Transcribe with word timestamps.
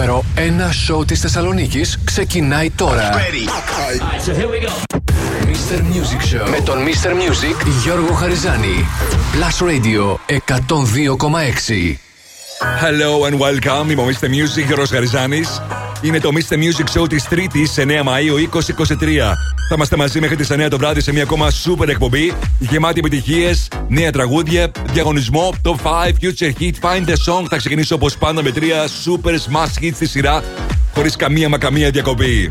νούμερο 0.00 0.24
1 0.36 0.40
σόου 0.72 1.04
της 1.04 1.20
Θεσσαλονίκης 1.20 1.98
ξεκινάει 2.04 2.70
τώρα. 2.70 3.10
Mr. 5.44 5.78
Music 5.78 6.34
Show 6.34 6.48
με 6.50 6.60
τον 6.64 6.78
Mr. 6.78 7.10
Music 7.10 7.66
Γιώργο 7.82 8.12
Χαριζάνη. 8.12 8.86
Plus 9.32 9.66
Radio 9.68 10.16
102,6. 10.26 11.96
Hello 12.82 13.28
and 13.28 13.38
welcome. 13.38 13.90
Είμαι 13.90 14.02
ο 14.02 14.06
Mr. 14.06 14.24
Music 14.24 14.66
Γιώργος 14.66 14.90
Χαριζάνης. 14.90 15.62
Είναι 16.02 16.20
το 16.20 16.30
Mr. 16.32 16.54
Music 16.54 17.00
Show 17.00 17.08
της 17.08 17.26
3η 17.30 17.82
9 17.82 18.02
Μαου 18.02 18.48
2023. 18.52 18.96
Θα 19.68 19.74
είμαστε 19.74 19.96
μαζί 19.96 20.20
μέχρι 20.20 20.36
τις 20.36 20.50
9 20.52 20.66
το 20.70 20.78
βράδυ 20.78 21.00
σε 21.00 21.12
μια 21.12 21.22
ακόμα 21.22 21.50
super 21.50 21.88
εκπομπή 21.88 22.32
γεμάτη 22.58 22.98
επιτυχίες, 22.98 23.68
νέα 23.88 24.10
τραγούδια, 24.10 24.70
διαγωνισμό, 24.92 25.54
το 25.62 25.78
5, 25.82 25.88
future 25.88 26.52
hit, 26.60 26.72
find 26.80 27.08
the 27.08 27.14
song. 27.26 27.44
Θα 27.48 27.56
ξεκινήσω 27.56 27.94
όπως 27.94 28.16
πάντα 28.18 28.42
με 28.42 28.50
τρία 28.50 28.86
super 28.86 29.32
smash 29.32 29.84
hits 29.84 29.94
στη 29.94 30.06
σειρά 30.06 30.42
χωρίς 30.94 31.16
καμία 31.16 31.48
μα 31.48 31.58
καμία 31.58 31.90
διακοπή. 31.90 32.50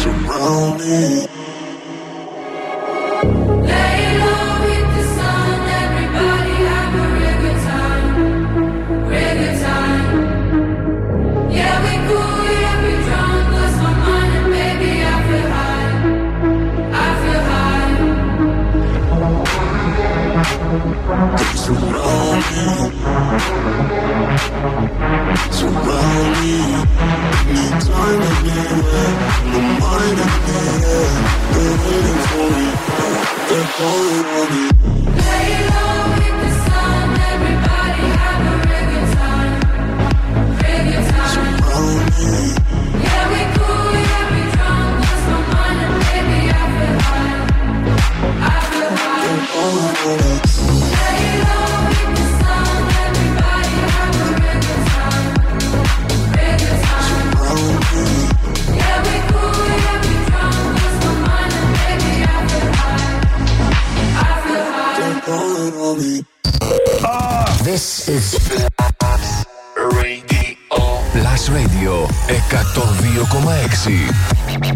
Surround 0.00 0.80
me. 0.80 1.39
Surround 21.70 22.42
me, 22.50 22.66
surround 25.52 26.30
me. 26.40 26.56
Anytime, 27.46 28.22
anywhere, 28.50 29.14
the 29.52 29.60
mind 29.78 30.18
in 30.18 30.32
the. 30.46 30.60
They're 31.52 31.76
waiting 31.86 32.20
for 32.26 32.48
me, 32.56 32.66
they're 33.48 33.68
calling 33.76 34.26
on 34.34 34.46
me. 34.50 34.64
Lay 35.22 35.50
low. 35.70 35.99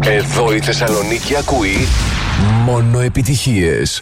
Εδώ 0.03 0.53
η 0.53 0.59
Θεσσαλονίκη 0.59 1.35
ακούει 1.35 1.87
μόνο 2.65 2.99
επιτυχίες. 2.99 4.01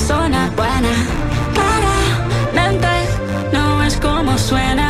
persona 0.00 0.50
buena. 0.56 0.92
Claramente 1.52 2.88
no 3.52 3.82
es 3.82 3.96
como 3.96 4.38
suena. 4.38 4.89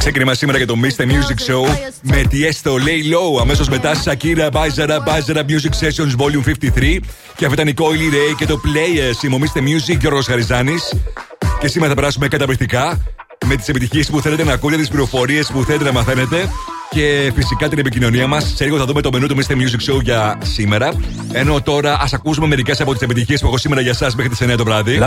Ξεκινήμα 0.00 0.34
σήμερα 0.34 0.58
για 0.58 0.66
το 0.66 0.74
Mr. 0.82 1.02
Music 1.02 1.50
Show 1.50 1.90
με 2.02 2.22
Tiesto 2.30 2.70
Lay 2.70 3.14
Low. 3.14 3.40
Αμέσως 3.40 3.68
μετά 3.68 3.92
Shakira 4.04 4.50
Bajara 4.50 4.98
Bajara 4.98 5.42
Music 5.48 5.72
Sessions 5.80 6.16
Volume 6.16 6.44
53. 6.44 6.98
Και 7.36 7.44
αυτή 7.46 7.52
ήταν 7.52 7.66
η 7.68 7.74
Coily 7.76 8.12
Ray 8.14 8.34
και 8.36 8.46
το 8.46 8.60
Players. 8.64 9.24
Είμαι 9.24 9.34
ο 9.34 9.38
Mr. 9.42 9.58
Music 9.58 9.98
Γιώργος 10.00 10.26
Χαριζάνης. 10.26 10.94
Και 11.60 11.68
σήμερα 11.68 11.90
θα 11.90 11.96
περάσουμε 11.96 12.28
καταπληκτικά 12.28 13.00
με 13.46 13.56
τις 13.56 13.68
επιτυχίες 13.68 14.10
που 14.10 14.20
θέλετε 14.20 14.44
να 14.44 14.52
ακούτε, 14.52 14.76
τις 14.76 14.88
πληροφορίες 14.88 15.46
που 15.46 15.64
θέλετε 15.64 15.84
να 15.84 15.92
μαθαίνετε 15.92 16.48
και 16.90 17.32
φυσικά 17.34 17.68
την 17.68 17.78
επικοινωνία 17.78 18.26
μας. 18.26 18.52
Σε 18.56 18.64
λίγο 18.64 18.78
θα 18.78 18.84
δούμε 18.84 19.00
το 19.00 19.10
μενού 19.12 19.26
του 19.26 19.36
Mr. 19.36 19.52
Music 19.52 19.92
Show 19.92 20.02
για 20.02 20.38
σήμερα. 20.42 20.92
Ενώ 21.32 21.60
τώρα 21.62 21.98
ας 22.00 22.12
ακούσουμε 22.12 22.46
μερικές 22.46 22.80
από 22.80 22.92
τις 22.92 23.02
επιτυχίες 23.02 23.40
που 23.40 23.46
έχω 23.46 23.58
σήμερα 23.58 23.80
για 23.80 23.90
εσά 23.90 24.10
μέχρι 24.16 24.30
τις 24.30 24.40
9 24.40 24.56
το 24.56 24.64
βράδυ. 24.64 24.98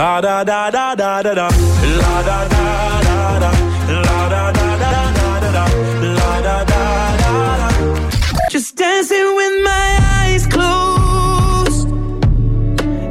was 8.64 8.72
dancing 8.72 9.34
with 9.36 9.62
my 9.62 9.98
eyes 10.20 10.46
closed. 10.46 11.88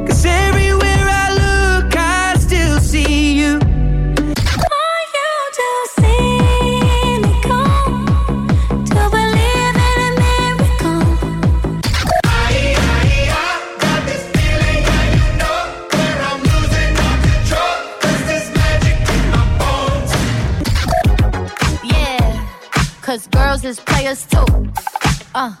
Cause 0.08 0.24
everywhere 0.26 1.06
I 1.22 1.26
look, 1.42 1.94
I 1.96 2.34
still 2.40 2.80
see 2.80 3.38
you. 3.40 3.52
Are 4.80 5.02
you 5.16 5.30
too 5.58 5.78
cynical 6.00 7.70
to 8.94 9.02
believe 9.14 9.76
in 9.90 9.98
a 10.06 10.10
miracle? 10.24 11.04
Aye, 12.24 12.74
aye, 12.90 13.30
aye. 13.38 13.60
Got 13.84 14.00
this 14.08 14.24
feeling 14.34 14.80
that 14.88 15.06
you 15.14 15.26
know, 15.40 15.58
where 15.94 16.18
I'm 16.30 16.40
losing 16.50 16.92
all 17.04 17.18
control. 17.28 17.74
Cause 18.02 18.22
there's 18.28 18.48
magic 18.58 18.98
in 19.14 19.22
my 19.34 19.44
bones. 19.60 20.10
Yeah, 21.92 22.24
cause 23.02 23.22
girls 23.28 23.62
is 23.64 23.78
players 23.78 24.26
too 24.26 24.46
Uh, 25.36 25.52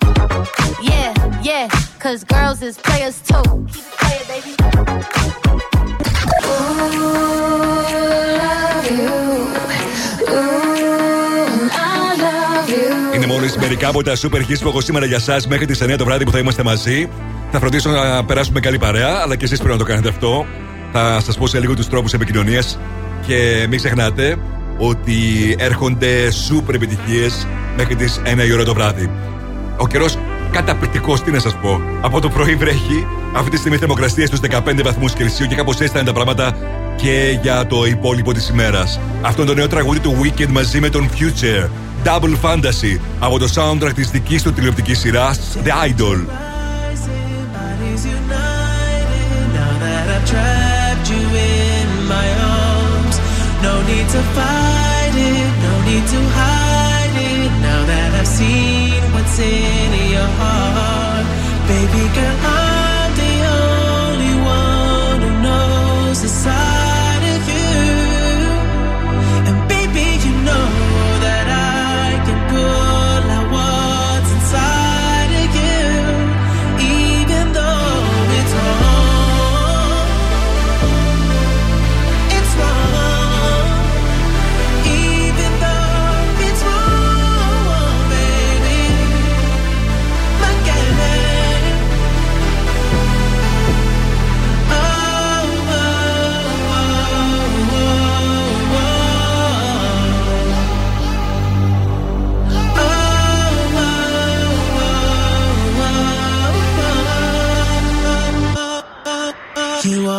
yeah, 0.82 1.12
yeah, 1.42 1.68
cause 1.98 2.22
girls 2.22 2.62
is 2.62 2.78
players 2.78 3.20
too. 3.22 3.42
Keep 3.72 3.84
it 3.90 3.98
playing, 3.98 4.26
baby. 4.28 4.54
Είναι 13.14 13.26
μόλις 13.26 13.56
μερικά 13.56 13.88
από 13.88 14.02
τα 14.02 14.12
super 14.16 14.36
hits 14.36 14.58
που 14.60 14.68
έχω 14.68 14.80
σήμερα 14.80 15.06
για 15.06 15.16
εσά 15.16 15.40
μέχρι 15.48 15.66
τις 15.66 15.82
9 15.82 15.96
το 15.98 16.04
βράδυ 16.04 16.24
που 16.24 16.30
θα 16.30 16.38
είμαστε 16.38 16.62
μαζί. 16.62 17.08
Θα 17.50 17.58
φροντίσω 17.58 17.90
να 17.90 18.24
περάσουμε 18.24 18.60
καλή 18.60 18.78
παρέα, 18.78 19.20
αλλά 19.22 19.36
και 19.36 19.44
εσείς 19.44 19.58
πρέπει 19.58 19.72
να 19.72 19.78
το 19.78 19.84
κάνετε 19.84 20.08
αυτό. 20.08 20.46
Θα 20.92 21.20
σας 21.20 21.38
πω 21.38 21.46
σε 21.46 21.60
λίγο 21.60 21.74
τους 21.74 21.88
τρόπους 21.88 22.12
επικοινωνίας. 22.12 22.78
Και 23.26 23.66
μην 23.68 23.78
ξεχνάτε 23.78 24.36
ότι 24.78 25.14
έρχονται 25.58 26.28
super 26.48 26.74
επιτυχίες 26.74 27.46
μέχρι 27.76 27.94
τις 27.94 28.20
1 28.24 28.46
η 28.46 28.52
ώρα 28.52 28.64
το 28.64 28.74
βράδυ. 28.74 29.33
Ο 29.76 29.86
καιρός 29.86 30.18
καταπληκτικός, 30.50 31.22
τι 31.22 31.30
να 31.30 31.38
σας 31.38 31.56
πω. 31.56 31.80
Από 32.00 32.20
το 32.20 32.28
πρωί 32.28 32.54
βρέχει. 32.54 33.06
Αυτή 33.36 33.50
τη 33.50 33.56
στιγμή 33.56 33.76
θερμοκρασία 33.76 34.26
στους 34.26 34.40
15 34.40 34.82
βαθμούς 34.82 35.12
Κελσίου 35.12 35.46
και 35.46 35.54
κάπως 35.54 35.80
έτσι 35.80 35.92
θα 35.92 35.98
είναι 35.98 36.08
τα 36.08 36.14
πράγματα 36.14 36.56
και 36.96 37.38
για 37.42 37.66
το 37.66 37.86
υπόλοιπο 37.86 38.32
της 38.32 38.48
ημέρας. 38.48 39.00
Αυτό 39.22 39.42
είναι 39.42 39.50
το 39.50 39.56
νέο 39.56 39.68
τραγούδι 39.68 39.98
του 39.98 40.16
Weekend 40.22 40.48
μαζί 40.48 40.80
με 40.80 40.88
τον 40.88 41.08
Future. 41.10 41.68
Double 42.04 42.36
Fantasy 42.42 43.00
από 43.18 43.38
το 43.38 43.48
soundtrack 43.54 43.92
της 43.94 44.10
δικής 44.10 44.42
του 44.42 44.52
τηλεοπτικής 44.52 44.98
σειράς 44.98 45.38
The 45.64 45.88
Idol. 45.88 46.18
Bodies 47.56 48.04
united 48.20 49.46
now 49.58 49.72
that 49.84 50.04
I've 50.14 50.26
trapped 50.32 51.06
you 51.12 51.22
in 51.52 51.88
my 52.14 52.28
arms. 52.60 53.16
No 53.66 53.74
need 53.90 54.06
to 54.14 54.20
fight 54.36 55.14
it, 55.32 55.50
no 55.66 55.72
need 55.88 56.04
to 56.12 56.20
hide 56.36 56.73
in 59.38 60.12
your 60.12 60.28
heart, 60.38 61.03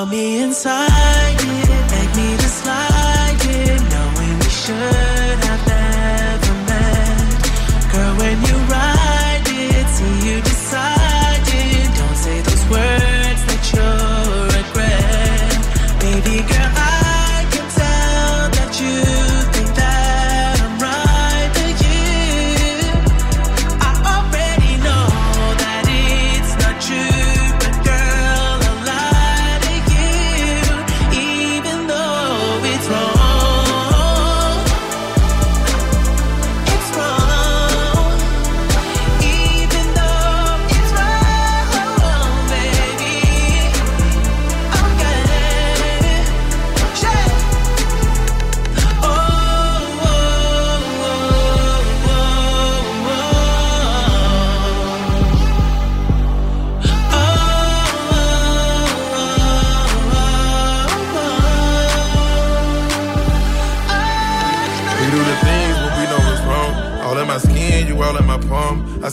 me 0.06 0.44
inside 0.44 0.95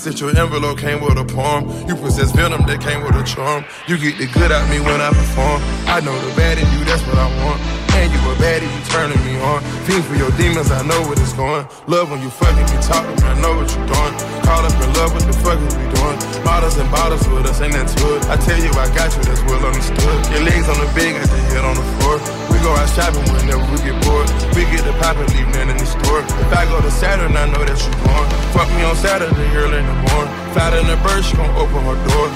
said 0.03 0.19
your 0.19 0.35
envelope 0.35 0.83
came 0.83 0.99
with 0.99 1.15
a 1.15 1.23
poem. 1.23 1.63
You 1.87 1.95
possess 1.95 2.35
venom 2.35 2.67
that 2.67 2.83
came 2.83 3.07
with 3.07 3.15
a 3.15 3.23
charm. 3.23 3.63
You 3.87 3.95
get 3.95 4.19
the 4.19 4.27
good 4.35 4.51
out 4.51 4.67
me 4.67 4.83
when 4.83 4.99
I 4.99 5.15
perform. 5.15 5.63
I 5.87 6.03
know 6.03 6.11
the 6.27 6.35
bad 6.35 6.59
in 6.59 6.67
you, 6.75 6.83
that's 6.83 7.07
what 7.07 7.15
I 7.23 7.31
want. 7.39 7.63
And 7.95 8.11
you 8.11 8.19
a 8.19 8.35
baddie, 8.43 8.67
you 8.67 8.83
turning 8.91 9.23
me 9.23 9.39
on. 9.47 9.63
Fiend 9.87 10.03
for 10.03 10.19
your 10.19 10.35
demons, 10.35 10.75
I 10.75 10.83
know 10.83 10.99
what 11.07 11.23
it's 11.23 11.39
going. 11.39 11.71
Love 11.87 12.11
when 12.11 12.19
you 12.19 12.35
fucking 12.35 12.67
me, 12.67 12.83
talking, 12.83 13.15
I 13.23 13.39
know 13.39 13.55
what 13.55 13.71
you're 13.71 13.87
doing. 13.87 14.15
Call 14.43 14.67
up 14.67 14.75
in 14.75 14.91
love, 14.99 15.15
what 15.15 15.23
the 15.23 15.37
fuck 15.39 15.63
is 15.63 15.75
we 15.79 15.87
doing? 15.95 16.19
Bottles 16.43 16.75
and 16.83 16.91
bottles 16.91 17.23
with 17.31 17.47
us, 17.47 17.63
ain't 17.63 17.71
that 17.79 17.87
it? 17.87 18.27
I 18.27 18.35
tell 18.43 18.59
you, 18.59 18.75
I 18.75 18.91
got 18.99 19.15
you, 19.15 19.23
that's 19.23 19.47
well 19.47 19.63
understood. 19.63 20.19
Your 20.35 20.43
legs 20.43 20.67
on 20.67 20.83
the 20.83 20.91
bed, 20.99 21.15
got 21.15 21.31
your 21.31 21.47
head 21.47 21.63
on 21.63 21.79
the 21.79 21.87
floor. 22.03 22.42
Go 22.63 22.71
out 22.79 22.89
shopping 22.95 23.27
whenever 23.35 23.67
we 23.75 23.79
get 23.83 23.99
bored. 24.07 24.31
We 24.55 24.63
get 24.71 24.87
the 24.87 24.95
pop 25.03 25.19
and 25.19 25.27
leave 25.35 25.51
nothing 25.51 25.75
in 25.75 25.79
the 25.83 25.87
store. 25.87 26.23
If 26.23 26.53
I 26.55 26.65
go 26.71 26.79
to 26.81 26.91
Saturn, 26.91 27.35
I 27.35 27.51
know 27.51 27.59
that 27.67 27.75
you 27.75 27.91
going. 28.07 28.31
Fuck 28.55 28.71
me 28.79 28.87
on 28.87 28.95
Saturday, 28.95 29.51
early 29.59 29.83
in 29.83 29.87
the 29.87 29.99
morning. 30.15 30.31
In 30.79 30.87
the 30.87 30.97
bird, 31.03 31.25
she 31.25 31.35
gon' 31.37 31.51
open 31.59 31.83
her 31.85 31.99
door. 32.09 32.29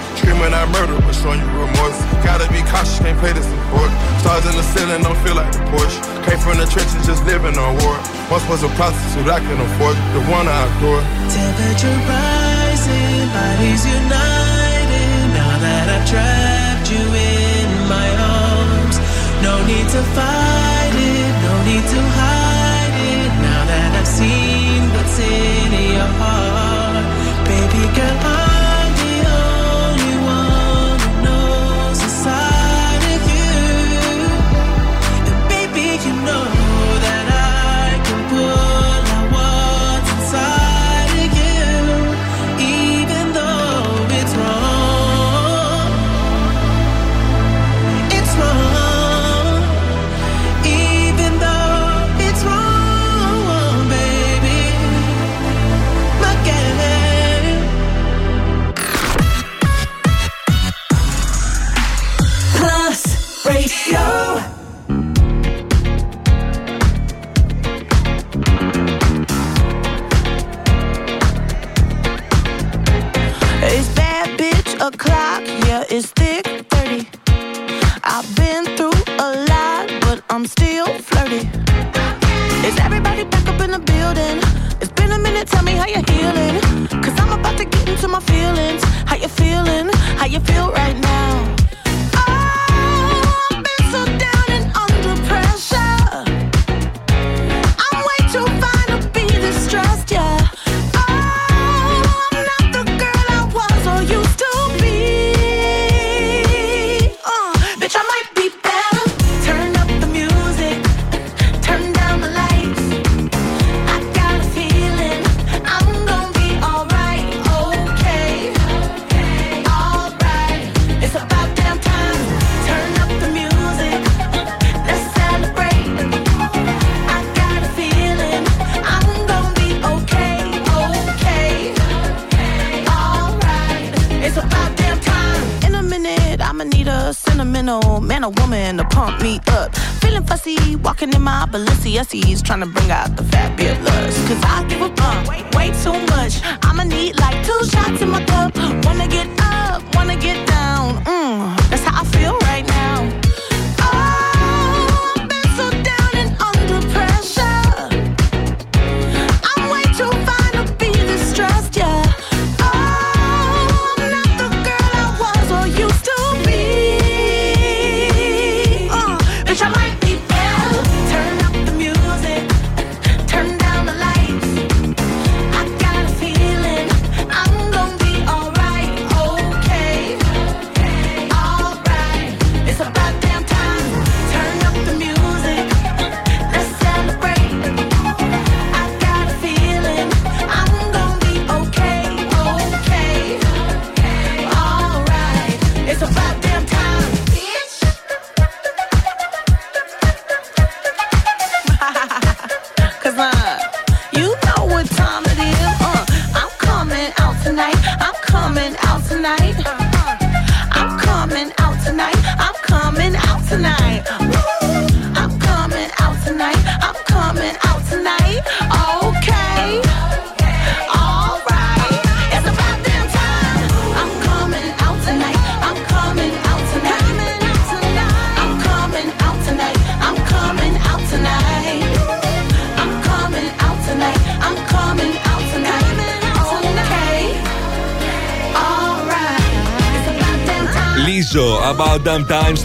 Out 0.47 0.71
murder, 0.71 0.95
but 1.03 1.13
showing 1.13 1.41
you 1.41 1.51
remorse. 1.59 1.99
Gotta 2.23 2.47
be 2.53 2.63
cautious, 2.71 2.99
can't 3.01 3.19
play 3.19 3.33
this. 3.33 3.47
Stars 4.23 4.47
in 4.47 4.55
the 4.55 4.63
ceiling, 4.63 5.03
don't 5.03 5.19
feel 5.27 5.35
like 5.35 5.51
the. 5.73 5.99
Came 6.23 6.39
from 6.39 6.59
the 6.59 6.67
trenches, 6.71 7.03
just 7.07 7.25
living 7.27 7.59
on 7.59 7.75
war. 7.83 7.99
Once 8.31 8.47
was 8.47 8.63
a 8.63 8.71
prostitute, 8.79 9.27
I 9.27 9.41
can 9.41 9.59
afford 9.59 9.97
the 10.15 10.23
one 10.31 10.47
I 10.47 10.59
adore. 10.71 11.03
Temperature 11.35 11.99
rising, 12.07 13.27
bodies 13.35 13.83
united. 13.91 15.35
Now 15.35 15.59
that 15.59 15.87
I've 15.99 16.07
trapped 16.09 16.36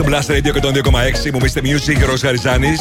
στο 0.02 0.10
Blast 0.10 0.26
Radio 0.32 0.52
102,6. 0.62 1.32
Μου 1.34 1.40
Mr. 1.40 1.62
Music, 1.62 2.06
Ρος 2.06 2.22
Χαριζάνη. 2.22 2.74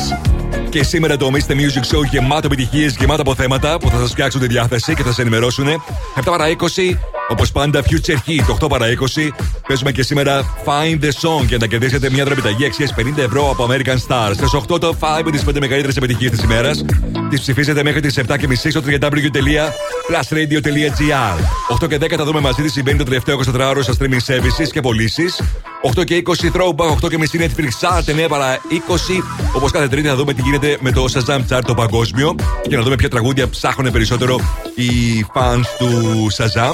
Και 0.68 0.83
σήμερα 0.83 1.16
το 1.16 1.30
Mr. 1.33 1.52
Music 1.52 1.85
Show 1.94 2.04
γεμάτο 2.11 2.46
επιτυχίες, 2.46 2.96
γεμάτο 2.98 3.22
από 3.22 3.35
θέματα 3.35 3.78
που 3.78 3.90
θα 3.90 3.98
σας 3.98 4.11
φτιάξουν 4.11 4.40
τη 4.40 4.46
διάθεση 4.46 4.94
και 4.94 5.02
θα 5.02 5.12
σα 5.12 5.22
ενημερώσουν. 5.22 5.66
7 6.14 6.22
παρα 6.24 6.48
20, 6.48 6.98
όπως 7.28 7.52
πάντα, 7.52 7.83
Future 7.83 8.16
Hit. 8.26 8.44
8 8.64 8.68
παρα 8.68 8.87
20, 8.87 9.33
παίζουμε 9.68 9.92
και 9.92 10.02
σήμερα 10.02 10.44
Find 10.64 11.00
the 11.04 11.09
Song 11.09 11.44
για 11.46 11.56
να 11.61 11.66
κερδίσετε 11.66 12.11
μια 12.11 12.24
δωρεπιταγή 12.24 12.64
αξίας 12.64 12.94
50 12.94 13.22
ευρώ 13.22 13.50
από 13.50 13.68
American 13.70 13.96
Stars. 14.09 14.33
Στις 14.35 14.54
8 14.54 14.80
το 14.80 14.96
5 15.00 15.22
με 15.24 15.30
τις 15.30 15.44
5 15.44 15.61
μεγαλύτερες 15.61 15.96
επιτυχίες 15.96 16.30
της 16.30 16.42
ημέρας. 16.42 16.85
Τις 17.30 17.40
ψηφίζετε 17.40 17.83
μέχρι 17.83 18.00
τις 18.00 18.18
7.30 18.18 18.70
στο 18.70 18.83
www.plusradio.gr. 18.87 21.38
8 21.83 21.88
και 21.88 21.98
10 22.00 22.16
θα 22.16 22.24
δούμε 22.24 22.40
μαζί 22.40 22.62
τις 22.62 22.72
συμβαίνει 22.72 22.98
το 22.98 23.04
τελευταίο 23.04 23.38
24ωρο 23.38 23.83
στα 23.83 23.94
streaming 23.98 24.20
services 24.26 24.68
και 24.72 24.80
πωλήσεις. 24.80 25.40
8 25.83 26.05
και 26.05 26.23
20 26.27 26.31
throwback, 26.31 27.05
8 27.05 27.09
και 27.09 27.19
μισή 27.19 27.38
Netflix 27.40 27.87
chart, 27.87 28.25
9 28.25 28.29
παρα 28.29 28.57
20. 28.57 29.23
Όπως 29.57 29.71
κάθε 29.71 29.88
Τρίτη 29.88 30.09
θα 30.09 30.14
δούμε 30.14 30.33
τι 30.35 30.43
γίνεται 30.43 30.77
με 30.81 30.90
το 30.93 31.05
Shazam 31.12 31.40
chart 31.49 31.61
το 31.66 31.75
παγκόσμιο 31.75 32.35
και 32.69 32.77
να 32.77 32.83
δούμε 32.83 32.97
ποια 32.97 33.09
τραγούδια 33.09 33.49
ψάχνουν 33.49 33.93
περισσότερο 33.93 34.40
οι 34.75 35.27
fans 35.35 35.64
του 35.79 35.88
Shazam. 36.37 36.73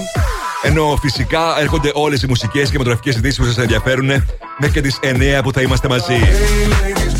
Ενώ 0.62 0.98
φυσικά 1.00 1.60
έρχονται 1.60 1.90
όλες 1.94 2.22
οι 2.22 2.26
μουσικές 2.26 2.70
και 2.70 2.78
μετροφικέ 2.78 3.10
ειδήσει 3.10 3.40
που 3.40 3.46
σας 3.46 3.58
ενδιαφέρουν 3.58 4.06
μέχρι 4.58 4.74
και 4.74 4.80
τις 4.80 4.98
9 5.02 5.42
που 5.42 5.52
θα 5.52 5.60
είμαστε 5.60 5.88
μαζί. 5.88 6.14
Hey 6.14 6.68
ladies, 6.72 7.16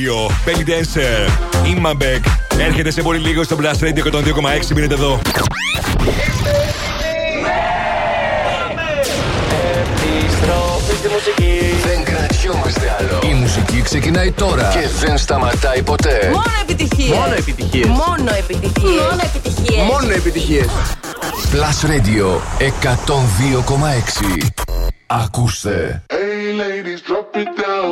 dancer. 0.00 0.30
Τέλειο, 0.30 0.30
Belly 0.46 0.64
Dancer, 0.68 1.28
Immabek. 1.66 2.20
Έρχεται 2.58 2.90
σε 2.90 3.02
πολύ 3.02 3.18
λίγο 3.18 3.42
στο 3.42 3.56
Blast 3.60 3.84
Radio 3.84 4.12
102,6. 4.12 4.74
Μείνετε 4.74 4.94
εδώ. 4.94 5.20
Επιστροφή 9.96 10.94
στη 10.98 11.08
μουσική. 11.08 11.60
Δεν 11.86 12.04
κρατιόμαστε 12.04 12.96
άλλο. 12.98 13.30
Η 13.30 13.34
μουσική 13.34 13.82
ξεκινάει 13.82 14.32
τώρα 14.32 14.70
και 14.72 15.06
δεν 15.06 15.18
σταματάει 15.18 15.82
ποτέ. 15.82 16.30
Μόνο 16.32 16.42
επιτυχίες. 16.62 17.16
Μόνο 17.18 17.34
επιτυχίες. 17.38 17.86
Μόνο 17.86 18.30
επιτυχίες. 18.38 19.00
Μόνο 19.00 19.20
επιτυχίες. 19.24 19.86
Μόνο 19.90 20.12
επιτυχίες. 20.12 20.66
Plus 21.52 21.86
Radio 21.90 22.40
102,6. 22.58 24.46
Ακούστε. 25.06 26.02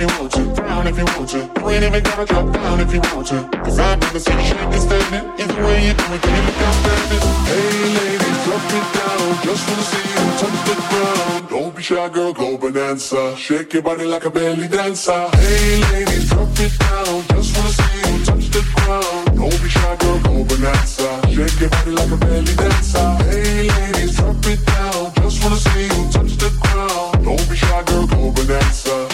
If 0.00 0.10
you 0.10 0.18
want 0.18 0.32
to, 0.32 0.62
down 0.62 0.86
if 0.86 0.96
you 0.96 1.04
want 1.04 1.28
to. 1.28 1.38
You 1.60 1.70
ain't 1.70 1.84
even 1.84 2.02
gotta 2.02 2.24
drop 2.24 2.52
down 2.52 2.80
if 2.80 2.92
you 2.92 3.00
want 3.12 3.26
to. 3.28 3.48
Cause 3.64 3.78
I've 3.78 4.00
never 4.00 4.18
seen 4.18 4.38
you 4.38 4.44
shake 4.44 4.58
and 4.58 4.82
standing. 4.82 5.24
Either 5.40 5.64
way 5.64 5.86
you 5.86 5.94
do 5.94 6.04
it, 6.14 6.24
you 6.24 6.40
look 6.46 6.60
outstanding? 6.68 7.24
Hey 7.50 7.84
ladies, 7.98 8.38
drop 8.44 8.64
it 8.78 8.86
down. 8.96 9.26
Just 9.44 9.62
wanna 9.68 9.82
see 9.90 10.06
you 10.12 10.24
touch 10.40 10.58
the 10.68 10.74
ground. 10.88 11.48
Don't 11.50 11.76
be 11.76 11.82
shy, 11.82 12.08
girl, 12.08 12.32
go 12.32 12.56
bonanza. 12.56 13.36
Shake 13.36 13.72
your 13.74 13.82
body 13.82 14.04
like 14.04 14.24
a 14.24 14.30
belly 14.30 14.68
dancer. 14.68 15.28
Hey 15.36 15.82
ladies, 15.92 16.30
drop 16.30 16.48
it 16.48 16.78
down. 16.78 17.22
Just 17.28 17.56
wanna 17.56 17.72
see 17.80 17.98
you 18.08 18.24
touch 18.24 18.46
the 18.50 18.62
ground. 18.76 19.36
Don't 19.36 19.62
be 19.62 19.68
shy, 19.68 19.96
girl, 19.96 20.18
go 20.20 20.44
bonanza. 20.44 21.08
Shake 21.28 21.60
your 21.60 21.70
body 21.70 21.90
like 21.90 22.10
a 22.10 22.16
belly 22.16 22.54
dancer. 22.54 23.08
Hey 23.28 23.68
ladies, 23.68 24.16
drop 24.16 24.46
it 24.46 24.64
down. 24.64 24.89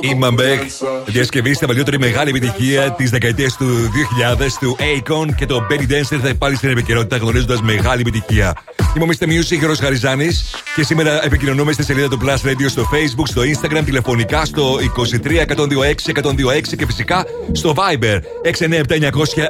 Η 0.00 0.14
Μαμπέκ 0.14 0.60
bonanza. 0.62 1.02
διασκευή 1.06 1.54
στα 1.54 1.66
παλιότερη 1.66 1.98
μεγάλη 1.98 2.30
επιτυχία 2.30 2.90
της 2.92 3.10
δεκαετίας 3.10 3.56
του 3.56 3.90
2000 4.38 4.46
του 4.60 4.76
Akon 4.78 5.34
και 5.36 5.46
το 5.46 5.66
Benny 5.70 5.92
Dancer 5.92 6.18
θα 6.22 6.34
πάλι 6.38 6.56
στην 6.56 6.70
επικαιρότητα 6.70 7.16
γνωρίζοντας 7.16 7.62
μεγάλη 7.62 8.00
επιτυχία. 8.00 8.56
Είμαι 8.96 9.04
ο 9.04 9.08
Mr. 9.10 9.24
Music, 9.24 9.58
Γιώργος 9.58 9.78
Χαριζάνης 9.78 10.54
και 10.74 10.84
σήμερα 10.84 11.24
επικοινωνούμε 11.24 11.72
στη 11.72 11.84
σελίδα 11.84 12.08
του 12.08 12.18
Plus 12.24 12.48
Radio 12.48 12.66
στο 12.68 12.88
Facebook, 12.92 13.26
στο 13.28 13.42
Instagram, 13.42 13.82
τηλεφωνικά 13.84 14.44
στο 14.44 14.78
23 15.24 15.40
126 15.40 16.12
126 16.12 16.76
και 16.76 16.86
φυσικά 16.86 17.24
στο 17.52 17.74
Viber 17.76 18.18
697 18.42 19.00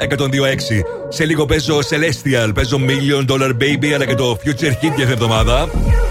126. 0.09 0.27
Σε 1.09 1.25
λίγο 1.25 1.45
παίζω 1.45 1.79
Celestial, 1.79 2.51
παίζω 2.55 2.81
Million 2.87 3.31
Dollar 3.31 3.51
Baby 3.51 3.93
αλλά 3.95 4.07
και 4.07 4.15
το 4.15 4.39
Future 4.45 4.49
Hit 4.49 4.57
για 4.61 4.71
αυτήν 4.71 4.95
την 4.95 5.11
εβδομάδα. 5.11 5.69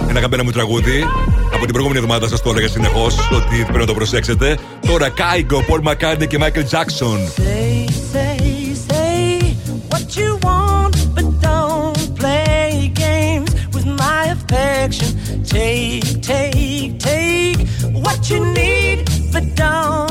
Ένα 0.10 0.17
αγαπημένο 0.17 0.43
μου 0.43 0.52
τραγούδι. 0.52 1.06
Από 1.54 1.66
την 1.66 1.74
προηγούμενη 1.74 2.00
εβδομάδα 2.04 2.28
σα 2.28 2.42
το 2.42 2.50
έλεγα 2.50 2.68
συνεχώ 2.68 3.06
ότι 3.06 3.56
πρέπει 3.64 3.78
να 3.78 3.86
το 3.86 3.94
προσέξετε. 3.94 4.58
Τώρα 4.88 5.14
Kaigo, 5.18 5.56
Paul 5.56 5.82
McCartney 5.88 6.28
και 6.28 6.38
Michael 6.42 6.66
Jackson. 6.72 7.20
Say, 7.38 7.88
say, 8.14 8.38
say 8.90 9.56
what 9.90 10.06
you 10.18 10.30
want, 10.48 10.96
but 11.16 11.28
don't 11.50 12.02
play 12.22 12.92
games 13.06 13.50
with 13.74 13.88
my 14.04 14.22
affection. 14.36 15.10
Take, 15.56 16.22
take, 16.32 16.92
take 17.10 17.60
what 18.06 18.20
you 18.30 18.40
need, 18.60 18.98
but 19.34 19.46
don't 19.62 20.11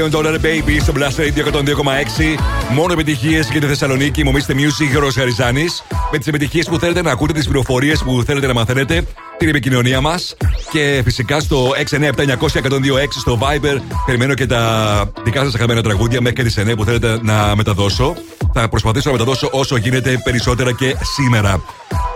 Million 0.00 0.10
Dollar 0.10 0.34
Baby 0.34 0.78
στο 0.80 0.92
Blast 0.96 1.20
Radio 1.20 1.52
102,6. 1.52 2.38
Μόνο 2.74 2.92
επιτυχίες 2.92 3.48
για 3.50 3.60
τη 3.60 3.66
Θεσσαλονίκη. 3.66 4.24
Μομίστε 4.24 4.54
Music, 4.56 4.90
Γιώργο 4.90 5.08
Γαριζάνης. 5.16 5.82
Με 6.12 6.18
τις 6.18 6.26
επιτυχίες 6.26 6.66
που 6.66 6.78
θέλετε 6.78 7.02
να 7.02 7.10
ακούτε, 7.10 7.32
τις 7.32 7.44
πληροφορίες 7.44 8.02
που 8.02 8.22
θέλετε 8.26 8.46
να 8.46 8.52
μαθαίνετε, 8.52 9.02
την 9.38 9.48
επικοινωνία 9.48 10.00
μας. 10.00 10.36
Και 10.70 11.00
φυσικά 11.04 11.40
στο 11.40 11.72
697-900-1026 11.76 13.20
στο 13.20 13.38
Viber. 13.40 13.80
Περιμένω 14.06 14.34
και 14.34 14.46
τα 14.46 15.12
δικά 15.24 15.44
σας 15.44 15.54
αγαπημένα 15.54 15.82
τραγούδια 15.82 16.20
μέχρι 16.20 16.36
και 16.36 16.42
τις 16.42 16.58
9 16.58 16.76
που 16.76 16.84
θέλετε 16.84 17.18
να 17.22 17.56
μεταδώσω. 17.56 18.14
Θα 18.52 18.68
προσπαθήσω 18.68 19.10
να 19.10 19.12
μεταδώσω 19.12 19.48
όσο 19.52 19.76
γίνεται 19.76 20.20
περισσότερα 20.24 20.72
και 20.72 20.96
σήμερα. 21.02 21.62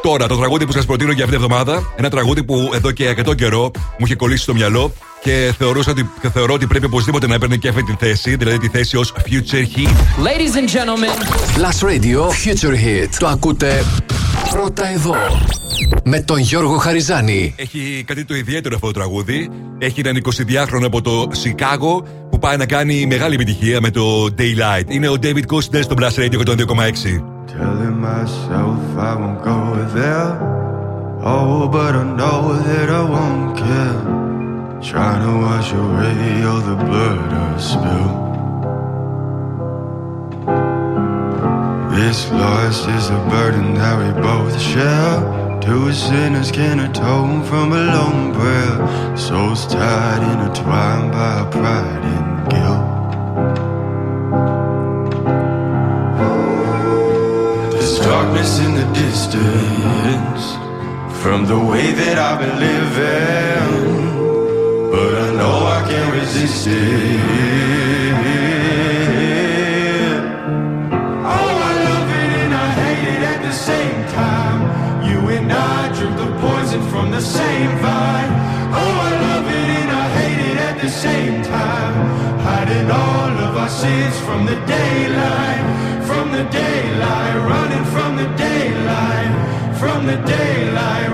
Τώρα, 0.03 0.27
το 0.27 0.37
τραγούδι 0.37 0.66
που 0.66 0.73
σας 0.73 0.87
προτείνω 0.87 1.12
για 1.12 1.25
αυτήν 1.25 1.40
την 1.40 1.51
εβδομάδα, 1.51 1.92
ένα 1.97 2.11
τραγούδι 2.11 2.44
που 2.44 2.70
εδώ 2.75 2.90
και 2.90 3.07
αρκετό 3.07 3.35
καιρό 3.35 3.70
μου 3.99 4.05
είχε 4.05 4.14
κολλήσει 4.14 4.42
στο 4.42 4.55
μυαλό 4.55 4.92
και 5.25 5.55
θεωρούσα 5.59 5.91
ότι, 5.91 6.11
και 6.21 6.29
θεωρώ 6.29 6.55
ότι 6.55 6.67
πρέπει 6.67 6.85
οπωσδήποτε 6.85 7.27
να 7.27 7.35
έπαιρνε 7.35 7.57
και 7.57 7.69
αυτή 7.69 7.83
τη 7.83 7.95
θέση, 7.99 8.37
δηλαδή 8.37 8.59
τη 8.59 8.69
θέση 8.69 8.97
ως 8.97 9.15
Future 9.17 9.65
Hit. 9.77 9.89
Ladies 10.27 10.55
and 10.57 10.69
gentlemen. 10.69 11.17
Plus 11.57 11.89
Radio 11.89 12.21
Future 12.21 12.75
Hit. 12.75 13.09
Το 13.19 13.27
ακούτε 13.27 13.85
πρώτα 14.51 14.89
εδώ. 14.89 15.15
Με 16.05 16.21
τον 16.21 16.39
Γιώργο 16.39 16.77
Χαριζάνη. 16.77 17.55
Έχει 17.57 18.05
κάτι 18.07 18.25
το 18.25 18.35
ιδιαίτερο 18.35 18.75
αυτό 18.75 18.87
το 18.87 18.93
τραγούδι. 18.93 19.51
Έχει 19.79 20.01
έναν 20.01 20.23
22χρονο 20.25 20.85
από 20.85 21.03
το 21.03 21.29
Σικάγο 21.33 22.07
που 22.31 22.39
πάει 22.39 22.57
να 22.57 22.67
κάνει 22.67 23.07
μεγάλη 23.07 23.35
επιτυχία 23.35 23.81
με 23.81 23.91
το 23.91 24.35
Daylight. 24.39 24.85
Είναι 24.89 25.09
ο 25.09 25.15
David 25.23 25.47
Coster 25.55 25.83
στο 25.83 25.95
Blast 25.99 26.17
Radio 26.17 26.39
102,6. 26.47 26.55
Telling 27.59 27.99
myself 28.11 28.79
I 29.09 29.13
won't 29.21 29.41
go 29.51 29.59
there. 29.99 30.31
Oh, 31.35 31.69
but 31.75 31.93
I 32.03 32.05
know 32.19 32.41
that 32.67 32.89
I 33.01 33.03
won't 33.15 33.57
care. 33.57 34.24
Trying 34.85 35.23
to 35.27 35.33
wash 35.40 35.73
away 35.73 36.44
all 36.44 36.61
the 36.61 36.77
blood 36.77 37.33
I 37.33 37.57
spilled. 37.59 38.23
This 41.97 42.31
loss 42.31 42.87
is 42.87 43.09
a 43.09 43.18
burden 43.31 43.75
that 43.75 43.97
we 43.99 44.12
both 44.20 44.61
share. 44.61 45.61
Two 45.62 45.90
sinners 45.92 46.51
can 46.53 46.81
atone 46.81 47.42
from 47.44 47.73
a 47.73 47.83
lone 47.97 48.35
prayer. 48.35 49.16
Souls 49.16 49.66
tied, 49.66 50.23
intertwined 50.33 51.12
by 51.12 51.44
pride 51.51 52.05
and 52.16 52.51
guilt. 52.53 52.85
There's 57.73 57.99
darkness 58.01 58.59
in 58.61 58.75
the 58.75 58.87
distance 58.92 60.44
from 61.23 61.47
the 61.47 61.59
way 61.59 61.90
that 61.92 62.18
I've 62.18 62.38
been 62.38 62.59
living, 62.61 64.04
you 75.07 75.29
and 75.29 75.53
i 75.53 75.93
drew 75.95 76.13
the 76.17 76.31
poison 76.41 76.83
from 76.91 77.11
the 77.11 77.21
same 77.21 77.71
vine. 77.79 78.35
Hiding 82.47 82.91
all 82.91 83.35
of 83.47 83.57
our 83.57 83.69
sins 83.69 84.19
from 84.21 84.47
the 84.47 84.57
daylight. 84.67 85.65
From 86.07 86.33
the 86.33 86.45
daylight, 86.45 87.37
running 87.51 87.85
from 87.95 88.17
the 88.17 88.29
daylight, 88.37 89.79
from 89.79 90.07
the 90.07 90.17
daylight. 90.17 91.13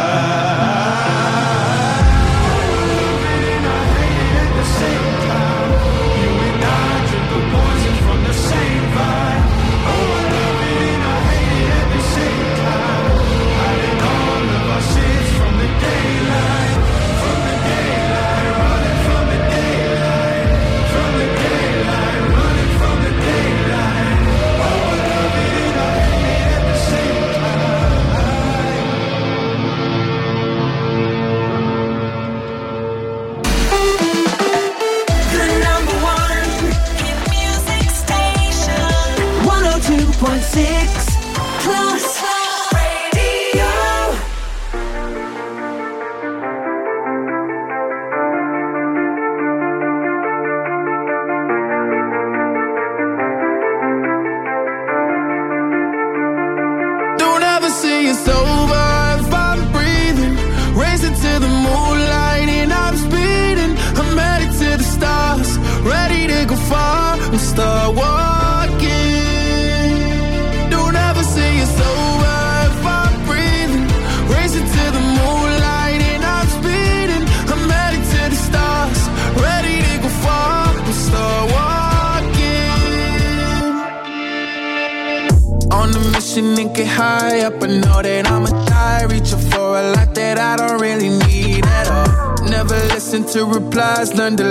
guys 94.01 94.15
learn 94.15 94.35
to 94.35 94.50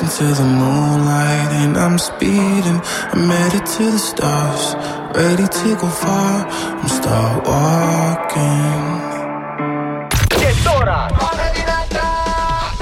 dancing 0.00 0.26
to 0.26 0.34
the 0.34 0.44
moonlight 0.44 1.52
and 1.62 1.76
I'm 1.76 1.98
speeding. 1.98 2.80
I'm 3.12 3.28
headed 3.28 3.66
to 3.66 3.90
the 3.90 3.98
Και 10.28 10.52
τώρα! 10.64 11.06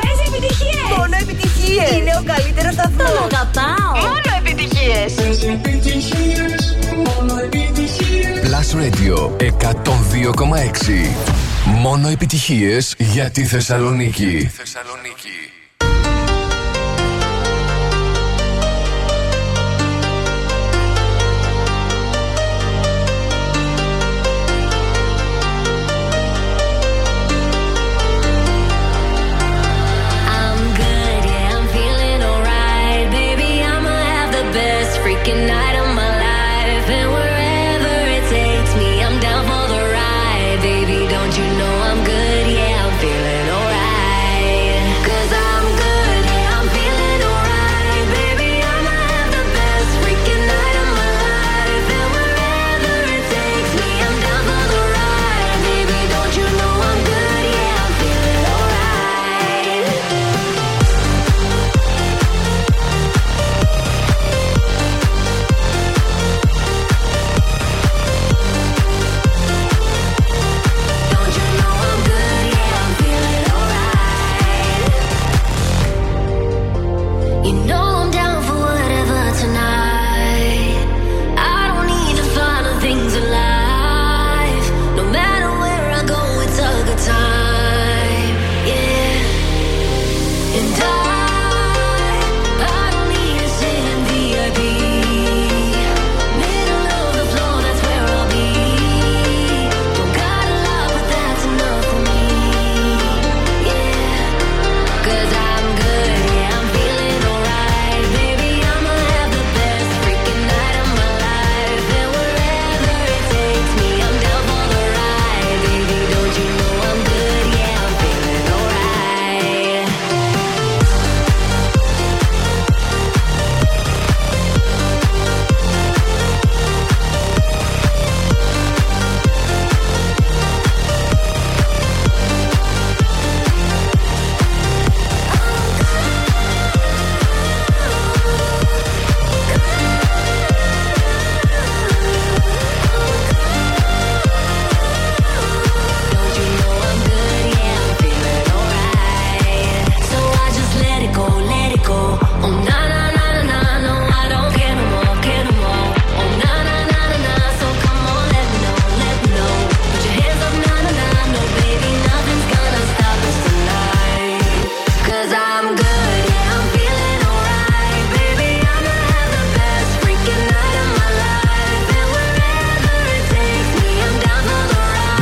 Παίζει 0.01 0.23
επιτυχίες! 0.27 0.99
Μόνο 0.99 1.17
επιτυχίες! 1.21 1.91
Είναι 1.91 2.17
ο 2.21 2.23
καλύτερος 2.33 2.73
σταθμός! 2.73 3.11
Τον 3.11 3.25
αγαπάω! 3.25 3.93
Μόνο 4.03 4.31
επιτυχίες. 4.39 5.13
Παίζει 5.13 5.47
επιτυχίες! 5.47 6.77
Μόνο 7.07 7.39
επιτυχίες! 7.43 8.41
Plus 8.49 8.71
Radio 8.83 9.17
102,6 9.39 11.11
Μόνο 11.65 12.09
επιτυχίες 12.09 12.95
για 12.99 13.31
τη 13.31 13.45
Θεσσαλονίκη. 13.45 14.51
Θεσσαλονίκη. 14.57 15.58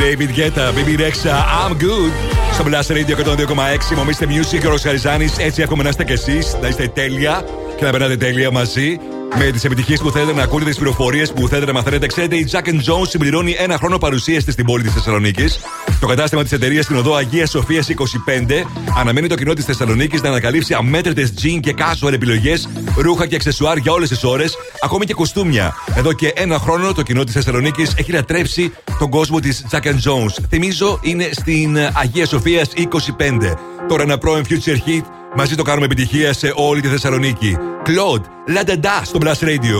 David 0.07 0.31
Guetta, 0.39 0.71
BB 0.71 0.89
Rexha, 1.03 1.35
I'm 1.61 1.73
good. 1.73 2.11
Στο 2.53 2.63
Blast 2.67 2.91
Radio 2.95 3.15
102,6 3.15 3.95
Μομίστε 3.95 4.27
Music, 4.29 4.65
ο 4.65 4.69
Ροξαριζάνη. 4.69 5.29
Έτσι 5.37 5.61
εύχομαι 5.61 5.83
να 5.83 5.89
είστε 5.89 6.03
κι 6.03 6.11
εσείς, 6.11 6.57
να 6.61 6.67
είστε 6.67 6.87
τέλεια 6.87 7.43
και 7.77 7.85
να 7.85 7.91
περνάτε 7.91 8.17
τέλεια 8.17 8.51
μαζί. 8.51 8.99
Με 9.35 9.51
τις 9.51 9.63
επιτυχίες 9.63 9.99
που 9.99 10.11
θέλετε 10.11 10.33
να 10.33 10.43
ακούτε, 10.43 10.65
τις 10.65 10.75
πληροφορίες 10.75 11.31
που 11.33 11.47
θέλετε 11.47 11.65
να 11.65 11.77
μαθαίνετε, 11.77 12.07
ξέρετε, 12.07 12.35
η 12.35 12.49
Jack 12.51 12.67
Jones 12.67 13.07
συμπληρώνει 13.07 13.55
ένα 13.59 13.77
χρόνο 13.77 13.97
παρουσίας 13.97 14.43
της 14.43 14.53
στην 14.53 14.65
πόλη 14.65 14.83
της 14.83 14.93
Θεσσαλονίκης. 14.93 15.59
Το 15.99 16.07
κατάστημα 16.07 16.43
της 16.43 16.51
εταιρείας 16.51 16.83
στην 16.83 16.97
οδό 16.97 17.15
Αγία 17.15 17.47
Σοφία 17.47 17.81
25 17.81 18.65
αναμένει 18.97 19.27
το 19.27 19.35
κοινό 19.35 19.53
της 19.53 19.65
Θεσσαλονίκης 19.65 20.21
να 20.21 20.29
ανακαλύψει 20.29 20.73
αμέτρητες 20.73 21.33
jean 21.41 21.59
και 21.59 21.73
casual 21.77 22.13
επιλογές, 22.13 22.69
ρούχα 22.97 23.27
και 23.27 23.35
αξεσουάρ 23.35 23.77
για 23.77 23.91
όλες 23.91 24.09
τις 24.09 24.23
ώρες, 24.23 24.57
ακόμη 24.81 25.05
και 25.05 25.13
κοστούμια. 25.13 25.75
Εδώ 25.95 26.13
και 26.13 26.33
ένα 26.35 26.59
χρόνο 26.59 26.93
το 26.93 27.01
κοινό 27.01 27.23
της 27.23 27.33
Θεσσαλονίκης 27.33 27.93
έχει 27.97 28.11
λατρέψει 28.11 28.73
τον 28.99 29.09
κόσμο 29.09 29.39
της 29.39 29.65
Jack 29.71 29.85
Jones. 29.85 30.43
Θυμίζω, 30.49 30.99
είναι 31.01 31.29
στην 31.31 31.77
Αγία 31.93 32.25
Σοφία 32.25 32.65
25. 32.75 33.57
Τώρα 33.87 34.03
ένα 34.03 34.17
πρώην 34.17 34.45
future 34.49 34.89
hit 34.89 35.03
Μαζί 35.39 35.55
το 35.55 35.63
κάνουμε 35.63 35.85
επιτυχία 35.85 36.33
σε 36.33 36.51
όλη 36.55 36.81
τη 36.81 36.87
Θεσσαλονίκη. 36.87 37.57
Claude, 37.85 38.53
La 38.55 38.69
Da 38.69 38.73
Da 38.73 39.01
στο 39.03 39.19
Blast 39.21 39.43
Radio. 39.43 39.79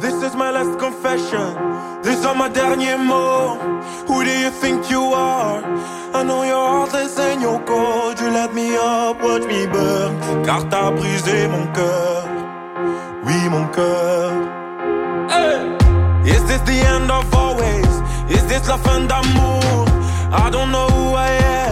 This 0.00 0.16
is 0.26 0.34
my 0.42 0.50
last 0.56 0.74
confession. 0.84 1.48
These 2.04 2.22
are 2.28 2.36
my 2.42 2.48
derniers 2.58 3.02
mots. 3.10 3.60
Who 4.08 4.16
do 4.28 4.32
you 4.42 4.50
think 4.62 4.78
you 4.94 5.04
are? 5.36 5.60
I 6.18 6.20
know 6.28 6.42
your 6.52 6.64
heartless 6.74 7.14
and 7.28 7.40
your 7.46 7.58
cold. 7.70 8.14
You 8.20 8.28
let 8.40 8.50
me 8.58 8.66
up, 8.92 9.14
watch 9.26 9.44
me 9.52 9.60
burn. 9.74 10.12
Car 10.46 10.62
t'as 10.70 10.90
brisé 10.98 11.38
mon 11.54 11.66
cœur. 11.76 12.22
Oui, 13.26 13.38
mon 13.54 13.66
cœur. 13.76 14.30
Hey! 15.34 15.60
Is 16.34 16.42
this 16.48 16.62
the 16.70 16.78
end 16.94 17.08
of 17.18 17.24
always? 17.42 17.92
Is 18.36 18.44
this 18.50 18.64
la 18.70 18.78
fin 18.84 19.00
d'amour? 19.10 19.84
I 20.42 20.46
don't 20.54 20.70
know 20.74 20.88
who 20.96 21.06
I 21.28 21.30
am. 21.60 21.71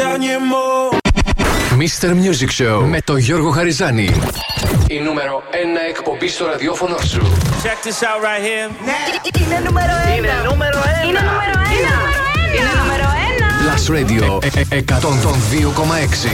dernier 0.00 0.38
mot. 0.52 0.92
Mr. 1.82 2.10
Music 2.24 2.50
Show 2.60 2.78
με 2.84 3.00
το 3.04 3.16
Γιώργο 3.16 3.50
Χαριζάνη. 3.50 4.10
Η 4.88 4.98
νούμερο 4.98 5.42
ένα 5.50 5.80
εκπομπή 5.88 6.28
στο 6.28 6.46
ραδιόφωνο 6.46 6.96
σου. 6.98 7.20
Check 7.62 7.78
this 7.86 8.00
out 8.08 8.20
right 8.26 8.44
here. 8.48 8.70
Ναι. 8.84 9.00
Είναι 9.42 9.58
νούμερο 9.66 9.92
ένα. 10.06 10.16
Είναι 10.16 10.32
νούμερο 10.48 10.78
ένα. 11.00 11.08
Είναι 11.08 11.20
νούμερο 11.30 11.54
1. 12.52 12.58
Είναι 12.58 12.72
νούμερο 12.82 13.06
1. 13.12 13.46
Plus 13.64 13.84
Radio 13.96 14.24
102,6. 14.70 16.30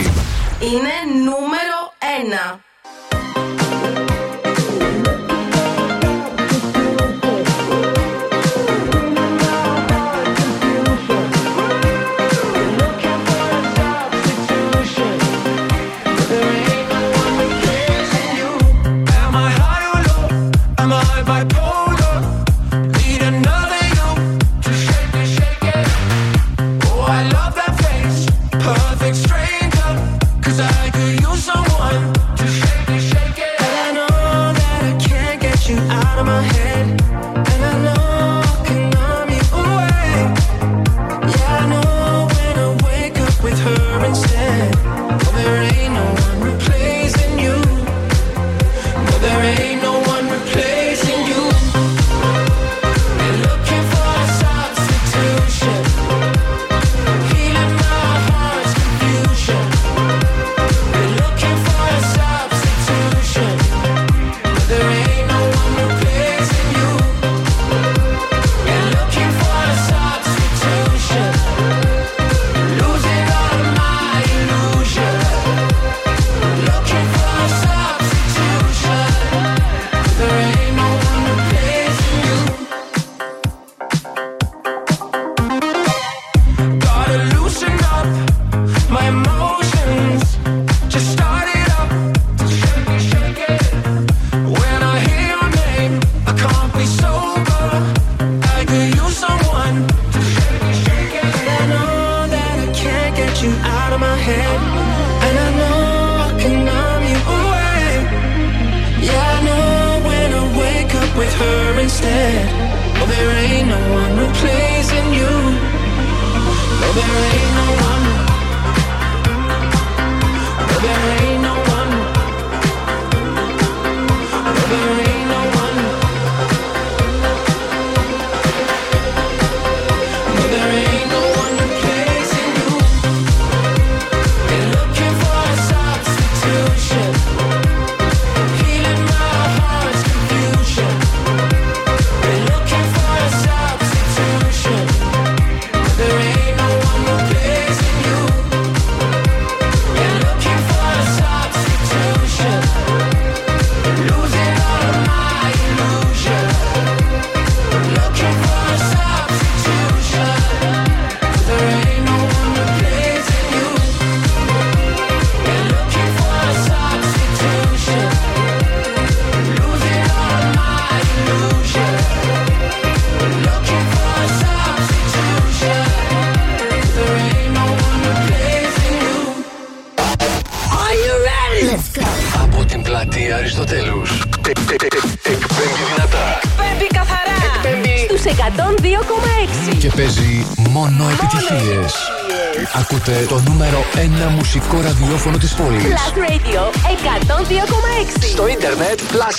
Είναι 0.59 0.95
νούμερο 1.29 1.79
ένα. 2.19 2.59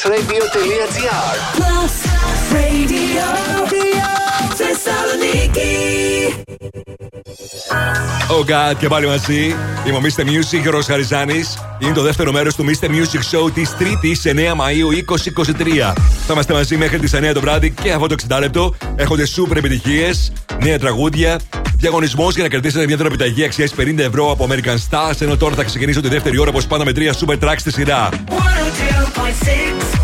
plusradio.gr 0.05 1.35
Plus 1.57 1.95
Radio. 2.53 3.27
Θεσσαλονίκη. 4.55 5.73
Oh 8.31 8.51
God, 8.51 8.77
και 8.79 8.89
πάλι 8.89 9.07
μαζί. 9.07 9.55
Είμαι 9.87 9.97
ο 9.97 10.01
Mr. 10.03 10.21
Music, 10.21 10.61
Γιώργο 10.63 10.83
Χαριζάνης. 10.83 11.59
Είναι 11.79 11.93
το 11.93 12.03
δεύτερο 12.03 12.33
μέρος 12.33 12.55
του 12.55 12.65
Mr. 12.65 12.87
Music 12.87 13.39
Show 13.39 13.53
της 13.55 13.77
Τρίτης 13.77 14.23
9 14.25 14.55
Μαου 14.55 14.91
2023. 14.91 15.95
Θα 16.27 16.33
είμαστε 16.33 16.53
μαζί 16.53 16.77
μέχρι 16.77 16.99
τις 16.99 17.15
9 17.15 17.33
το 17.35 17.41
βράδυ 17.41 17.71
και 17.71 17.93
αυτό 17.93 18.07
το 18.07 18.15
60 18.29 18.39
λεπτό. 18.41 18.75
Έχονται 18.97 19.27
σούπερ 19.27 19.57
επιτυχίες, 19.57 20.33
νέα 20.63 20.79
τραγούδια, 20.79 21.41
διαγωνισμός 21.77 22.35
για 22.35 22.43
να 22.43 22.49
κερδίσετε 22.49 22.87
μια 22.87 22.97
δωρεπιταγή 22.97 23.45
αξίας 23.45 23.75
50 23.75 23.99
ευρώ 23.99 24.31
από 24.31 24.49
American 24.51 24.77
Stars. 24.91 25.21
Ενώ 25.21 25.37
τώρα 25.37 25.55
θα 25.55 25.65
ξεκινήσω 25.65 26.01
τη 26.01 26.09
δεύτερη 26.09 26.39
ώρα 26.39 26.51
όπως 26.51 26.67
πάντα 26.67 26.85
με 26.85 26.93
τρία 26.93 27.15
super 27.15 27.39
tracks 27.39 27.59
στη 27.59 27.73
σειρά. 27.73 28.09
six. 29.33 30.04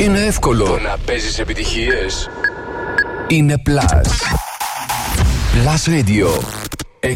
είναι 0.00 0.20
εύκολο. 0.20 0.64
Το 0.64 0.78
να 0.78 0.96
παίζεις 1.04 1.38
επιτυχίες 1.38 2.30
είναι 3.28 3.62
Plus. 3.66 4.08
Plus 5.54 5.88
Radio 5.88 6.28
102,6. 7.00 7.10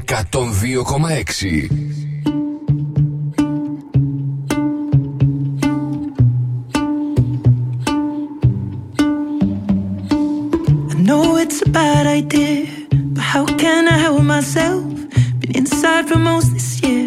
I 10.90 10.94
know 11.06 11.36
it's 11.36 11.60
a 11.62 11.70
bad 11.70 12.06
idea, 12.06 12.66
but 13.14 13.24
how 13.32 13.44
can 13.62 13.82
I 13.94 13.98
help 14.04 14.22
myself? 14.36 14.84
Been 15.40 15.52
inside 15.60 16.04
for 16.10 16.18
most 16.30 16.48
this 16.56 16.70
year, 16.82 17.06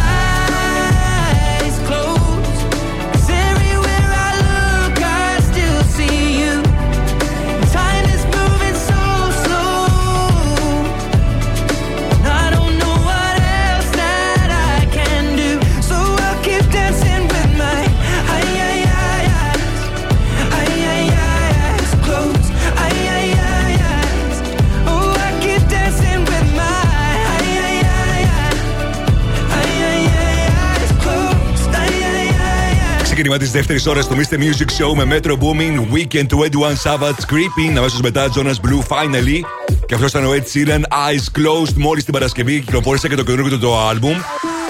Ξεκίνημα 33.21 33.45
της 33.45 33.55
δεύτερης 33.55 33.85
ώρας 33.85 34.03
στο 34.03 34.15
Mr. 34.15 34.35
Music 34.37 34.83
Show 34.83 34.95
με 34.95 35.17
Metro 35.17 35.31
Booming, 35.31 35.95
Weekend 35.95 36.25
του 36.27 36.37
21 36.37 36.91
Savage, 36.91 37.33
Creeping, 37.33 37.77
αμέσως 37.77 38.01
μετά 38.01 38.27
Jonas 38.35 38.67
Blue 38.67 38.79
Finally. 38.87 39.39
Και 39.85 39.93
αυτός 39.93 40.09
ήταν 40.09 40.25
ο 40.25 40.31
Ed 40.31 40.43
Sheeran, 40.53 40.79
Eyes 40.79 41.39
Closed. 41.39 41.73
Μόλις 41.75 42.03
την 42.03 42.13
Παρασκευή 42.13 42.59
κυκλοφόρησε 42.59 43.07
και 43.07 43.15
το 43.15 43.23
καινούργιο 43.23 43.57
του 43.57 43.59
το 43.59 43.89
album. 43.89 44.15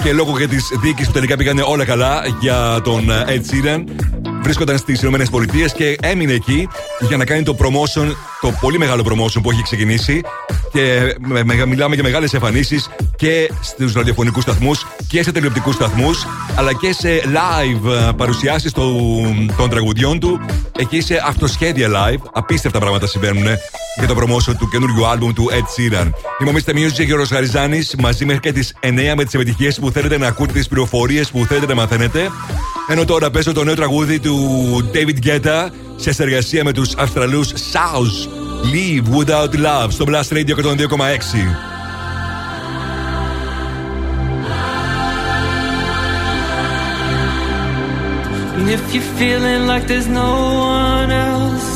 Και 0.02 0.12
λόγω 0.12 0.38
και 0.38 0.46
της 0.46 0.68
δίκης 0.82 1.06
που 1.06 1.12
τελικά 1.12 1.36
πήγανε 1.36 1.62
όλα 1.66 1.84
καλά 1.84 2.22
για 2.40 2.80
τον 2.84 3.10
ε, 3.10 3.24
Ed 3.26 3.40
Sheeran, 3.50 3.84
βρίσκονταν 4.42 4.78
στις 4.78 5.00
Ηνωμένες 5.00 5.30
Πολιτείες 5.30 5.72
και 5.72 5.96
έμεινε 6.02 6.32
εκεί 6.32 6.68
για 7.00 7.16
να 7.16 7.24
κάνει 7.24 7.42
το 7.42 7.56
promotion, 7.58 8.06
το 8.40 8.52
πολύ 8.60 8.78
μεγάλο 8.78 9.02
promotion 9.06 9.42
που 9.42 9.50
έχει 9.50 9.62
ξεκινήσει. 9.62 10.20
Και 10.72 11.14
με- 11.26 11.44
με- 11.44 11.66
μιλάμε 11.66 11.94
για 11.94 12.04
μεγάλες 12.04 12.34
εμφανίσεις 12.34 12.88
και 13.16 13.50
στους 13.62 13.92
ραδιοφωνικούς 13.92 14.42
σταθμούς 14.42 14.86
και 15.08 15.22
σε 15.22 15.32
τηλεοπτικούς 15.32 15.74
σταθμούς, 15.74 16.26
αλλά 16.56 16.72
και 16.74 16.92
σε 16.92 17.08
live 17.24 18.12
παρουσιάσεις 18.16 18.72
των 19.56 19.70
τραγουδιών 19.70 20.18
του. 20.20 20.40
Εκεί 20.78 21.00
σε 21.00 21.22
αυτοσχέδια 21.26 21.88
live. 21.88 22.22
Απίστευτα 22.32 22.78
πράγματα 22.78 23.06
συμβαίνουν 23.06 23.44
για 23.98 24.06
το 24.06 24.14
promotion 24.18 24.54
του 24.58 24.68
καινούριου 24.68 25.06
άλμπουμ 25.06 25.32
του 25.32 25.48
Ed 25.50 25.54
Sheeran. 25.54 26.10
Είμαι 26.40 26.50
ο 26.50 26.52
Mr. 26.52 26.70
Music 26.70 27.06
και 27.06 27.14
ο 27.14 27.26
Γαριζάνη 27.30 27.82
μαζί 27.98 28.24
μέχρι 28.24 28.40
και 28.40 28.52
τις 28.52 28.74
9 28.80 29.14
με 29.16 29.24
τις 29.24 29.34
επιτυχίες 29.34 29.78
που 29.78 29.90
θέλετε 29.90 30.18
να 30.18 30.26
ακούτε, 30.26 30.52
τις 30.52 30.68
πληροφορίες 30.68 31.30
που 31.30 31.44
θέλετε 31.46 31.66
να 31.66 31.74
μαθαίνετε. 31.74 32.30
Ενώ 32.92 33.04
τώρα 33.04 33.30
παίζω 33.30 33.52
το 33.52 33.64
νέο 33.64 33.74
τραγούδι 33.74 34.20
του 34.20 34.36
David 34.94 35.26
Guetta 35.26 35.68
σε 35.96 36.12
συνεργασία 36.12 36.64
με 36.64 36.72
του 36.72 36.82
Αυστραλού 36.96 37.44
South. 37.46 38.28
Leave 38.72 39.18
Without 39.18 39.54
Love 39.54 39.88
στο 39.88 40.04
Blast 40.08 40.32
Radio 40.32 40.54
102,6. 40.56 40.82
And 48.58 48.68
if 48.76 48.94
you're 48.94 49.10
feeling 49.20 49.62
like 49.72 49.84
there's 49.86 50.10
no 50.22 50.32
one 50.86 51.10
else, 51.10 51.68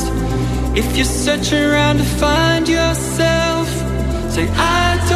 if 0.81 0.87
you're 0.95 1.13
searching 1.25 1.63
around 1.71 1.97
to 1.97 2.07
find 2.23 2.63
yourself, 2.77 3.67
say, 4.33 4.45
I 4.75 5.06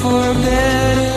For 0.00 0.32
better. 0.32 1.09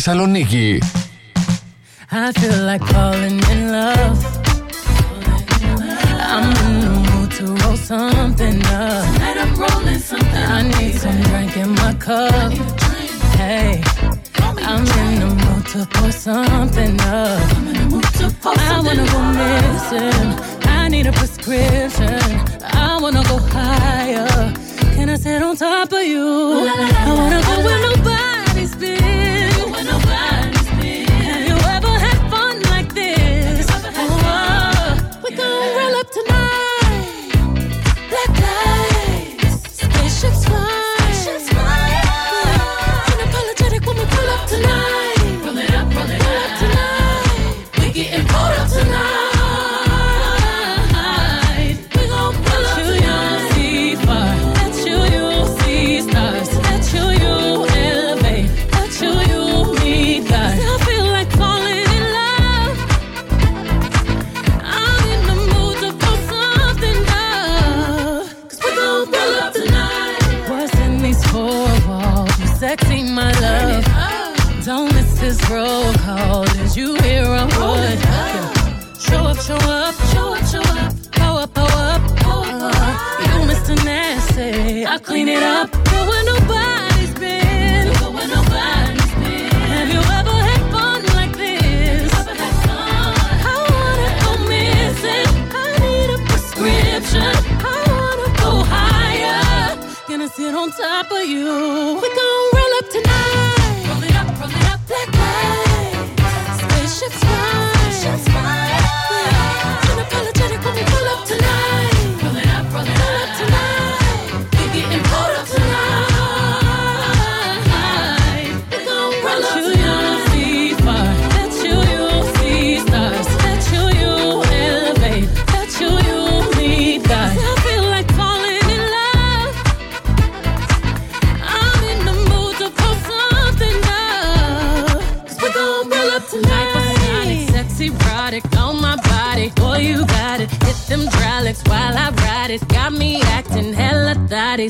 Θεσσαλονίκη. 0.00 0.78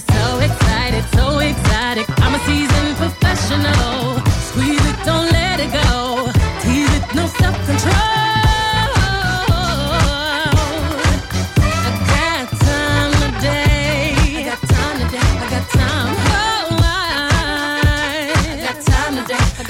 so 0.01 0.39
excited, 0.39 1.05
so 1.15 1.39
excited. 1.39 2.05
I'm 2.19 2.35
a 2.35 2.39
seasoned 2.41 2.97
professional. 2.97 4.21
Squeeze 4.49 4.85
it, 4.87 4.97
don't 5.05 5.31
let 5.33 5.61
it 5.61 5.73
go. 5.73 6.31
Tease 6.63 6.95
it, 6.95 7.15
no 7.15 7.27
self 7.27 7.57
control. 7.67 8.19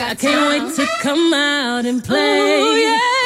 I 0.00 0.14
can't 0.14 0.48
wait 0.48 0.74
to 0.76 0.86
come 1.02 1.34
out 1.34 1.84
and 1.84 2.02
play. 2.02 2.60
Ooh, 2.60 2.76
yeah. 2.76 3.17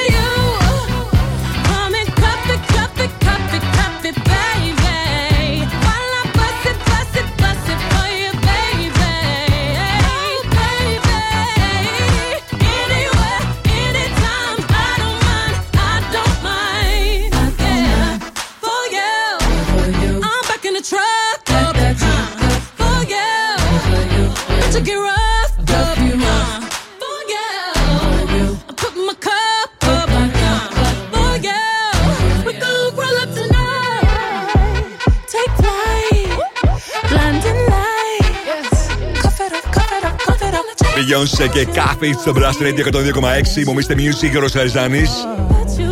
Beyoncé 41.12 41.48
και 41.52 41.64
Κάφι 41.64 42.12
στο 42.20 42.32
Blast 42.36 42.62
Radio 42.62 42.94
102,6. 42.94 43.56
Υπομείστε 43.56 43.94
Music, 43.96 44.30
Γιώργο 44.30 44.48
Χαριζάνης. 44.52 45.10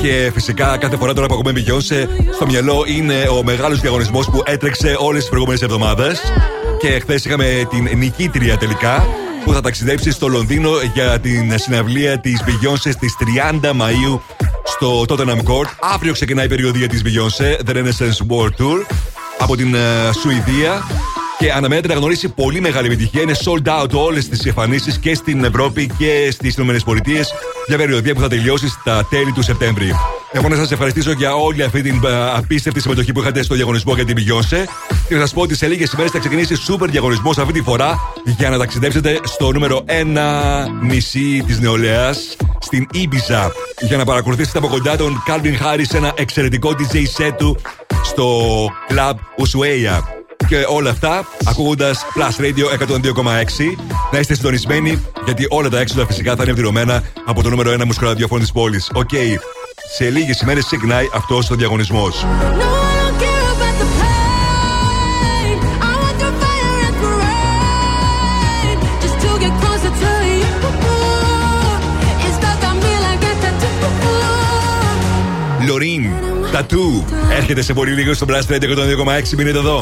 Και 0.02 0.30
φυσικά 0.34 0.76
κάθε 0.76 0.96
φορά 0.96 1.12
τώρα 1.12 1.26
που 1.26 1.34
ακούμε 1.34 1.52
Beyoncé, 1.56 2.06
στο 2.34 2.46
μυαλό 2.46 2.84
είναι 2.86 3.14
ο 3.38 3.42
μεγάλος 3.42 3.80
διαγωνισμός 3.80 4.30
που 4.30 4.42
έτρεξε 4.44 4.96
όλες 4.98 5.20
τις 5.20 5.28
προηγούμενες 5.28 5.62
εβδομάδες. 5.62 6.20
Και 6.78 7.00
χθες 7.00 7.24
είχαμε 7.24 7.66
την 7.70 7.98
νικήτρια 7.98 8.56
τελικά 8.56 9.06
που 9.44 9.52
θα 9.52 9.60
ταξιδέψει 9.60 10.10
στο 10.10 10.28
Λονδίνο 10.28 10.70
για 10.94 11.20
την 11.20 11.58
συναυλία 11.58 12.18
της 12.18 12.44
Beyoncé 12.46 12.90
στις 12.92 13.16
30 13.60 13.72
Μαου 13.74 14.22
στο 14.64 15.04
Tottenham 15.08 15.42
Court. 15.42 15.70
Αύριο 15.80 16.12
ξεκινάει 16.12 16.44
η 16.44 16.48
περιοδία 16.48 16.88
της 16.88 17.02
Beyoncé, 17.04 17.70
The 17.70 17.76
Renaissance 17.76 18.36
World 18.36 18.64
Tour, 18.64 18.86
από 19.38 19.56
την 19.56 19.74
ε, 19.74 19.78
Σουηδία. 20.20 20.82
Και 21.41 21.53
αναμένεται 21.53 21.88
να 21.88 21.95
γνωρίσει 21.95 22.28
πολύ 22.28 22.61
μεγάλη 22.61 22.86
επιτυχία. 22.86 23.22
Είναι 23.22 23.34
sold 23.45 23.82
out 23.82 23.91
όλες 23.93 24.28
τις 24.28 24.45
εμφανίσεις 24.45 24.99
και 24.99 25.14
στην 25.14 25.45
Ευρώπη 25.45 25.91
και 25.99 26.28
στις 26.30 26.57
ΗΠΑ 26.57 26.74
για 27.66 27.76
περιοδία 27.76 28.14
που 28.14 28.20
θα 28.20 28.28
τελειώσει 28.28 28.68
στα 28.68 29.07
τέλη 29.11 29.32
του 29.32 29.43
Σεπτέμβρη. 29.43 29.93
Εγώ 30.32 30.49
να 30.49 30.57
σας 30.57 30.70
ευχαριστήσω 30.70 31.12
για 31.12 31.34
όλη 31.34 31.62
αυτή 31.62 31.82
την 31.82 32.01
ε, 32.05 32.30
απίστευτη 32.36 32.80
συμμετοχή 32.80 33.12
που 33.12 33.20
είχατε 33.20 33.43
στο 33.43 33.55
διαγωνισμό 33.55 33.95
για 33.95 34.05
την 34.05 34.16
Beyoncé. 34.18 34.64
Και 35.09 35.14
να 35.14 35.20
σας 35.20 35.32
πω 35.32 35.41
ότι 35.41 35.57
σε 35.57 35.66
λίγες 35.66 35.93
ημέρες 35.93 36.11
θα 36.11 36.18
ξεκινήσει 36.18 36.55
σούπερ 36.55 36.91
διαγωνισμός 36.91 37.38
αυτή 37.38 37.53
τη 37.53 37.62
φορά 37.62 37.99
για 38.24 38.51
να 38.51 38.59
ταξιδέψετε 38.59 39.20
στο 39.22 39.53
νούμερο 39.53 39.84
1 39.86 39.91
νησί 40.82 41.43
της 41.47 41.61
νεολαίας, 41.61 42.36
στην 42.59 42.86
Ήμπιζα. 42.93 43.53
Για 43.80 43.97
να 43.97 44.05
παρακολουθήσετε 44.05 44.59
από 44.59 44.68
κοντά 44.68 44.97
τον 44.97 45.22
Calvin 45.28 45.64
Harris 45.64 45.86
σε 45.88 45.97
ένα 45.97 46.12
εξαιρετικό 46.16 46.74
DJ 46.78 46.97
set 46.97 47.32
του 47.38 47.57
στο 48.03 48.66
Club 48.88 49.14
Ushuaia. 49.14 50.19
Και 50.51 50.64
όλα 50.68 50.90
αυτά 50.90 51.26
ακούγοντας 51.44 52.05
Plus 52.14 52.42
Radio 52.42 52.64
102,6. 52.78 53.76
Να 54.12 54.18
είστε 54.18 54.34
συντονισμένοι, 54.34 55.03
γιατί 55.24 55.46
όλα 55.48 55.68
τα 55.68 55.78
έξοδα 55.78 56.07
φυσικά 56.07 56.36
θα 56.36 56.42
είναι 56.42 56.53
πληρωμένα 56.53 57.03
από 57.24 57.42
το 57.42 57.51
νούμερο 57.51 57.72
1 57.72 57.84
μουσικό 57.84 58.07
ραδιόφωνο 58.07 58.40
της 58.40 58.53
πόλης. 58.53 58.90
Οκ. 58.94 59.11
Σε 59.96 60.11
λίγες 60.11 60.40
ημέρες 60.40 60.64
ξεκινάει 60.64 61.07
αυτός 61.14 61.51
ο 61.51 61.55
διαγωνισμός. 61.55 62.24
Τα 76.53 76.64
του 76.64 77.05
Έρχεται 77.32 77.62
σε 77.62 77.72
πολύ 77.72 77.92
λίγο 77.92 78.14
στο 78.14 78.26
Blast 78.28 78.53
Radio 78.53 78.62
102,6 78.62 79.28
μείνετε 79.36 79.59
εδώ. 79.59 79.80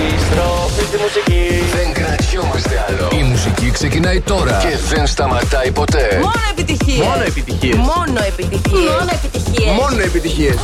Επιστροφή 0.00 0.84
τη 0.90 0.96
μουσική. 1.02 1.64
Δεν 1.74 1.92
κρατιόμαστε 1.92 2.84
άλλο. 2.88 3.08
Η 3.20 3.22
μουσική 3.22 3.70
ξεκινάει 3.70 4.20
τώρα 4.20 4.58
και 4.62 4.94
δεν 4.94 5.06
σταματάει 5.06 5.70
ποτέ. 5.70 6.18
Μόνο 6.20 6.32
επιτυχίες. 6.50 7.06
Μόνο 7.06 7.22
επιτυχίες. 7.26 7.76
Μόνο 7.76 8.20
επιτυχίες. 8.28 8.90
Μόνο 8.90 9.10
επιτυχίες. 9.12 9.72
Μόνο 9.80 10.02
επιτυχίες. 10.02 10.56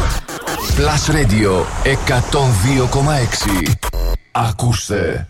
Plus 0.76 1.04
Radio 1.14 1.64
102,6. 1.82 3.72
Ακούστε. 4.32 5.28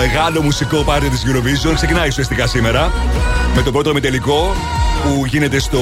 Μεγάλο 0.00 0.42
μουσικό 0.42 0.82
πάρτι 0.82 1.08
της 1.08 1.22
Eurovision, 1.26 1.72
ξεκινάει 1.74 2.08
ουσιαστικά 2.08 2.46
σήμερα 2.46 2.92
με 3.54 3.62
το 3.62 3.72
πρώτο 3.72 3.92
μετελικό 3.92 4.54
που 5.02 5.24
γίνεται 5.26 5.58
στο 5.58 5.78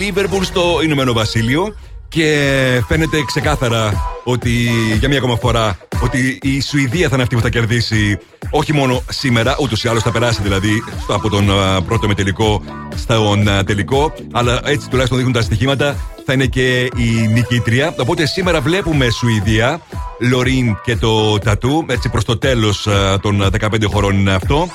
Λίβερπουλ 0.00 0.42
στο 0.44 0.80
Ηνωμένο 0.84 1.12
Βασίλειο. 1.12 1.74
Και 2.08 2.82
φαίνεται 2.88 3.22
ξεκάθαρα 3.26 3.92
ότι 4.24 4.50
για 4.98 5.08
μία 5.08 5.18
ακόμα 5.18 5.36
φορά 5.36 5.78
ότι 6.02 6.38
η 6.42 6.60
Σουηδία 6.60 7.08
θα 7.08 7.14
είναι 7.14 7.22
αυτή 7.22 7.34
που 7.36 7.40
θα 7.42 7.48
κερδίσει 7.48 8.18
όχι 8.50 8.72
μόνο 8.72 9.02
σήμερα, 9.10 9.56
ούτως 9.60 9.84
ή 9.84 9.88
άλλως 9.88 10.02
θα 10.02 10.10
περάσει 10.10 10.42
δηλαδή 10.42 10.82
στο- 11.02 11.14
από 11.14 11.28
τον 11.28 11.50
α, 11.60 11.82
πρώτο 11.82 12.06
μετελικό 12.08 12.62
στον 12.96 13.48
α, 13.48 13.64
τελικό, 13.64 14.12
αλλά 14.32 14.60
έτσι 14.64 14.88
τουλάχιστον 14.88 15.18
δείχνουν 15.18 15.36
τα 15.36 15.42
στοιχήματα 15.42 15.96
θα 16.26 16.32
είναι 16.32 16.46
και 16.46 16.80
η 16.96 17.28
νικήτρια. 17.32 17.94
Οπότε 17.98 18.26
σήμερα 18.26 18.60
βλέπουμε 18.60 19.10
Σουηδία, 19.10 19.80
Λωρίν 20.18 20.76
και 20.84 20.96
το 20.96 21.38
Τατού, 21.38 21.84
έτσι 21.88 22.08
προς 22.08 22.24
το 22.24 22.38
τέλος 22.38 22.86
α, 22.86 23.20
των 23.20 23.48
15 23.60 23.84
χωρών 23.84 24.18
είναι 24.18 24.32
αυτό. 24.32 24.68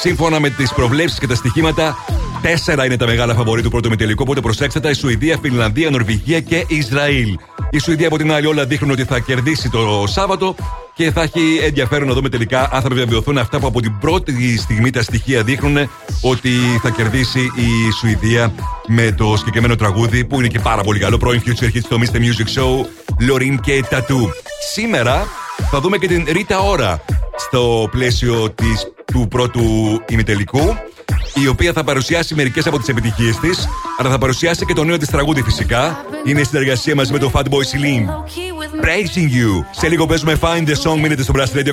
Σύμφωνα 0.00 0.40
με 0.40 0.50
τις 0.50 0.72
προβλέψεις 0.72 1.18
και 1.18 1.26
τα 1.26 1.34
στοιχήματα, 1.34 1.96
τέσσερα 2.42 2.84
είναι 2.84 2.96
τα 2.96 3.06
μεγάλα 3.06 3.34
φαβορή 3.34 3.62
του 3.62 3.70
πρώτου 3.70 3.88
μετελικού. 3.88 4.22
Οπότε 4.22 4.40
προσέξτε 4.40 4.80
τα: 4.80 4.90
η 4.90 4.94
Σουηδία, 4.94 5.38
Φινλανδία, 5.42 5.90
Νορβηγία 5.90 6.40
και 6.40 6.64
Ισραήλ. 6.68 7.38
Η 7.70 7.78
Σουηδία 7.78 8.06
από 8.06 8.16
την 8.18 8.32
άλλη 8.32 8.46
όλα 8.46 8.64
δείχνουν 8.64 8.90
ότι 8.90 9.04
θα 9.04 9.18
κερδίσει 9.18 9.70
το 9.70 10.04
Σάββατο 10.06 10.54
και 10.94 11.10
θα 11.10 11.22
έχει 11.22 11.40
ενδιαφέρον 11.62 12.08
να 12.08 12.14
δούμε 12.14 12.28
τελικά 12.28 12.68
αν 12.72 12.82
θα 12.82 12.88
βεβαιωθούν 12.92 13.38
αυτά 13.38 13.58
που 13.58 13.66
από 13.66 13.80
την 13.80 13.98
πρώτη 13.98 14.58
στιγμή 14.58 14.90
τα 14.90 15.02
στοιχεία 15.02 15.42
δείχνουν 15.42 15.90
ότι 16.20 16.50
θα 16.82 16.90
κερδίσει 16.90 17.40
η 17.40 17.90
Σουηδία 17.98 18.52
με 18.86 19.12
το 19.12 19.36
συγκεκριμένο 19.36 19.76
τραγούδι 19.76 20.24
που 20.24 20.38
είναι 20.38 20.48
και 20.48 20.58
πάρα 20.58 20.82
πολύ 20.82 20.98
καλό. 20.98 21.18
Πρώην 21.18 21.42
Future 21.46 21.76
Hits 21.76 21.82
στο 21.82 21.98
Mr. 22.00 22.16
Music 22.16 22.60
Show, 22.60 22.86
Lorin 23.28 23.60
και 23.60 23.84
Tattoo. 23.90 24.28
Σήμερα 24.72 25.26
θα 25.70 25.80
δούμε 25.80 25.98
και 25.98 26.06
την 26.06 26.24
Ρίτα 26.28 26.58
Ωρα 26.58 27.04
στο 27.36 27.88
πλαίσιο 27.90 28.50
της, 28.50 28.92
του 29.12 29.28
πρώτου 29.28 29.62
ημιτελικού 30.08 30.76
η 31.34 31.48
οποία 31.48 31.72
θα 31.72 31.84
παρουσιάσει 31.84 32.34
μερικές 32.34 32.66
από 32.66 32.78
τις 32.78 32.88
επιτυχίες 32.88 33.36
της, 33.36 33.68
αλλά 33.98 34.10
θα 34.10 34.18
παρουσιάσει 34.18 34.64
και 34.64 34.72
το 34.72 34.84
νέο 34.84 34.96
της 34.96 35.08
τραγούδι 35.08 35.42
φυσικά. 35.42 36.04
Είναι 36.24 36.40
η 36.40 36.44
συνεργασία 36.44 36.94
μαζί 36.94 37.12
με 37.12 37.18
το 37.18 37.30
Fatboy 37.34 37.42
Slim. 37.42 38.06
Praising 38.84 39.28
you. 39.28 39.64
Σε 39.70 39.88
λίγο 39.88 40.06
παίζουμε 40.06 40.38
Find 40.40 40.68
the 40.68 40.74
Song, 40.82 40.98
μείνετε 41.00 41.22
στο 41.22 41.32
Blast 41.36 41.56
Radio 41.56 41.72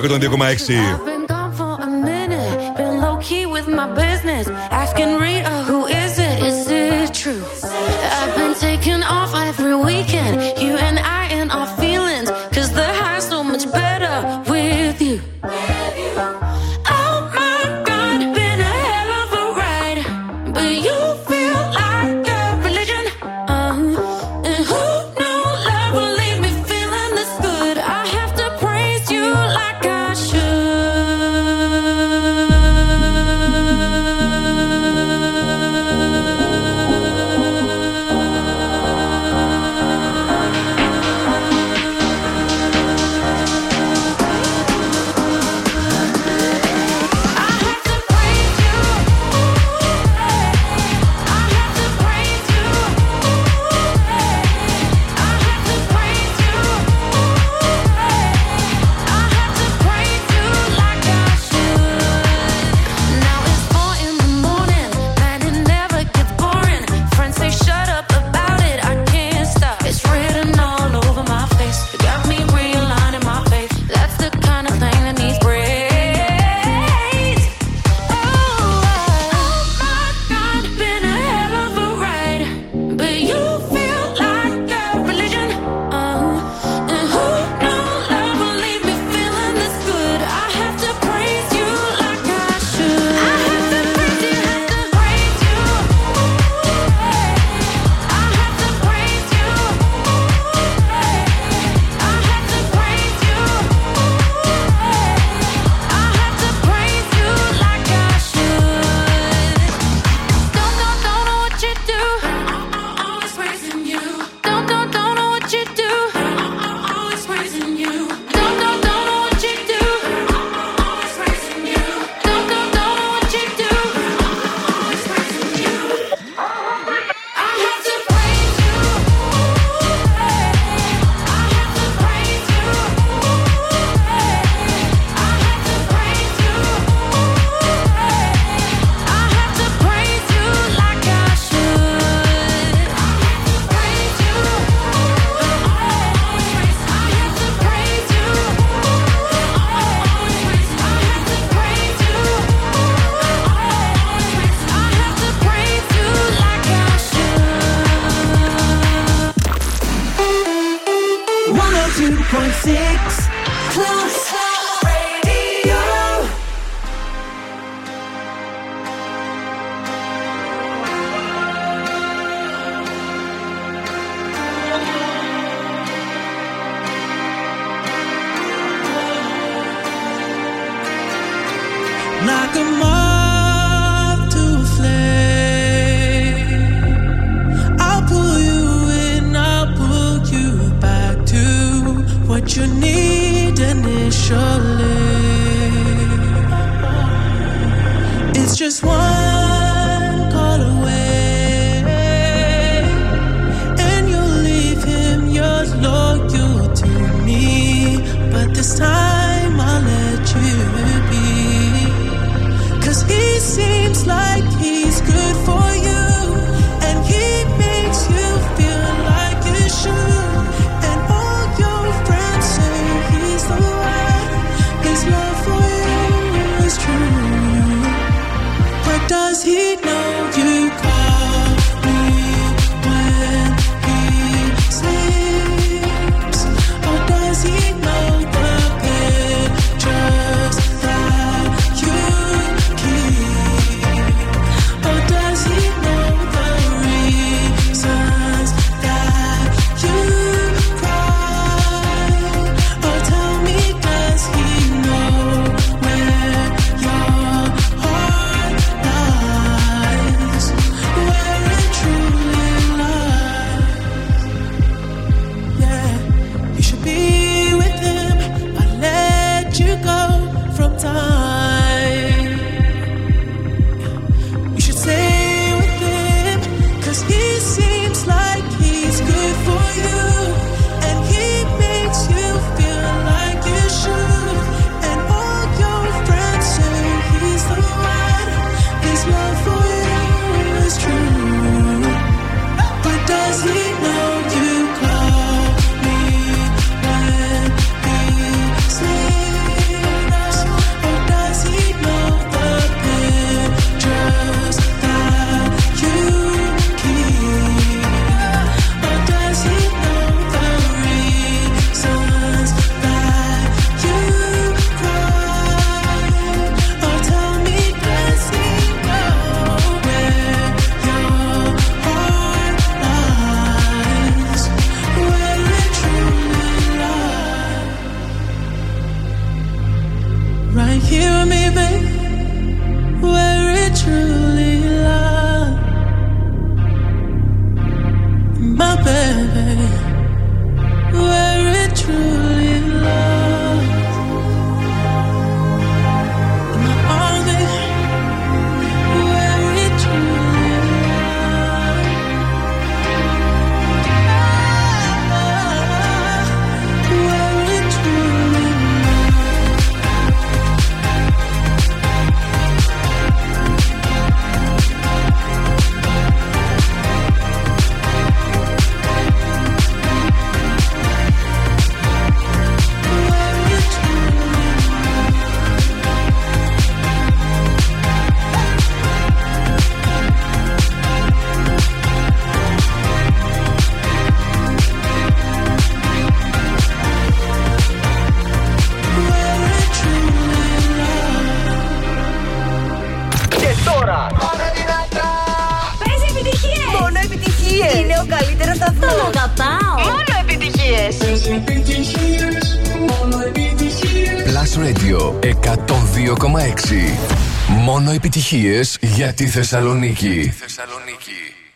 Μόνο 407.62 407.90
επιτυχίες 407.90 408.78
για 408.80 409.12
τη 409.12 409.26
Θεσσαλονίκη. 409.26 410.32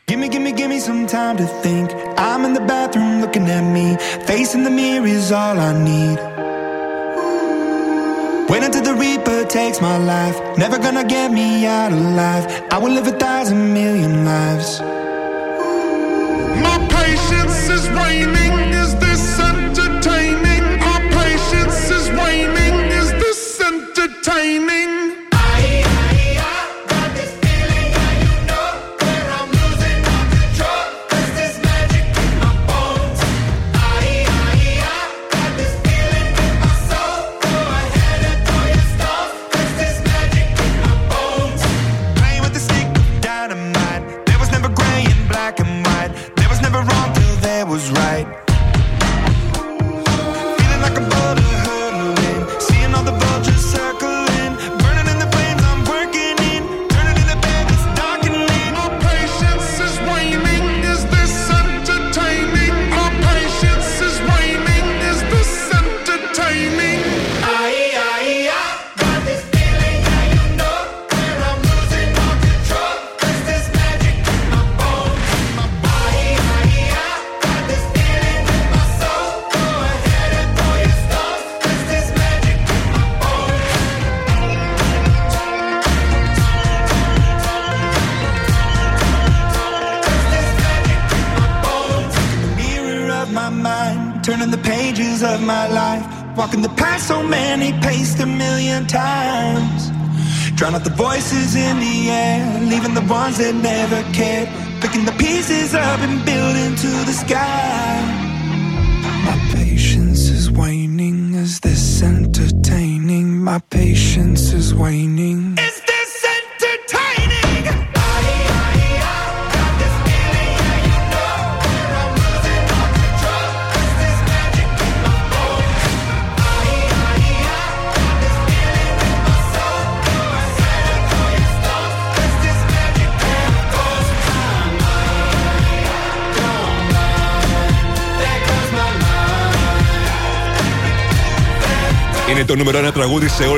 Give 0.07 0.19
me, 0.23 0.29
give 0.29 0.43
me, 0.47 0.53
give 0.59 0.69
me 0.75 0.79
some 0.89 1.07
time 1.07 1.37
to 1.43 1.47
think. 1.65 1.87
I'm 2.29 2.43
in 2.47 2.53
the 2.59 2.65
bathroom 2.73 3.13
looking 3.23 3.47
at 3.59 3.65
me. 3.77 3.87
Facing 4.29 4.63
the 4.69 4.75
mirror 4.81 5.07
is 5.19 5.29
all 5.41 5.57
I 5.69 5.73
need. 5.91 6.19
Wait 8.51 8.63
until 8.67 8.85
the 8.91 8.95
Reaper 9.03 9.41
takes 9.59 9.79
my 9.89 9.97
life. 10.15 10.37
Never 10.65 10.79
gonna 10.87 11.07
get 11.17 11.29
me 11.39 11.49
out 11.79 11.93
alive. 12.01 12.45
I 12.75 12.77
will 12.83 12.95
live 12.99 13.09
a 13.15 13.17
thousand 13.27 13.63
million 13.79 14.15
lives. 14.33 14.69
My 16.67 16.77
patience 16.99 17.61
is 17.77 17.85
waning. 17.99 18.55
Is 18.83 18.91
this 19.05 19.25
entertaining? 19.51 20.65
My 20.89 20.99
patience 21.21 21.81
is 21.99 22.05
waning. 22.21 22.77
Is 23.01 23.09
this 23.23 23.41
entertaining? 23.71 24.64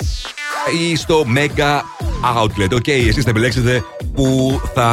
ή 0.80 0.96
στο 0.96 1.24
Mega 1.36 1.80
Outlet. 2.36 2.72
OK, 2.72 2.82
okay, 2.84 3.06
εσείς 3.08 3.24
θα 3.24 3.30
επιλέξετε 3.30 3.84
που 4.14 4.60
θα 4.74 4.86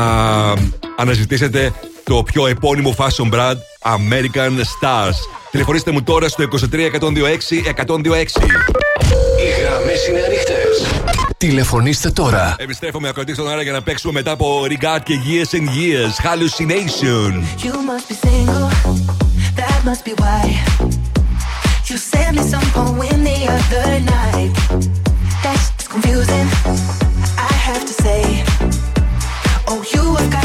αναζητήσετε 0.98 1.73
το 2.03 2.23
πιο 2.23 2.48
επώνυμο 2.48 2.95
fashion 2.98 3.34
brand 3.34 3.56
American 3.82 4.52
Stars. 4.52 5.15
Τηλεφωνήστε 5.52 5.91
μου 5.91 6.03
τώρα 6.03 6.27
στο 6.27 6.44
23 6.52 6.76
126 6.76 7.02
126. 7.86 7.98
Οι 9.40 9.61
γραμμές 9.61 10.07
είναι 10.07 10.22
ανοιχτές. 10.26 11.02
Τηλεφωνήστε 11.38 12.10
τώρα. 12.10 12.56
Επιστρέφουμε 12.60 13.07
ακροατή 13.07 13.34
στον 13.34 13.49
αέρα 13.49 13.61
για 13.61 13.72
να 13.72 13.82
παίξουμε 13.82 14.14
μετά 14.14 14.32
από 14.32 14.61
Regard 14.69 14.99
και 15.03 15.14
Years 15.27 15.56
and 15.56 15.68
Years. 15.68 16.26
Hallucination. 16.26 17.32
You 17.64 17.73
must 17.73 18.07
be 18.10 18.15
single, 18.23 18.69
that 18.69 19.35
must 19.86 20.03
be 20.03 20.14
why. 20.14 20.41
You 21.86 21.98
sent 21.98 22.38
me 22.38 22.41
some 22.41 22.64
poem 22.74 23.24
the 23.24 23.40
other 23.48 23.99
night. 23.99 24.52
That's 25.44 25.88
confusing, 25.88 26.48
I 27.38 27.53
have 27.68 27.86
to 27.86 27.94
say. 27.94 28.44
Oh, 29.68 29.86
you 29.94 30.16
have 30.16 30.32
got 30.32 30.45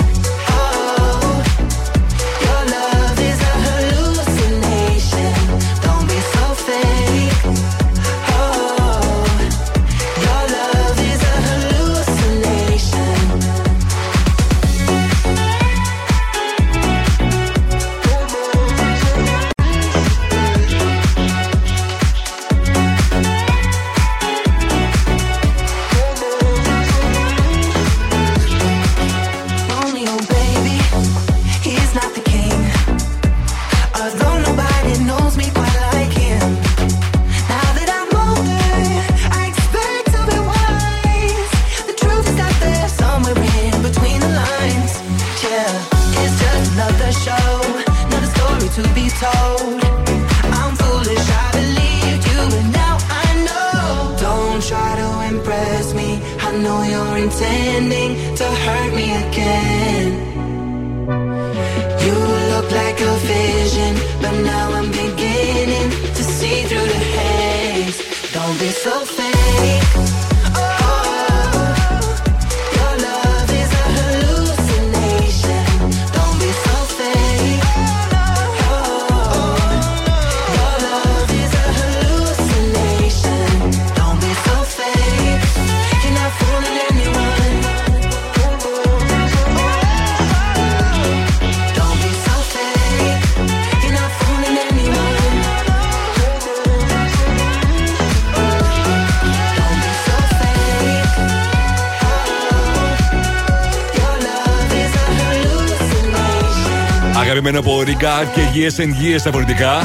Αγαπημένο 108.05 108.21
από 108.21 108.31
Regard 108.31 108.33
και 108.33 108.41
Years 108.53 108.81
and 108.81 109.15
Years 109.15 109.19
στα 109.19 109.29
πολιτικά. 109.29 109.81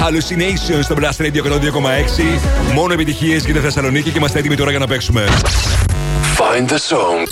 Hallucination 0.00 0.82
στο 0.82 0.94
Blast 0.98 1.22
Radio 1.22 1.42
102,6. 1.42 2.72
Μόνο 2.74 2.92
επιτυχίες 2.92 3.44
για 3.44 3.54
τη 3.54 3.60
Θεσσαλονίκη 3.60 4.10
και 4.10 4.18
είμαστε 4.18 4.38
έτοιμοι 4.38 4.56
τώρα 4.56 4.70
για 4.70 4.78
να 4.78 4.86
παίξουμε. 4.86 5.24
Find 6.36 6.68
the 6.68 6.74
song. 6.74 7.28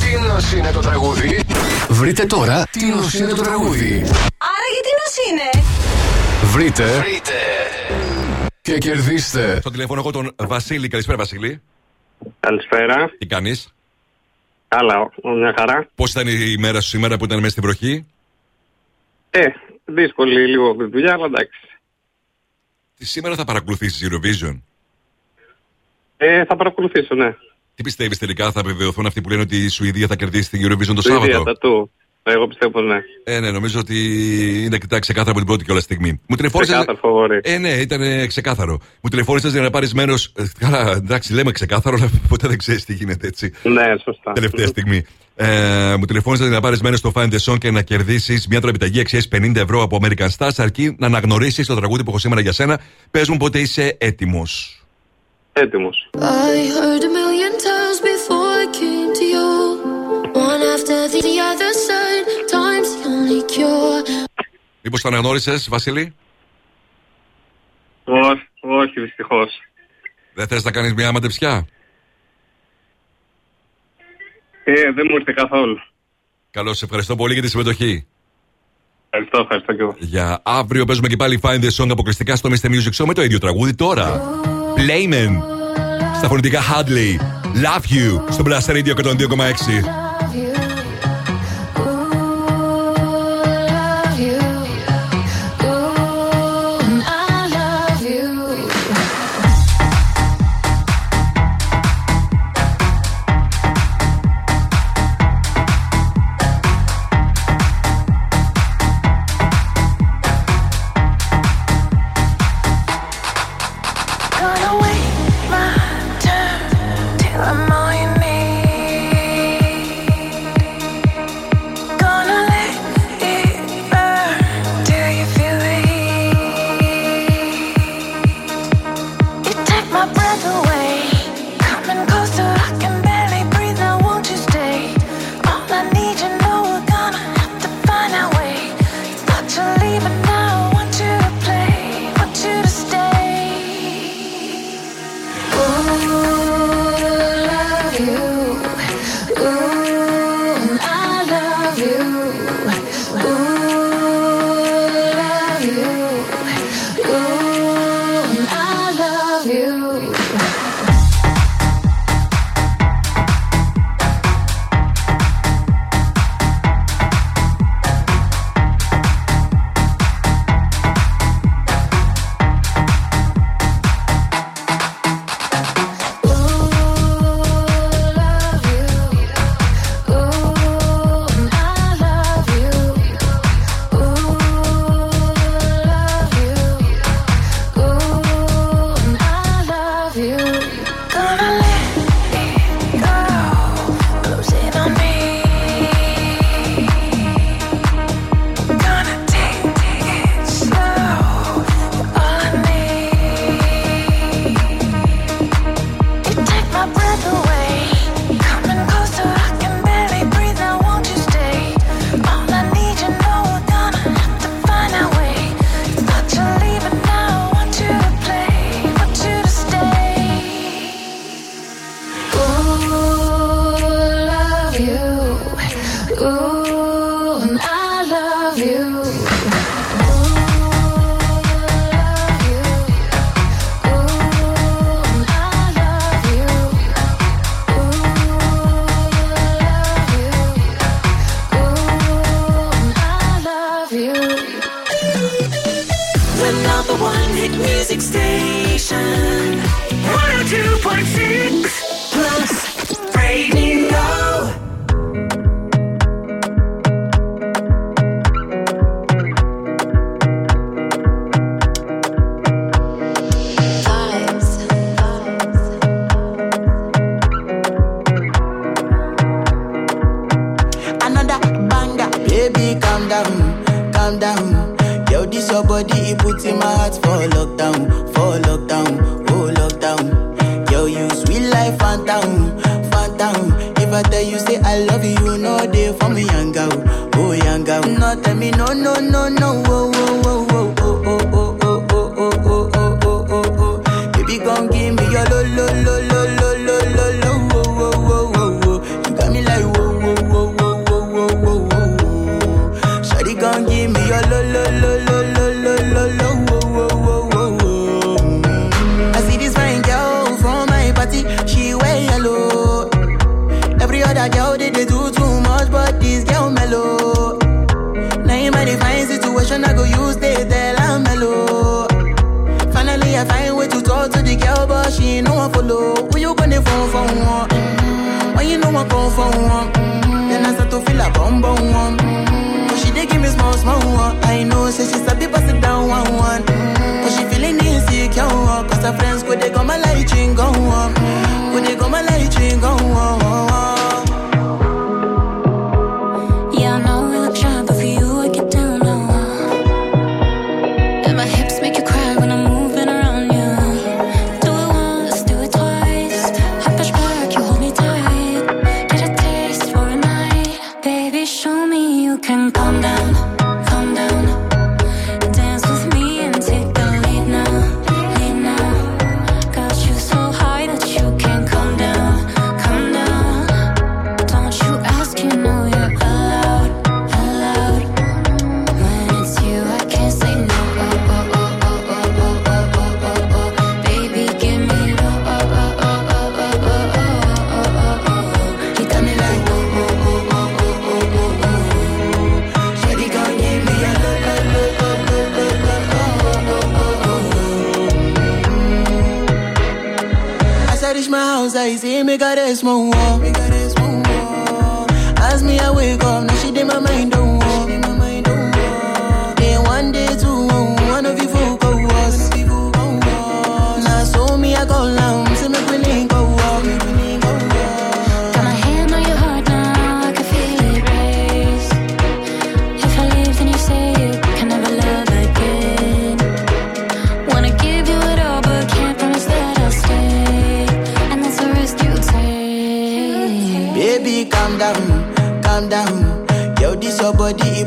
Τι 0.00 0.28
νος 0.28 0.52
είναι 0.52 0.70
το 0.70 0.80
τραγούδι; 0.80 1.40
Βρείτε 1.88 2.24
τώρα 2.24 2.66
τι 2.70 2.86
νος 2.86 3.14
είναι 3.14 3.32
το 3.32 3.42
τραγούδι; 3.42 4.02
Άρα 4.38 4.66
γιατί 4.72 4.88
νος 4.98 5.16
είναι; 5.28 5.64
Βρείτε. 6.42 6.84
Βρείτε. 6.84 7.32
Και 8.60 8.78
κερδίστε. 8.78 9.56
Στο 9.60 9.70
τηλέφωνο 9.70 10.00
έχω 10.00 10.10
τον 10.10 10.34
Βασίλη. 10.36 10.88
Καλησπέρα, 10.88 11.18
Βασίλη. 11.18 11.60
Καλησπέρα. 12.40 13.10
Τι 13.18 13.26
κάνεις; 13.26 13.74
Καλά, 14.68 15.10
μια 15.38 15.54
χαρά. 15.58 15.88
Πώς 15.94 16.10
ήταν 16.10 16.26
η 16.28 16.56
μέρα 16.58 16.80
σου 16.80 16.88
σήμερα 16.88 17.16
που 17.16 17.24
ήταν 17.24 17.38
μέσα 17.38 17.50
στην 17.50 17.62
βροχή; 17.62 18.06
Ε, 19.30 19.46
δύσκολη 19.84 20.46
λίγο 20.46 20.74
δουλειά, 20.74 21.12
αλλά 21.12 21.24
εντάξει. 21.24 21.60
Τι 22.96 23.06
σήμερα 23.06 23.34
θα 23.34 23.44
παρακολουθήσει 23.44 24.08
Eurovision; 24.10 24.60
Ε, 26.16 26.44
θα 26.44 26.56
παρακολουθήσω, 26.56 27.14
ναι. 27.14 27.36
Τι 27.74 27.82
πιστεύεις 27.82 28.18
τελικά, 28.18 28.52
θα 28.52 28.62
βεβαιωθούν 28.62 29.06
αυτοί 29.06 29.20
που 29.20 29.28
λένε 29.28 29.42
ότι 29.42 29.64
η 29.64 29.68
Σουηδία 29.68 30.06
θα 30.06 30.16
κερδίσει 30.16 30.50
την 30.50 30.66
Eurovision 30.66 30.94
το 30.94 31.02
Σουηδία, 31.02 31.32
Σάββατο; 31.32 31.90
Τα. 31.96 31.97
Ναι, 32.28 32.34
εγώ 32.34 32.46
πιστεύω 32.46 32.70
πως 32.70 32.84
ναι. 32.84 32.98
Ε, 33.24 33.40
ναι, 33.40 33.50
νομίζω 33.50 33.78
ότι 33.78 33.96
είναι 34.64 34.78
ξεκάθαρο 34.98 35.30
από 35.30 35.38
την 35.38 35.46
πρώτη 35.46 35.64
κιόλα 35.64 35.80
στιγμή. 35.80 36.20
Μου 36.26 36.36
τηλεφώνησε. 36.36 36.72
Ξεκάθαρο, 36.72 36.98
φοβόρη. 36.98 37.40
Ε, 37.42 37.58
ναι, 37.58 37.68
ήταν 37.68 38.02
ε, 38.02 38.26
ξεκάθαρο. 38.26 38.78
Μου 39.00 39.10
τηλεφώνησες 39.10 39.52
για 39.52 39.60
να 39.60 39.70
πάρεις 39.70 39.94
μέρο. 39.94 40.14
Ε, 40.36 40.42
καλά, 40.58 40.90
εντάξει, 40.90 41.32
λέμε 41.32 41.50
ξεκάθαρο, 41.52 41.96
αλλά 41.96 42.10
ποτέ 42.28 42.48
δεν 42.48 42.58
ξέρεις 42.58 42.84
τι 42.84 42.94
γίνεται 42.94 43.26
έτσι. 43.26 43.52
Ναι, 43.62 43.94
σωστά. 44.04 44.32
Τελευταία 44.32 44.66
στιγμή. 44.66 45.04
Ε, 45.36 45.94
μου 45.98 46.04
τηλεφώνησες 46.04 46.46
για 46.46 46.54
να 46.54 46.62
πάρεις 46.62 46.80
μέρος 46.80 46.98
στο 46.98 47.12
Find 47.14 47.28
the 47.28 47.52
Song 47.52 47.58
και 47.58 47.70
να 47.70 47.82
κερδίσεις 47.82 48.46
μια 48.48 48.60
τραπεζική 48.60 49.00
αξίας 49.00 49.28
50 49.32 49.56
ευρώ 49.56 49.82
από 49.82 49.98
American 50.02 50.28
Stars, 50.38 50.56
αρκεί 50.56 50.96
να 50.98 51.06
αναγνωρίσεις 51.06 51.66
το 51.66 51.74
τραγούδι 51.74 52.02
που 52.02 52.10
έχω 52.10 52.18
σήμερα 52.18 52.40
για 52.40 52.52
σένα. 52.52 52.80
Πες 53.10 53.28
μου 53.28 53.36
πότε 53.36 53.58
είσαι 53.58 53.96
έτοιμος. 54.00 54.82
Έτοιμος. 55.52 56.10
I 56.14 56.56
heard 56.76 57.02
a 57.08 57.12
million 57.18 57.52
times 57.68 57.98
before 58.10 58.47
Μήπως 64.88 65.02
το 65.02 65.08
αναγνώρισε, 65.08 65.54
Βασίλη; 65.68 66.14
Όχι, 68.04 68.48
όχι 68.60 69.00
δυστυχώς. 69.00 69.60
Δεν 70.34 70.46
θες 70.46 70.64
να 70.64 70.70
κάνεις 70.70 70.94
μια 70.94 71.12
μαντεψιά; 71.12 71.66
Ε, 74.64 74.92
δεν 74.92 75.06
μου 75.10 75.16
ήρθε 75.16 75.32
καθόλου. 75.36 75.78
Καλώς, 76.50 76.82
ευχαριστώ 76.82 77.16
πολύ 77.16 77.32
για 77.32 77.42
τη 77.42 77.48
συμμετοχή. 77.48 78.06
Ευχαριστώ, 79.10 79.40
ευχαριστώ 79.40 79.72
και 79.72 79.82
εγώ. 79.82 79.96
Για 79.98 80.40
αύριο 80.44 80.84
παίζουμε 80.84 81.08
και 81.08 81.16
πάλι 81.16 81.40
Find 81.42 81.60
the 81.60 81.70
Song 81.76 81.90
αποκλειστικά 81.90 82.36
στο 82.36 82.50
Mr. 82.52 82.66
Music 82.66 83.02
Show 83.02 83.06
με 83.06 83.14
το 83.14 83.22
ίδιο 83.22 83.38
τραγούδι 83.38 83.74
τώρα. 83.74 84.20
Playman. 84.76 85.42
Στα 86.16 86.28
φωνητικά 86.28 86.60
Hadley. 86.60 87.20
Love 87.44 87.92
you 87.94 88.32
στο 88.32 88.44
Blast 88.46 88.70
Radio 88.70 88.94
102,6. 88.94 90.07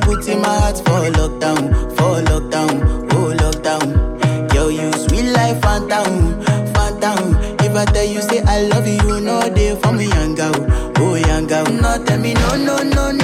put 0.01 0.27
in 0.27 0.41
my 0.41 0.47
heart 0.59 0.77
for 0.77 1.01
lockdown, 1.19 1.61
for 1.97 2.21
lockdown, 2.29 2.73
oh 3.13 3.33
lockdown. 3.43 4.53
Yo, 4.53 4.67
you 4.69 4.91
sweet 4.93 5.31
life, 5.31 5.61
phantom, 5.61 6.41
phantom. 6.73 7.35
If 7.59 7.75
I 7.75 7.85
tell 7.85 8.05
you 8.05 8.21
say 8.21 8.41
I 8.41 8.63
love 8.63 8.87
you, 8.87 8.95
you 9.07 9.21
know 9.21 9.41
they 9.49 9.75
for 9.81 9.91
me, 9.93 10.07
young 10.07 10.35
girl, 10.35 10.53
oh 10.97 11.15
young 11.15 11.47
girl. 11.47 11.65
Not 11.65 12.05
tell 12.07 12.19
me 12.19 12.33
no, 12.33 12.55
no, 12.57 12.77
no, 12.83 13.11
no. 13.11 13.20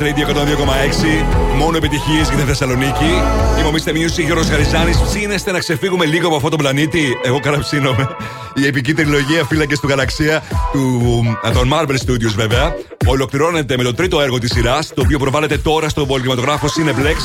Radio 0.00 0.26
102,6. 0.26 1.56
Μόνο 1.56 1.76
επιτυχίες 1.76 2.28
για 2.28 2.36
τη 2.36 2.42
Θεσσαλονίκη. 2.42 3.10
Είμαι 3.58 3.68
ο 3.68 3.72
Mr. 3.72 3.90
Music 3.90 4.24
Γιώργος 4.24 4.48
Χαριζάνης. 4.48 5.00
Ψήνεστε 5.00 5.52
να 5.52 5.58
ξεφύγουμε 5.58 6.04
λίγο 6.04 6.26
από 6.26 6.36
αυτόν 6.36 6.50
τον 6.50 6.58
πλανήτη. 6.58 7.18
Εγώ 7.22 7.40
καραψίνομαι. 7.40 8.08
Η 8.54 8.66
επική 8.66 8.94
τριλογία 8.94 9.44
Φύλακες 9.44 9.80
του 9.80 9.88
Γαλαξία 9.88 10.42
του, 10.72 11.38
α, 11.46 11.50
των 11.52 11.70
Marvel 11.72 11.96
Studios 12.06 12.34
βέβαια. 12.36 12.74
Ολοκληρώνεται 13.06 13.76
με 13.76 13.82
το 13.82 13.94
τρίτο 13.94 14.20
έργο 14.20 14.38
της 14.38 14.50
σειράς, 14.52 14.88
το 14.94 15.02
οποίο 15.04 15.18
προβάλλεται 15.18 15.58
τώρα 15.58 15.88
στο 15.88 16.06
πολυκινηματογράφο 16.06 16.66
Cineplex, 16.66 17.16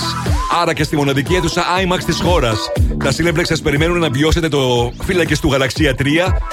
άρα 0.62 0.74
και 0.74 0.84
στη 0.84 0.96
μοναδική 0.96 1.36
αίθουσα 1.36 1.64
IMAX 1.82 2.04
της 2.06 2.22
χώρας. 2.22 2.58
Τα 3.04 3.12
Cineplex 3.18 3.44
σας 3.44 3.62
περιμένουν 3.62 4.00
να 4.00 4.10
βιώσετε 4.10 4.48
το 4.48 4.92
Φύλακες 5.04 5.40
του 5.40 5.52
Γαλαξία 5.52 5.96
3 5.96 6.04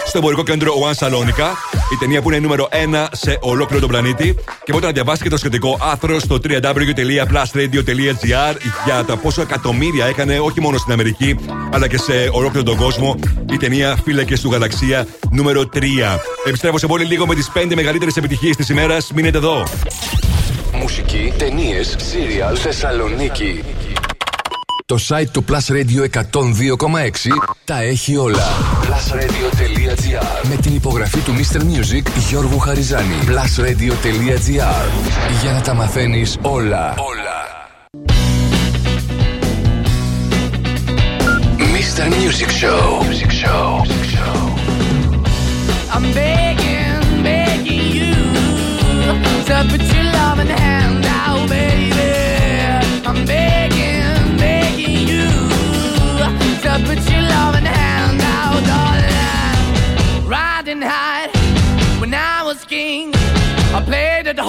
στο 0.06 0.18
εμπορικό 0.18 0.42
κέντρο 0.42 0.72
One 0.72 1.06
Salonica. 1.06 1.71
Η 1.92 1.96
ταινία 1.98 2.22
που 2.22 2.30
είναι 2.30 2.38
νούμερο 2.38 2.68
1 2.70 3.06
σε 3.12 3.38
ολόκληρο 3.40 3.80
τον 3.80 3.88
πλανήτη. 3.88 4.34
Και 4.64 4.72
μπορείτε 4.72 4.86
να 4.86 4.92
διαβάσετε 4.92 5.24
και 5.24 5.30
το 5.30 5.36
σχετικό 5.36 5.78
άρθρο 5.90 6.18
στο 6.18 6.38
www.plusradio.gr 6.44 8.56
για 8.84 9.04
τα 9.06 9.16
πόσο 9.16 9.40
εκατομμύρια 9.40 10.06
έκανε 10.06 10.38
όχι 10.38 10.60
μόνο 10.60 10.78
στην 10.78 10.92
Αμερική, 10.92 11.36
αλλά 11.72 11.88
και 11.88 11.98
σε 11.98 12.12
ολόκληρο 12.30 12.64
τον 12.64 12.76
κόσμο 12.76 13.18
η 13.52 13.56
ταινία 13.56 13.98
Φύλακες 14.04 14.40
του 14.40 14.50
Γαλαξία 14.50 15.06
νούμερο 15.30 15.68
3. 15.74 15.78
Επιστρέφω 16.44 16.78
σε 16.78 16.86
πολύ 16.86 17.04
λίγο 17.04 17.26
με 17.26 17.34
τις 17.34 17.50
5 17.54 17.74
μεγαλύτερες 17.74 18.16
επιτυχίες 18.16 18.56
της 18.56 18.68
ημέρας. 18.68 19.10
Μείνετε 19.14 19.38
εδώ. 19.38 19.66
Μουσική, 20.74 21.32
ταινίες, 21.38 21.96
σύριαλ, 21.98 22.56
Θεσσαλονίκη. 22.60 23.64
Το 24.86 24.98
site 25.08 25.28
του 25.32 25.44
Plus 25.48 25.66
Radio 25.72 26.10
102,6 26.10 26.20
τα 27.64 27.82
έχει 27.82 28.16
όλα. 28.16 28.46
Plusradio.gr 29.92 30.48
Με 30.48 30.56
την 30.56 30.74
υπογραφή 30.74 31.18
του 31.18 31.32
Mr. 31.32 31.60
Music 31.60 32.06
Γιώργου 32.28 32.58
Χαριζάνη. 32.58 33.14
Plusradio.gr 33.26 35.12
Για 35.42 35.52
να 35.52 35.60
τα 35.60 35.74
μαθαίνεις 35.74 36.38
όλα. 36.42 36.94
Όλα. 36.96 37.40
Mr. 41.58 42.04
Music 42.04 42.50
Show. 42.64 43.02
Music 43.06 43.30
Show. 43.30 43.91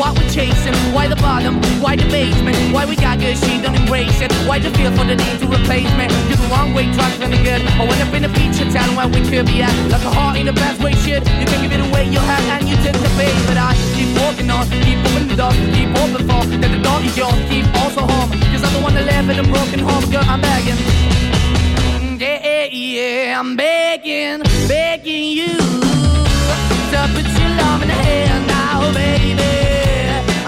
why 0.00 0.10
we're 0.16 0.32
chasing, 0.32 0.72
why 0.96 1.06
the 1.06 1.16
bottom, 1.16 1.60
why 1.84 1.94
the 1.94 2.08
basement, 2.08 2.56
why 2.72 2.86
we 2.88 2.96
got 2.96 3.20
good, 3.20 3.36
she 3.36 3.60
don't 3.60 3.76
embrace 3.76 4.20
it. 4.24 4.32
Why 4.48 4.58
the 4.58 4.70
feel 4.72 4.90
for 4.96 5.04
the 5.04 5.14
need 5.14 5.38
to 5.44 5.46
replace 5.46 5.92
me? 6.00 6.08
You're 6.28 6.40
the 6.40 6.48
wrong 6.48 6.72
way, 6.72 6.88
trying 6.96 7.20
to 7.20 7.28
be 7.28 7.36
good. 7.44 7.60
I 7.76 7.84
went 7.84 8.00
up 8.00 8.12
in 8.16 8.24
a 8.24 8.32
feature 8.32 8.64
town 8.72 8.96
where 8.96 9.08
we 9.08 9.20
could 9.28 9.46
be 9.46 9.60
at. 9.60 9.74
Like 9.92 10.02
a 10.02 10.10
heart 10.10 10.38
in 10.40 10.48
a 10.48 10.52
best 10.52 10.80
way, 10.82 10.92
shit. 11.04 11.20
You 11.40 11.44
can 11.44 11.60
give 11.60 11.72
it 11.76 11.82
away, 11.84 12.08
you 12.08 12.18
have, 12.18 12.44
and 12.56 12.66
you 12.66 12.76
take 12.80 12.96
the 12.96 13.12
bait. 13.20 13.36
But 13.46 13.58
I 13.60 13.76
keep 13.94 14.10
walking 14.16 14.48
on, 14.48 14.64
keep 14.86 14.98
opening 15.04 15.36
the 15.36 15.48
keep 15.76 15.90
open 16.00 16.22
for 16.24 16.42
that 16.48 16.70
the 16.72 16.80
door 16.80 17.00
is 17.04 17.14
yours, 17.16 17.40
keep 17.52 17.68
also 17.84 18.00
home. 18.00 18.32
Cause 18.50 18.64
I'm 18.64 18.72
the 18.72 18.80
one 18.80 18.94
that 18.94 19.04
live 19.04 19.28
in 19.28 19.38
a 19.38 19.46
broken 19.52 19.80
home, 19.80 20.04
girl, 20.10 20.24
I'm 20.24 20.40
begging. 20.40 20.80
Yeah, 22.18 22.40
yeah, 22.40 22.64
yeah, 22.72 23.40
I'm 23.40 23.56
begging, 23.56 24.40
begging 24.66 25.24
you 25.38 25.56
to 26.90 27.00
put 27.14 27.26
your 27.38 27.50
love 27.60 27.82
in 27.82 27.88
the 27.88 27.94
hand 27.94 28.46
now, 28.46 28.92
baby. 28.92 29.69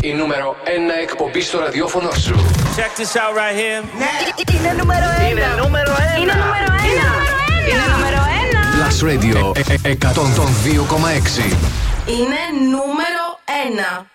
Η 0.01 0.13
νούμερο 0.13 0.55
1 0.63 0.69
εκπομπή 1.03 1.41
στο 1.41 1.59
ραδιόφωνο 1.59 2.11
σου. 2.11 2.35
Check 2.75 2.99
this 2.99 3.15
out 3.15 3.33
right 3.35 3.55
here. 3.55 3.83
Είναι 4.55 4.73
νούμερο 4.77 5.05
1. 5.27 5.31
Είναι 5.31 5.41
νούμερο 5.63 5.93
1. 5.93 6.21
Είναι 6.21 6.33
νούμερο 6.33 6.67
1. 6.67 6.85
Είναι 7.69 7.85
νούμερο 7.95 8.17
1. 8.17 8.63
Plus 8.75 8.97
Radio 9.09 9.37
102,6. 9.83 11.43
Είναι 12.05 12.41
νούμερο 12.71 13.23
1. 14.01 14.05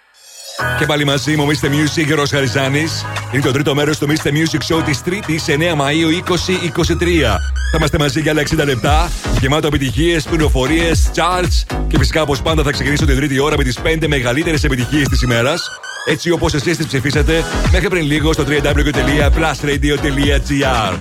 Και 0.78 0.86
πάλι 0.86 1.04
μαζί 1.04 1.36
μου, 1.36 1.46
Mr. 1.46 1.66
Music, 1.66 2.14
Ρος 2.14 2.30
Χαριζάνης. 2.30 3.04
Είναι 3.32 3.42
το 3.42 3.52
τρίτο 3.52 3.74
μέρος 3.74 3.98
του 3.98 4.06
Mr. 4.08 4.28
Music 4.28 4.60
Show 4.74 4.82
της 4.84 5.02
3η 5.06 5.46
9 5.46 5.74
Μαου 5.74 6.10
2023. 6.10 7.40
Θα 7.70 7.76
είμαστε 7.76 7.98
μαζί 7.98 8.20
για 8.20 8.32
άλλα 8.32 8.42
60 8.42 8.64
λεπτά, 8.64 9.10
γεμάτο 9.40 9.66
επιτυχίες, 9.66 10.24
πληροφορίες, 10.24 11.10
charts 11.14 11.64
και 11.88 11.98
φυσικά 11.98 12.22
όπως 12.22 12.42
πάντα 12.42 12.62
θα 12.62 12.70
ξεκινήσω 12.70 13.06
την 13.06 13.16
τρίτη 13.16 13.38
ώρα 13.38 13.56
με 13.56 13.64
τις 13.64 13.78
5 13.78 14.06
μεγαλύτερες 14.06 14.64
επιτυχίες 14.64 15.08
της 15.08 15.22
ημέρας. 15.22 15.70
Έτσι 16.08 16.30
όπως 16.30 16.54
εσείς 16.54 16.76
τις 16.76 16.86
ψηφίσατε 16.86 17.44
μέχρι 17.72 17.88
πριν 17.88 18.06
λίγο 18.06 18.32
στο 18.32 18.44
www.plusradio.gr. 18.48 20.96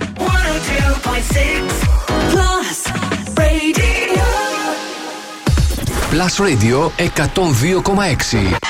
Plus 6.10 6.34
Radio 6.46 6.78
102,6 6.96 8.67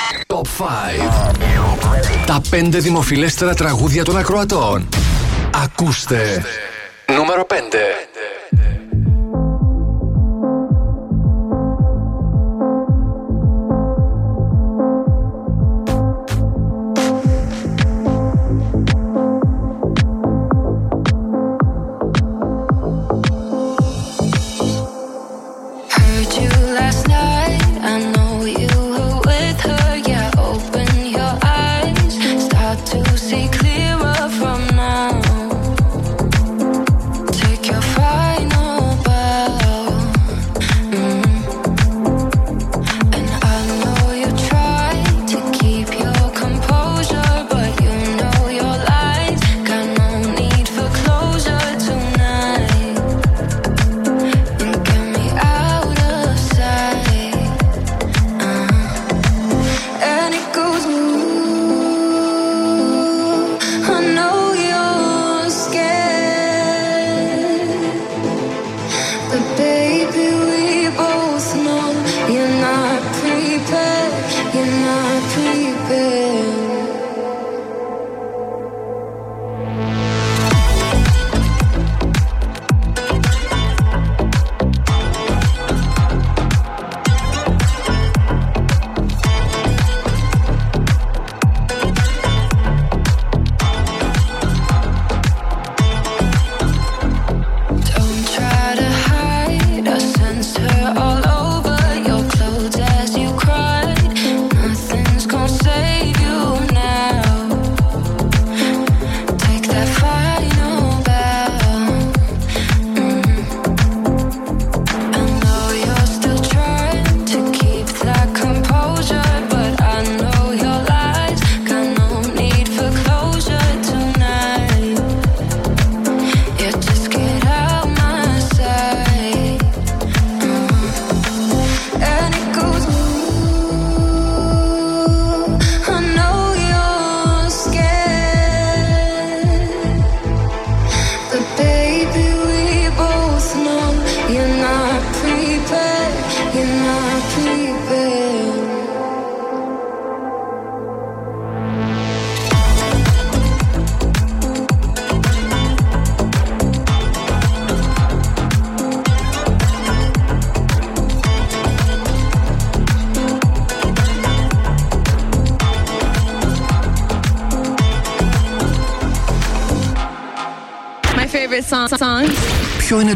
τα 2.25 2.41
πέντε 2.49 2.79
δημοφιλέστερα 2.79 3.53
τραγούδια 3.53 4.03
των 4.03 4.17
ακροατών. 4.17 4.87
Ακούστε. 5.63 6.43
Νούμερο 7.15 7.45
5. 7.49 7.53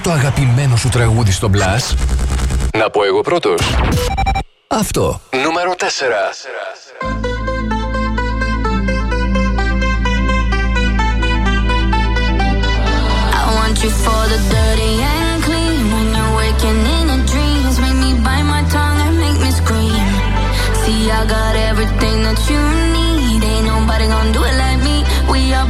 το 0.04 0.12
αγαπημένο 0.12 0.76
σου 0.76 0.90
τραγούδι 0.90 1.32
στο 1.32 1.50
Blast. 1.54 1.96
Να 2.78 2.90
πω 2.90 3.04
εγώ 3.04 3.22
πρώτος. 3.22 3.62
Αυτό. 4.68 5.22
Νούμερο 5.44 5.76
4. 5.80 5.84
you 13.84 13.90
for 14.06 14.24
the 14.34 14.40
dirty 14.54 14.94
and 15.14 15.44
clean 15.48 15.84
when 15.94 16.08
you're 16.16 16.34
waking 16.42 16.80
in 16.96 17.06
your 17.12 17.24
dreams 17.32 17.76
make 17.84 18.00
me 18.06 18.12
bite 18.26 18.48
my 18.56 18.64
tongue 18.76 19.00
and 19.06 19.16
make 19.24 19.40
me 19.46 19.52
scream 19.62 20.06
see 20.82 21.02
i 21.20 21.22
got 21.36 21.54
everything 21.70 22.18
that 22.28 22.40
you 22.50 22.62
need 22.98 23.42
ain't 23.52 23.66
nobody 23.74 24.06
gonna 24.14 24.38
do 24.38 24.42
it 24.50 24.56
like 24.64 24.80
me 24.88 24.98
we 25.34 25.42
are 25.60 25.70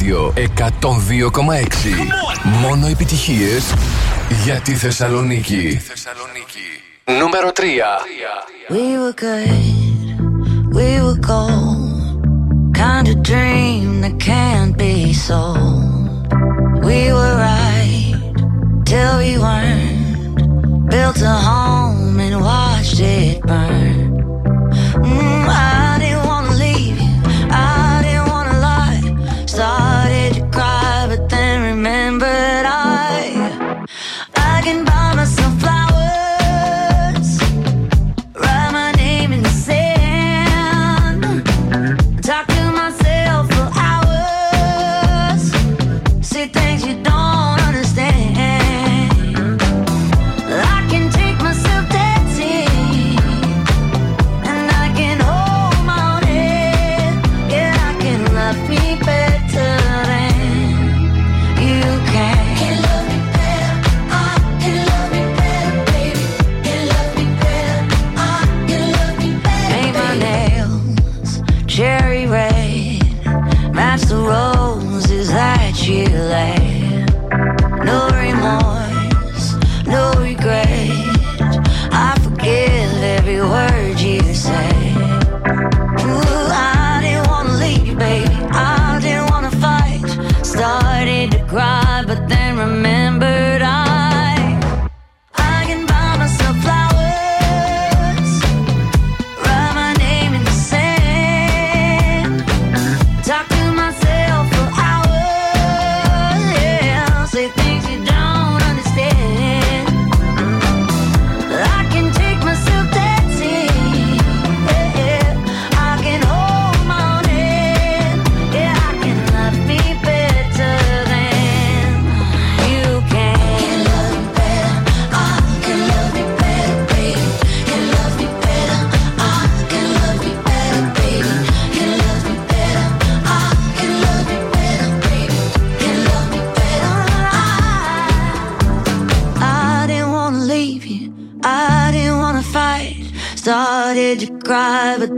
Ράδιο 0.00 0.32
102,6. 0.36 0.42
Μόνο 2.60 2.86
επιτυχίε 2.86 3.58
για 4.44 4.60
τη 4.60 4.74
Θεσσαλονίκη. 4.74 5.80
Νούμερο 7.04 7.52
3. 7.54 7.62
We 8.72 8.96
were 9.00 9.14
good, 9.24 9.54
we 10.78 10.88
were 11.04 11.20
gold. 11.32 11.88
Kind 12.84 13.06
of 13.12 13.16
dream 13.30 13.86
that 14.04 14.16
can't 14.30 14.74
be 14.84 14.94
so 15.26 15.40
We 16.88 17.00
were 17.16 17.34
right 17.50 18.14
till 18.90 19.14
we 19.22 19.32
weren't. 19.44 20.36
Built 20.92 21.18
a 21.34 21.36
home 21.48 22.18
and 22.26 22.36
watched 22.48 23.00
it 23.18 23.36
burn. 23.50 23.98
Mm, 25.08 25.44
I 25.48 25.79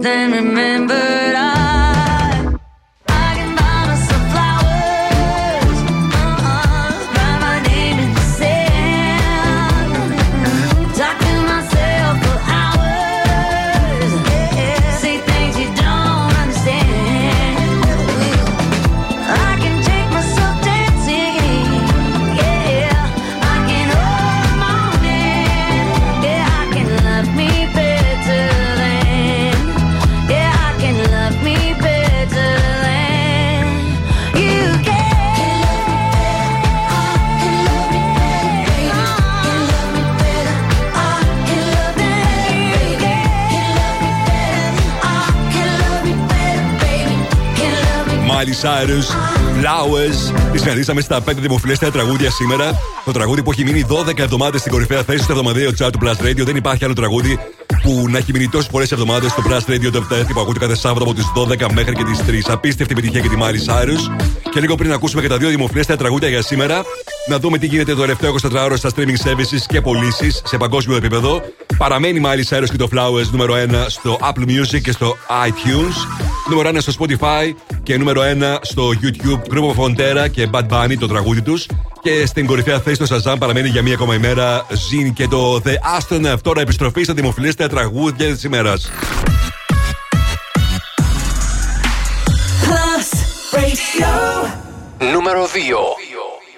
then 0.03 0.33
remember 0.33 1.12
Cyrus, 48.63 49.07
Flowers. 49.59 50.35
Τη 50.53 50.59
συναντήσαμε 50.59 51.01
στα 51.01 51.23
5 51.29 51.33
δημοφιλέστερα 51.35 51.91
τραγούδια 51.91 52.31
σήμερα. 52.31 52.79
Το 53.05 53.13
τραγούδι 53.13 53.43
που 53.43 53.53
έχει 53.53 53.65
μείνει 53.65 53.87
12 53.89 54.19
εβδομάδες 54.19 54.61
στην 54.61 54.73
κορυφαία 54.73 55.03
θέση 55.03 55.23
στο 55.23 55.33
εβδομαδιαίο 55.33 55.71
chart 55.79 55.91
του 55.93 55.99
Plus 56.03 56.25
Radio. 56.27 56.45
Δεν 56.45 56.57
υπάρχει 56.57 56.85
άλλο 56.85 56.95
τραγούδι 56.95 57.39
που 57.83 58.05
να 58.09 58.19
έχει 58.19 58.33
μείνει 58.33 58.49
τόσες 58.49 58.71
πολλές 58.71 58.93
εβδομάδες 58.93 59.31
στο 59.31 59.43
Plus 59.47 59.71
Radio 59.71 59.91
το 59.93 60.07
7 60.11 60.33
που 60.33 60.41
ακούτε 60.41 60.59
κάθε 60.59 60.77
Σάββατο 60.77 61.05
από 61.05 61.15
τις 61.15 61.25
12 61.37 61.73
μέχρι 61.73 61.95
και 61.95 62.05
τις 62.05 62.49
3. 62.49 62.53
Απίστευτη 62.53 62.93
επιτυχία 62.93 63.21
για 63.21 63.31
τη 63.31 63.37
Miley 63.41 63.73
Cyrus. 63.73 64.29
Και 64.51 64.61
λίγο 64.61 64.75
πριν 64.75 64.93
ακούσουμε 64.93 65.23
και 65.23 65.29
τα 65.29 65.37
δύο 65.37 65.49
δημοφιλέστερα 65.49 65.99
τραγούδια 65.99 66.29
για 66.29 66.43
σήμερα, 66.43 66.83
να 67.29 67.39
δούμε 67.39 67.59
τι 67.59 67.67
γίνεται 67.67 67.95
το 67.95 68.01
τελευταίο 68.01 68.35
24ωρο 68.43 68.75
στα 68.75 68.91
streaming 68.97 69.29
services 69.29 69.63
και 69.67 69.81
πωλήσεις 69.81 70.43
σε 70.45 70.57
παγκόσμιο 70.57 70.97
επίπεδο. 70.97 71.43
Παραμένει 71.79 72.19
η 72.19 72.23
Miley 72.25 72.57
Cyrus 72.57 72.69
και 72.71 72.77
το 72.77 72.89
Flowers 72.93 73.31
νούμερο 73.31 73.55
1 73.55 73.85
στο 73.87 74.19
Apple 74.21 74.49
Music 74.49 74.81
και 74.83 74.93
στο 74.93 75.17
iTunes. 75.47 75.95
Νούμερο 76.51 76.69
1 76.69 76.77
στο 76.79 76.93
Spotify 76.99 77.53
και 77.83 77.99
νούμερο 77.99 78.23
1 78.23 78.59
στο 78.61 78.91
YouTube. 79.03 79.55
Group 79.55 79.75
of 79.75 79.85
Fontera 79.85 80.31
και 80.31 80.49
Bad 80.53 80.69
Bunny 80.69 80.97
το 80.99 81.07
τραγούδι 81.07 81.43
τους. 81.43 81.67
Και 82.03 82.27
στην 82.27 82.47
κορυφαία 82.47 82.81
θέση 82.81 83.05
στο 83.05 83.17
Shazam 83.17 83.37
παραμένει 83.39 83.69
για 83.69 83.83
μία 83.83 83.95
ακόμα 83.95 84.15
ημέρα 84.15 84.67
Zin 84.71 85.13
και 85.15 85.29
το 85.29 85.61
The 85.65 85.75
Astronaut. 85.99 86.39
Τώρα 86.43 86.61
επιστροφή 86.61 87.03
στα 87.03 87.15
δημοφιλέστερα 87.15 87.69
τραγούδια 87.69 88.33
της 88.33 88.45
ημέρας. 88.45 88.91
Plus 92.65 93.09
Radio. 93.59 94.13
Νούμερο 95.13 95.47
2. 95.47 96.13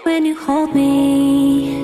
When 0.07 0.25
you 0.27 0.37
hold 0.47 0.71
me, 0.75 1.84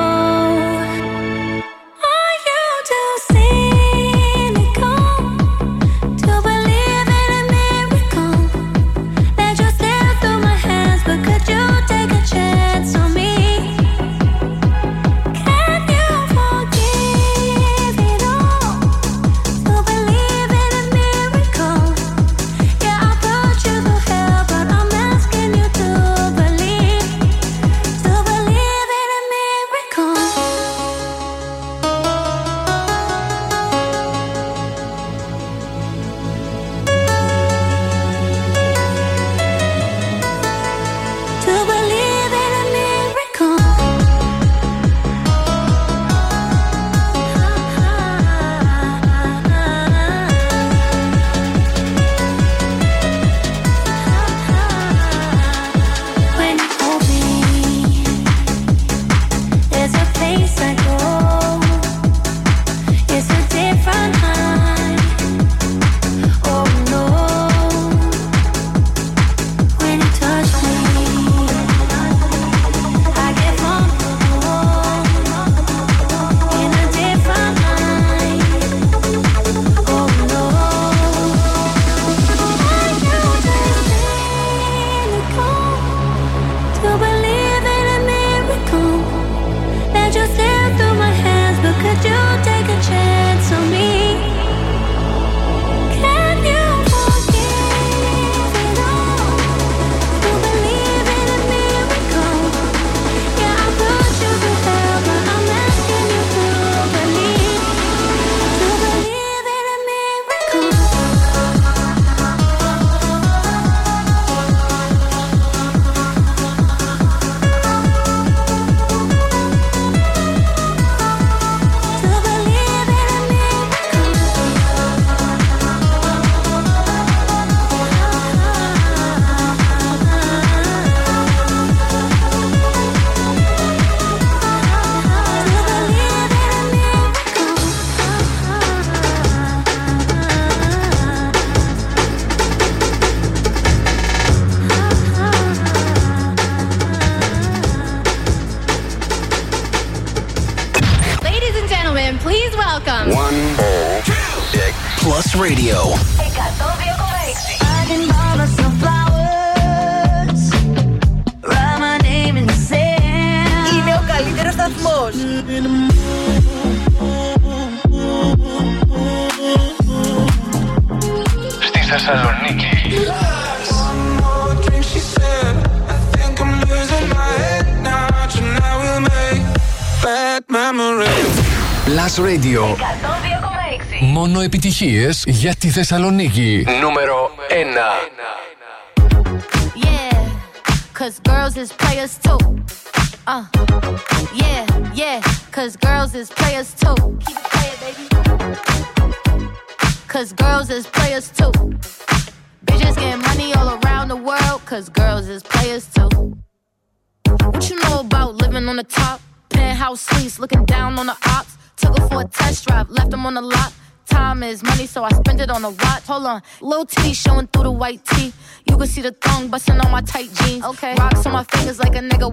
Για 185.25 185.55
τη 185.55 185.69
Θεσσαλονίκη. 185.69 186.65
Νούμερο 186.81 187.31
1. 187.49 187.53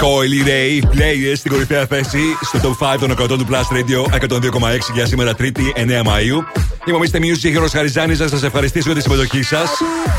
Coily 0.00 0.46
Ray, 0.48 0.84
players 0.94 1.36
στην 1.36 1.50
κορυφαία 1.50 1.86
θέση 1.86 2.18
στο 2.42 2.76
top 2.80 2.94
5 2.94 2.98
των 2.98 3.10
100 3.10 3.28
του 3.28 3.46
Plus 3.50 3.76
Radio 3.76 4.18
102,6 4.28 4.78
για 4.94 5.06
σήμερα 5.06 5.32
3η 5.38 6.00
9 6.00 6.02
Μαου. 6.04 6.44
Είμαι 6.86 6.96
ο 6.96 7.00
Mr. 7.02 7.16
Music, 7.16 7.50
Γιώργος 7.50 7.72
Χαριζάνης. 7.72 8.18
Να 8.18 8.28
σας 8.28 8.42
ευχαριστήσω 8.42 8.86
για 8.86 8.94
τη 8.94 9.02
συμμετοχή 9.02 9.42
σας. 9.42 9.70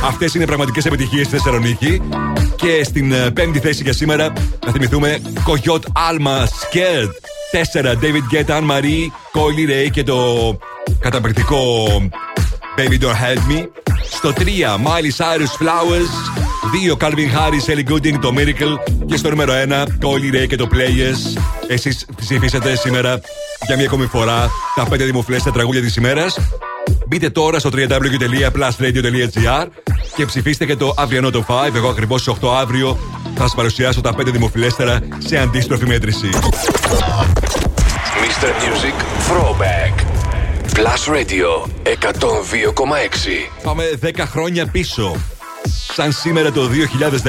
Αυτές 0.06 0.34
είναι 0.34 0.46
πραγματικές 0.46 0.86
επιτυχίες 0.86 1.26
στη 1.26 1.36
Θεσσαλονίκη. 1.38 2.02
Και 2.56 2.84
στην 2.84 3.12
ε, 3.12 3.30
πέμπτη 3.30 3.60
θέση 3.60 3.84
για 3.84 3.94
σήμερα 3.94 4.34
να 4.66 4.72
θυμηθούμε 4.72 5.20
Coyote 5.46 6.10
Alma 6.10 6.44
Scared. 6.44 7.10
4 7.52 7.96
David 8.02 8.26
Guetta, 8.32 8.58
Anne 8.58 8.68
Marie, 8.72 9.08
Coily 9.34 9.70
Ray 9.70 9.90
και 9.92 10.04
το 10.04 10.18
καταπληκτικό 11.00 11.86
Baby 12.78 13.04
Don't 13.04 13.16
Help 13.24 13.52
Me. 13.52 13.66
Στο 14.10 14.34
3 14.38 14.42
Miley 14.86 15.12
Cyrus 15.18 15.66
Flowers. 15.66 16.47
2 16.72 16.98
Calvin 16.98 17.30
Harris, 17.36 17.66
Ellie 17.72 17.86
Goulding, 17.92 18.20
το 18.22 18.34
Miracle. 18.38 18.76
Και 19.06 19.18
στο 19.18 19.30
νούμερο 19.30 19.54
1 19.54 19.84
Coily 20.06 20.36
Ray 20.36 20.48
και 20.48 20.56
το 20.56 20.70
Players. 20.72 21.42
Εσείς 21.68 22.06
ψηφίσατε 22.16 22.76
σήμερα 22.76 23.20
για 23.66 23.76
μια 23.76 23.86
ακόμη 23.86 24.06
φορά 24.06 24.50
τα 24.76 24.88
5 24.92 24.98
δημοφιλέστερα 24.98 25.56
τραγούδια 25.56 25.82
της 25.82 25.96
ημέρας. 25.96 26.38
Μπείτε 27.08 27.30
τώρα 27.30 27.60
στο 27.60 27.70
www.plusradio.gr 27.74 29.66
και 30.16 30.26
ψηφίστε 30.26 30.66
και 30.66 30.76
το 30.76 30.94
αυριανό 30.98 31.30
το 31.30 31.46
5. 31.48 31.76
Εγώ 31.76 31.90
ακριβώς 31.90 32.22
στις 32.22 32.34
8 32.42 32.48
αύριο 32.60 32.98
θα 33.36 33.42
σας 33.42 33.56
παρουσιάσω 33.56 34.02
τα 34.02 34.14
5 34.18 34.26
δημοφιλέστερα 34.32 35.00
σε 35.18 35.38
αντίστροφη 35.38 35.86
μέτρηση. 35.86 36.30
Mr. 38.24 38.50
Music 38.64 38.96
Throwback. 39.28 39.94
Plus 40.74 41.02
Radio 41.16 41.50
102,6. 41.84 43.50
Πάμε 43.64 43.84
10 44.04 44.10
χρόνια 44.26 44.68
πίσω 44.68 45.16
σαν 45.94 46.12
σήμερα 46.12 46.52
το 46.52 46.70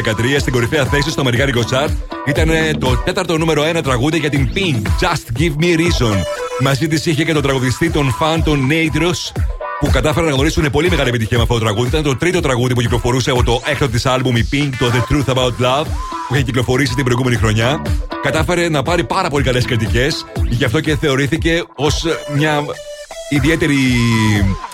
2013 0.05 0.13
στην 0.39 0.53
κορυφαία 0.53 0.85
θέση 0.85 1.11
στο 1.11 1.21
Αμερικάνικο 1.21 1.61
Chart 1.71 1.91
ήταν 2.27 2.49
το 2.79 2.97
τέταρτο 3.05 3.39
νούμερο 3.39 3.63
1 3.77 3.83
τραγούδι 3.83 4.19
για 4.19 4.31
την 4.31 4.51
Pink 4.55 4.83
Just 4.83 5.41
Give 5.41 5.63
Me 5.63 5.79
Reason. 5.79 6.17
Μαζί 6.61 6.89
της 6.89 7.07
είχε 7.07 7.25
και 7.25 7.33
τον 7.33 7.43
τραγουδιστή 7.43 7.91
των 7.91 8.11
φαν 8.11 8.43
των 8.43 8.69
που 9.81 9.91
κατάφεραν 9.91 10.29
να 10.29 10.35
γνωρίσουν 10.35 10.71
πολύ 10.71 10.91
μεγάλη 10.91 11.09
επιτυχία 11.09 11.37
με 11.37 11.43
αυτό 11.43 11.55
το 11.55 11.61
τραγούδι. 11.61 11.89
Ήταν 11.89 12.03
το 12.03 12.17
τρίτο 12.17 12.41
τραγούδι 12.41 12.75
που 12.75 12.81
κυκλοφορούσε 12.81 13.31
από 13.31 13.43
το 13.45 13.63
έκτο 13.65 13.89
της 13.89 14.07
άλμπουμ 14.07 14.37
η 14.37 14.49
Pink, 14.53 14.71
το 14.79 14.91
The 14.93 15.13
Truth 15.13 15.35
About 15.35 15.65
Love, 15.65 15.87
που 16.29 16.35
είχε 16.35 16.43
κυκλοφορήσει 16.43 16.95
την 16.95 17.05
προηγούμενη 17.05 17.37
χρονιά. 17.37 17.83
Κατάφερε 18.23 18.69
να 18.69 18.83
πάρει 18.83 19.05
πάρα 19.05 19.31
πολύ 19.31 19.45
καλές 19.45 19.65
κριτικές, 19.65 20.27
γι' 20.49 20.65
αυτό 20.65 20.81
και 20.81 20.97
θεωρήθηκε 20.97 21.63
ως 21.75 22.05
μια 22.37 22.65
ιδιαίτερη 23.29 23.77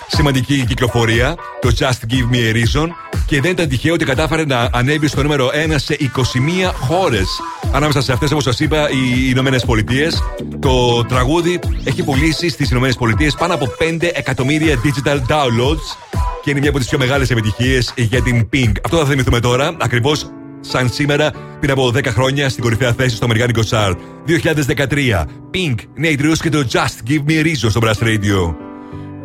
σημαντική 0.07 0.65
κυκλοφορία, 0.67 1.35
το 1.61 1.71
Just 1.79 2.11
Give 2.13 2.35
Me 2.35 2.37
a 2.37 2.55
Reason, 2.55 2.87
και 3.25 3.41
δεν 3.41 3.51
ήταν 3.51 3.67
τυχαίο 3.67 3.93
ότι 3.93 4.05
κατάφερε 4.05 4.45
να 4.45 4.69
ανέβει 4.71 5.07
στο 5.07 5.21
νούμερο 5.21 5.49
1 5.69 5.75
σε 5.75 5.97
21 5.99 6.71
χώρες. 6.73 7.27
Ανάμεσα 7.71 8.01
σε 8.01 8.11
αυτές, 8.11 8.31
όπως 8.31 8.43
σας 8.43 8.59
είπα, 8.59 8.89
οι 8.89 9.29
Ηνωμένες 9.29 9.65
Πολιτείες. 9.65 10.23
Το 10.59 11.05
τραγούδι 11.05 11.59
έχει 11.83 12.03
πουλήσει 12.03 12.49
στις 12.49 12.69
Ηνωμένες 12.69 12.95
Πολιτείες 12.95 13.33
πάνω 13.33 13.53
από 13.53 13.67
5 13.79 14.11
εκατομμύρια 14.13 14.81
digital 14.83 15.15
downloads 15.15 15.97
και 16.43 16.49
είναι 16.49 16.59
μια 16.59 16.69
από 16.69 16.79
τις 16.79 16.87
πιο 16.87 16.97
μεγάλες 16.97 17.29
επιτυχίες 17.29 17.93
για 17.95 18.21
την 18.21 18.49
Pink. 18.53 18.71
Αυτό 18.85 18.97
θα 18.97 19.05
θυμηθούμε 19.05 19.39
τώρα, 19.39 19.75
ακριβώς 19.81 20.25
σαν 20.67 20.89
σήμερα 20.89 21.31
πριν 21.59 21.71
από 21.71 21.87
10 21.87 22.05
χρόνια 22.05 22.49
στην 22.49 22.63
κορυφαία 22.63 22.93
θέση 22.93 23.15
στο 23.15 23.25
Αμερικάνικο 23.25 23.61
Chart. 23.69 23.95
2013, 24.27 25.25
Pink, 25.53 25.75
Nate 26.03 26.21
Rush 26.21 26.37
και 26.41 26.49
το 26.49 26.63
Just 26.71 27.09
Give 27.09 27.23
Me 27.27 27.43
a 27.43 27.45
Reason 27.45 27.69
στο 27.69 27.79
Brass 27.83 28.03
Radio. 28.03 28.55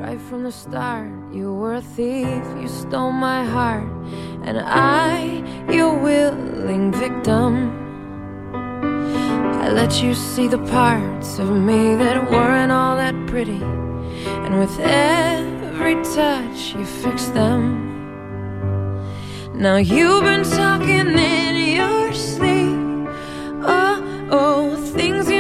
Right 0.02 0.20
from 0.30 0.42
the 0.48 0.54
start, 0.64 1.10
you 1.38 1.48
were 1.60 1.74
a 1.74 1.84
thief, 1.96 2.42
you 2.60 2.68
stole 2.82 3.12
my 3.28 3.40
heart, 3.54 3.90
and 4.46 4.56
I, 5.08 5.14
your 5.76 5.92
willing 6.06 6.86
victim. 7.04 7.52
I 9.64 9.68
let 9.80 9.92
you 10.02 10.12
see 10.14 10.46
the 10.56 10.62
parts 10.78 11.30
of 11.42 11.48
me 11.68 11.80
that 12.02 12.16
weren't 12.32 12.72
all 12.78 12.94
that 13.02 13.16
pretty, 13.32 13.62
and 14.44 14.52
with 14.62 14.74
every 14.80 15.96
touch, 16.18 16.58
you 16.76 16.84
fixed 17.04 17.32
them. 17.34 17.89
Now 19.60 19.76
you've 19.76 20.22
been 20.22 20.42
talking 20.42 21.18
in 21.18 21.76
your 21.76 22.14
sleep. 22.14 22.78
Oh, 23.62 24.28
oh, 24.30 24.74
things 24.96 25.30
you 25.30 25.39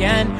again. 0.00 0.39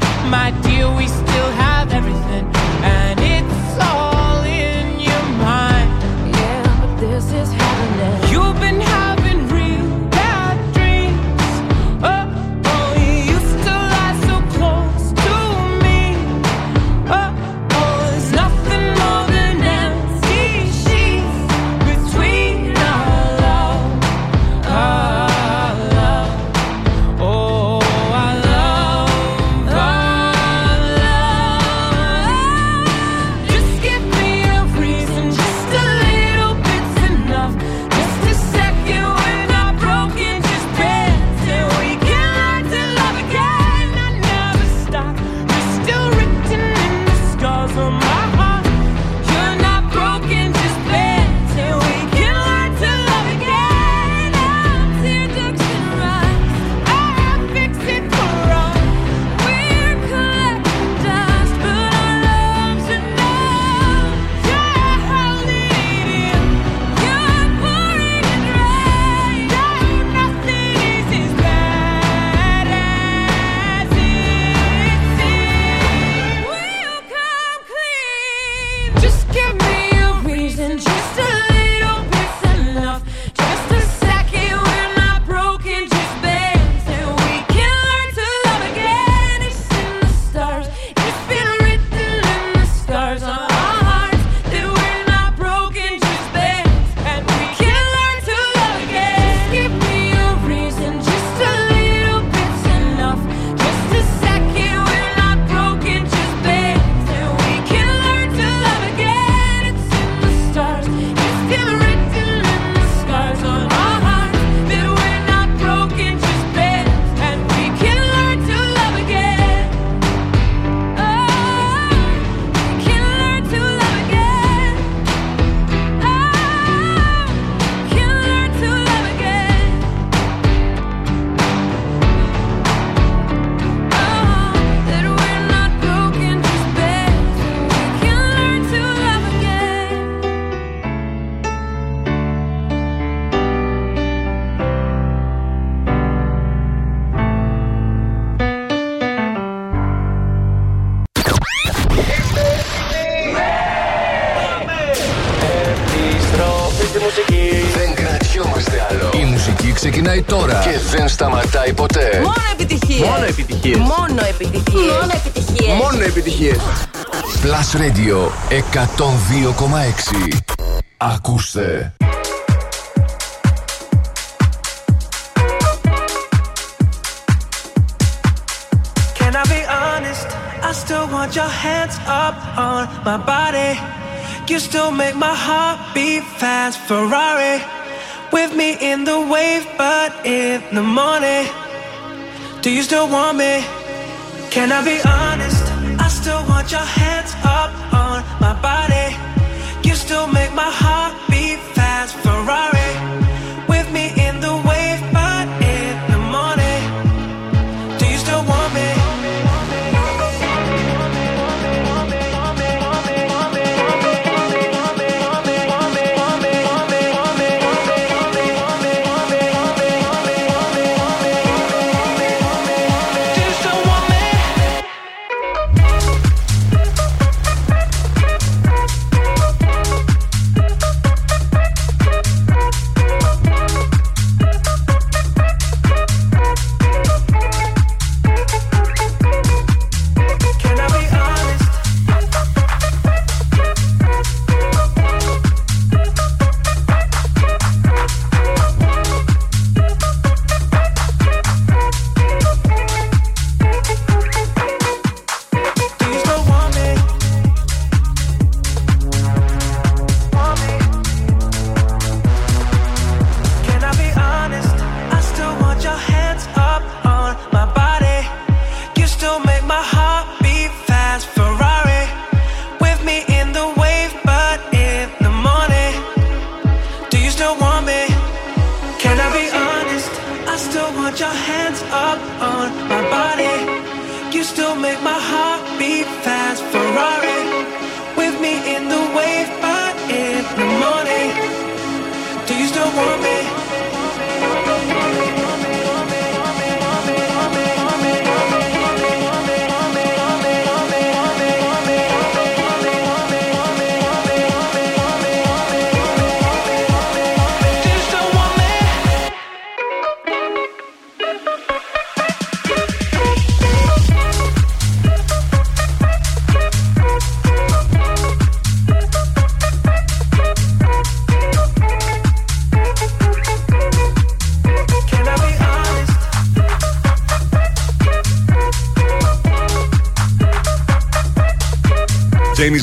the 190.73 190.83
moment 190.83 191.10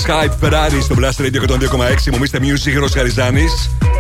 James 0.08 0.24
Hype 0.24 0.48
Ferrari 0.48 0.82
στο 0.82 0.96
Blast 1.00 1.22
Radio 1.22 1.50
102,6. 1.50 2.12
Μου 2.12 2.18
Mr. 2.18 2.40
Music, 2.40 2.80
Ρος 2.80 2.94
Χαριζάνη. 2.94 3.46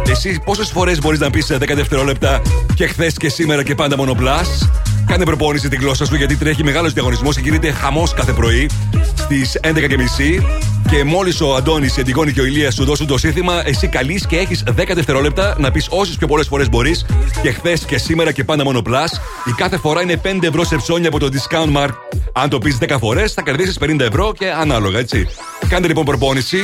Εσύ 0.09 0.41
πόσες 0.45 0.69
φορές 0.69 0.99
μπορείς 0.99 1.19
να 1.19 1.29
πεις 1.29 1.45
σε 1.45 1.57
10 1.57 1.75
δευτερόλεπτα 1.75 2.41
και 2.75 2.87
χθες 2.87 3.17
και 3.17 3.29
σήμερα 3.29 3.63
και 3.63 3.75
πάντα 3.75 3.97
μόνο 3.97 4.15
Plus. 4.19 4.67
Κάνε 5.05 5.23
προπόνηση 5.23 5.69
την 5.69 5.79
γλώσσα 5.79 6.05
σου 6.05 6.15
γιατί 6.15 6.35
τρέχει 6.35 6.63
μεγάλος 6.63 6.93
διαγωνισμός 6.93 7.35
και 7.35 7.41
γίνεται 7.41 7.71
χαμός 7.71 8.13
κάθε 8.13 8.33
πρωί 8.33 8.69
στις 9.15 9.59
11.30. 9.63 10.76
Και 10.89 11.03
μόλις 11.03 11.41
ο 11.41 11.55
Αντώνης, 11.55 11.97
η 11.97 12.01
Αντιγόνη 12.01 12.31
και 12.31 12.41
ο 12.41 12.45
Ηλίας 12.45 12.73
σου 12.73 12.85
δώσουν 12.85 13.07
το 13.07 13.17
σύνθημα, 13.17 13.61
εσύ 13.65 13.87
καλείς 13.87 14.25
και 14.25 14.37
έχεις 14.37 14.63
10 14.75 14.93
δευτερόλεπτα 14.93 15.55
να 15.59 15.71
πεις 15.71 15.87
όσες 15.89 16.15
πιο 16.15 16.27
πολλές 16.27 16.47
φορές 16.47 16.69
μπορείς 16.69 17.05
και 17.41 17.51
χθες 17.51 17.85
και 17.85 17.97
σήμερα 17.97 18.31
και 18.31 18.43
πάντα 18.43 18.63
μόνο 18.63 18.81
Plus. 18.85 19.11
Η 19.45 19.51
κάθε 19.57 19.77
φορά 19.77 20.01
είναι 20.01 20.21
5 20.23 20.47
ευρώ 20.47 20.63
σε 20.63 20.75
ψώνια 20.75 21.07
από 21.07 21.19
το 21.19 21.29
Discount 21.31 21.77
Mark. 21.77 21.91
Αν 22.33 22.49
το 22.49 22.57
πεις 22.57 22.77
10 22.87 22.95
φορές, 22.99 23.33
θα 23.33 23.41
κερδίσεις 23.41 23.77
50 23.79 23.99
ευρώ 23.99 24.31
και 24.37 24.51
ανάλογα, 24.51 24.99
έτσι. 24.99 25.27
Κάντε 25.69 25.87
λοιπόν 25.87 26.05
προπόνηση. 26.05 26.57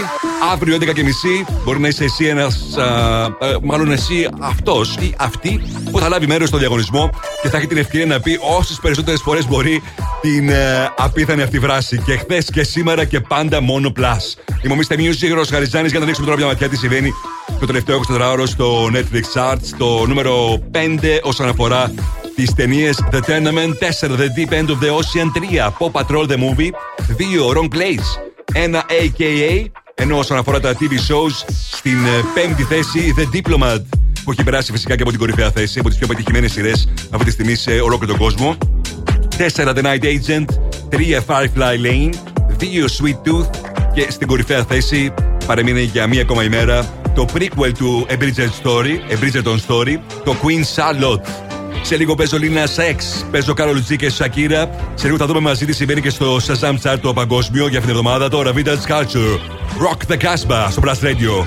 Αύριο 0.51 0.77
11.30 0.79 0.85
μπορεί 1.63 1.79
να 1.79 1.87
είσαι 1.87 2.03
εσύ 2.03 2.25
ένας. 2.25 2.57
Μάλλον 3.61 3.91
εσύ 3.91 4.29
αυτός 4.39 4.95
ή 4.99 5.13
αυτή 5.17 5.61
που 5.91 5.99
θα 5.99 6.09
λάβει 6.09 6.27
μέρος 6.27 6.47
στο 6.47 6.57
διαγωνισμό 6.57 7.09
και 7.41 7.49
θα 7.49 7.57
έχει 7.57 7.67
την 7.67 7.77
ευκαιρία 7.77 8.05
να 8.05 8.19
πει 8.19 8.39
όσες 8.57 8.79
περισσότερες 8.81 9.21
φορές 9.21 9.47
μπορεί 9.47 9.81
την 10.21 10.49
ε, 10.49 10.91
απίθανη 10.97 11.41
αυτή 11.41 11.59
βράση. 11.59 12.01
Και 12.05 12.17
χθες 12.17 12.49
και 12.51 12.63
σήμερα 12.63 13.05
και 13.05 13.19
πάντα 13.19 13.61
μόνο 13.61 13.91
plus. 13.99 14.12
Είμαι 14.61 14.73
ο 14.73 14.77
Mr. 14.81 14.95
Music, 14.95 15.35
Ρο 15.35 15.43
Χαριζάνη, 15.49 15.87
για 15.87 15.99
να 15.99 16.05
δείξουμε 16.05 16.25
τώρα 16.25 16.37
μια 16.39 16.47
ματιά 16.47 16.69
τι 16.69 16.77
συμβαίνει 16.77 17.13
το 17.59 17.65
τελευταίο 17.65 18.01
24ωρο 18.09 18.43
στο 18.45 18.89
Netflix 18.93 19.23
Charts. 19.33 19.67
Το 19.77 20.05
νούμερο 20.05 20.63
5 20.71 20.77
όσον 21.21 21.49
αφορά 21.49 21.93
τις 22.35 22.53
ταινίες 22.53 23.03
The 23.11 23.19
Tournament 23.19 23.73
4, 23.99 24.09
The 24.09 24.27
Deep 24.37 24.53
End 24.53 24.69
of 24.69 24.79
the 24.79 24.91
Ocean 24.91 25.31
3, 25.31 25.71
Pop 25.79 25.91
Patrol 25.91 26.27
the 26.27 26.37
Movie, 26.37 26.71
2, 27.17 27.53
Wrong 27.53 27.69
Place, 27.75 28.07
1 28.53 28.75
AKA, 28.75 29.65
ενώ 29.95 30.17
όσον 30.17 30.37
αφορά 30.37 30.59
τα 30.59 30.73
TV 30.73 30.91
shows, 30.91 31.53
στην 31.71 32.05
ε, 32.05 32.23
πέμπτη 32.33 32.63
θέση 32.63 33.13
The 33.17 33.35
Diplomat, 33.35 33.81
που 34.23 34.31
έχει 34.31 34.43
περάσει 34.43 34.71
φυσικά 34.71 34.95
και 34.95 35.01
από 35.01 35.11
την 35.11 35.19
κορυφαία 35.19 35.51
θέση, 35.51 35.79
από 35.79 35.89
τις 35.89 35.97
πιο 35.97 36.07
πετυχημένες 36.07 36.51
σειρές 36.51 36.89
αυτή 37.09 37.25
τη 37.25 37.31
στιγμή 37.31 37.55
σε 37.55 37.71
ολόκληρο 37.71 38.11
τον 38.11 38.21
κόσμο. 38.21 38.57
4 39.37 39.73
The 39.75 39.83
Night 39.83 40.03
Agent, 40.03 40.45
3 40.89 41.19
Firefly 41.27 41.75
Lane, 41.85 42.13
2 42.59 42.87
Sweet 42.97 43.17
Tooth 43.27 43.72
και 43.93 44.11
στην 44.11 44.27
κορυφαία 44.27 44.63
θέση 44.63 45.13
παρεμείνει 45.45 45.81
για 45.81 46.07
μία 46.07 46.21
ακόμα 46.21 46.43
ημέρα 46.43 46.85
το 47.15 47.25
prequel 47.33 47.71
του 47.77 48.05
A 48.09 48.13
Bridgerton 48.13 48.63
Story, 48.63 49.11
A 49.11 49.23
Bridgerton 49.23 49.57
Story, 49.67 49.99
το 50.23 50.35
Queen 50.41 50.75
Charlotte. 50.75 51.51
Σε 51.81 51.97
λίγο 51.97 52.15
παίζω 52.15 52.37
Λίνα 52.37 52.65
Σεξ, 52.65 53.25
παίζω 53.31 53.53
Carol 53.57 53.91
G 53.91 53.95
και 53.95 54.11
Shakira. 54.17 54.67
Σε 54.93 55.05
λίγο 55.05 55.17
θα 55.17 55.25
δούμε 55.25 55.39
μαζί 55.39 55.65
τι 55.65 55.73
συμβαίνει 55.73 56.01
και 56.01 56.09
στο 56.09 56.37
Shazam 56.47 56.75
Chart 56.83 56.97
το 57.01 57.13
παγκόσμιο 57.13 57.67
για 57.67 57.79
αυτήν 57.79 57.95
την 57.95 58.05
εβδομάδα. 58.05 58.29
Τώρα 58.29 58.51
Vintage 58.55 58.91
Culture, 58.91 59.39
Rock 59.83 60.13
the 60.13 60.17
Casbah 60.17 60.67
στο 60.69 60.81
Blast 60.85 61.03
Radio. 61.05 61.45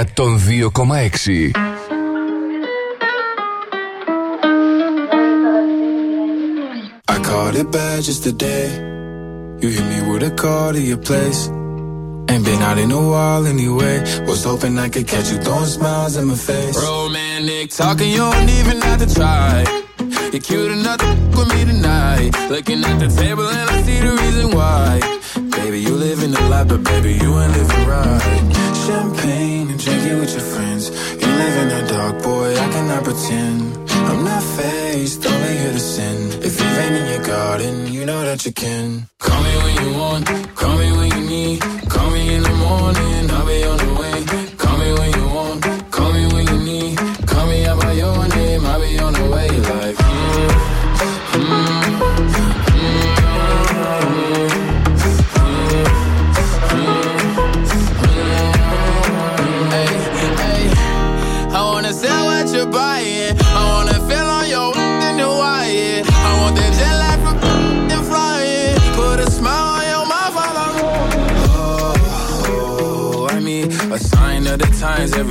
I 7.14 7.18
caught 7.28 7.56
it 7.62 7.68
bad 7.76 8.00
just 8.08 8.22
today. 8.30 8.66
You 9.62 9.68
hit 9.76 9.86
me 9.92 10.00
with 10.10 10.30
a 10.30 10.34
call 10.42 10.70
to 10.76 10.82
your 10.92 11.02
place. 11.10 11.42
Ain't 12.32 12.44
been 12.50 12.62
out 12.70 12.78
in 12.84 12.90
a 13.00 13.04
while 13.12 13.44
anyway. 13.54 13.96
Was 14.30 14.42
hoping 14.50 14.74
I 14.86 14.88
could 14.94 15.08
catch 15.14 15.28
you 15.32 15.38
throwing 15.46 15.72
smiles 15.78 16.14
in 16.20 16.26
my 16.32 16.38
face. 16.50 16.78
Romantic 16.90 17.68
talking, 17.80 18.10
you 18.16 18.24
don't 18.32 18.50
even 18.60 18.78
have 18.88 19.00
to 19.04 19.10
try. 19.20 19.85
You're 20.36 20.42
cute 20.42 20.72
enough 20.72 20.98
to 20.98 21.08
with 21.38 21.48
me 21.56 21.64
tonight. 21.64 22.32
Looking 22.50 22.84
at 22.84 23.00
the 23.00 23.08
table 23.08 23.48
and 23.48 23.70
I 23.70 23.82
see 23.84 24.00
the 24.02 24.12
reason 24.12 24.52
why. 24.52 25.00
Baby, 25.56 25.80
you 25.80 25.96
live 25.96 26.22
in 26.24 26.32
the 26.32 26.42
life, 26.50 26.68
but 26.68 26.84
baby, 26.84 27.14
you 27.14 27.40
ain't 27.40 27.54
living 27.54 27.86
right. 27.88 28.20
Champagne 28.86 29.70
and 29.70 29.80
drinking 29.80 30.20
with 30.20 30.34
your 30.34 30.44
friends. 30.44 30.90
You 31.22 31.28
live 31.42 31.56
in 31.64 31.68
the 31.70 31.88
dark, 31.88 32.22
boy, 32.22 32.52
I 32.52 32.68
cannot 32.74 33.04
pretend. 33.06 33.90
I'm 34.10 34.26
not 34.26 34.44
faced, 34.44 35.26
only 35.26 35.58
here 35.58 35.72
to 35.72 35.80
sin. 35.80 36.18
If 36.44 36.60
you've 36.60 36.78
in 36.80 37.08
your 37.14 37.26
garden, 37.26 37.94
you 37.94 38.06
know 38.06 38.22
that 38.26 38.46
you 38.46 38.52
can. 38.52 39.08
Call 39.20 39.42
me 39.42 39.56
when 39.64 39.76
you 39.86 39.98
want, 39.98 40.26
call 40.58 40.78
me 40.78 40.92
when 40.98 41.05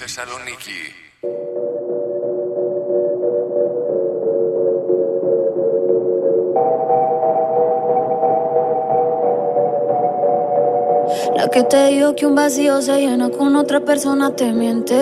La 11.36 11.48
que 11.48 11.62
te 11.62 11.88
dijo 11.88 12.14
que 12.16 12.26
un 12.26 12.34
vacío 12.34 12.80
se 12.80 12.94
llena 13.02 13.28
con 13.30 13.56
otra 13.56 13.80
persona 13.80 14.34
te 14.34 14.52
miente. 14.52 15.00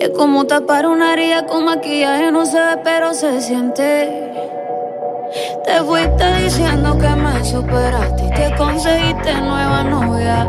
Es 0.00 0.10
como 0.10 0.46
tapar 0.46 0.86
una 0.86 1.12
herida 1.12 1.46
con 1.46 1.64
maquillaje, 1.64 2.30
no 2.32 2.46
se 2.46 2.58
ve, 2.58 2.76
pero 2.82 3.12
se 3.14 3.40
siente. 3.40 4.23
Te 5.65 5.81
fuiste 5.83 6.43
diciendo 6.43 6.95
que 6.97 7.09
me 7.09 7.43
superaste 7.43 8.25
y 8.25 8.29
que 8.29 8.55
conseguiste 8.55 9.33
nueva 9.41 9.83
novia. 9.83 10.43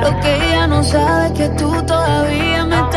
Lo 0.00 0.20
que 0.20 0.36
ella 0.36 0.66
no 0.68 0.82
sabe 0.84 1.26
es 1.26 1.32
que 1.32 1.48
tú 1.50 1.82
todavía 1.82 2.64
me 2.64 2.89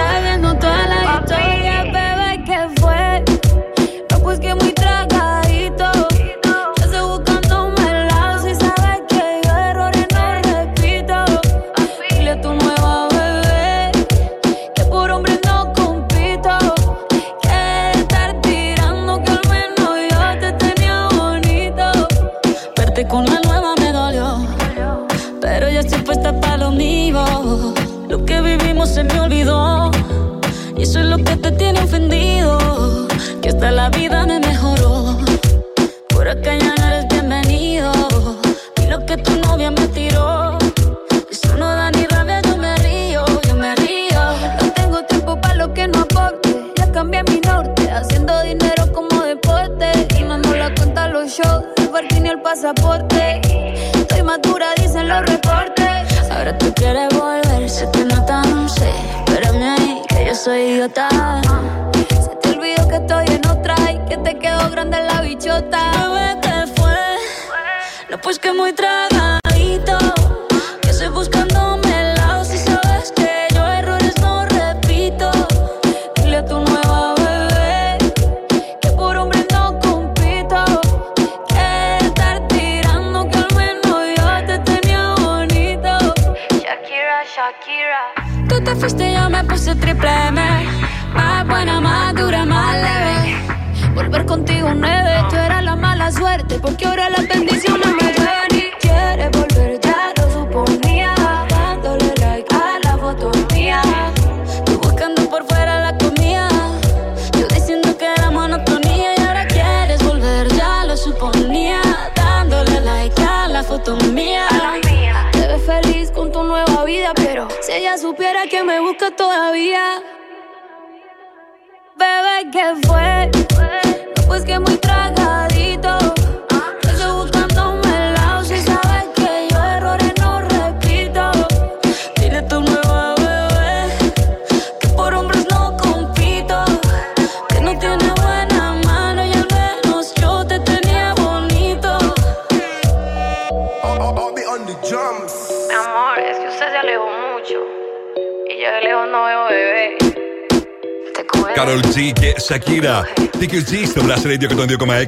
Carol 151.73 151.85
G 151.85 152.11
και 152.13 152.33
Σακύρα. 152.37 153.01
TQG 153.39 153.87
στο 153.87 154.01
Blast 154.05 154.27
Radio 154.27 154.59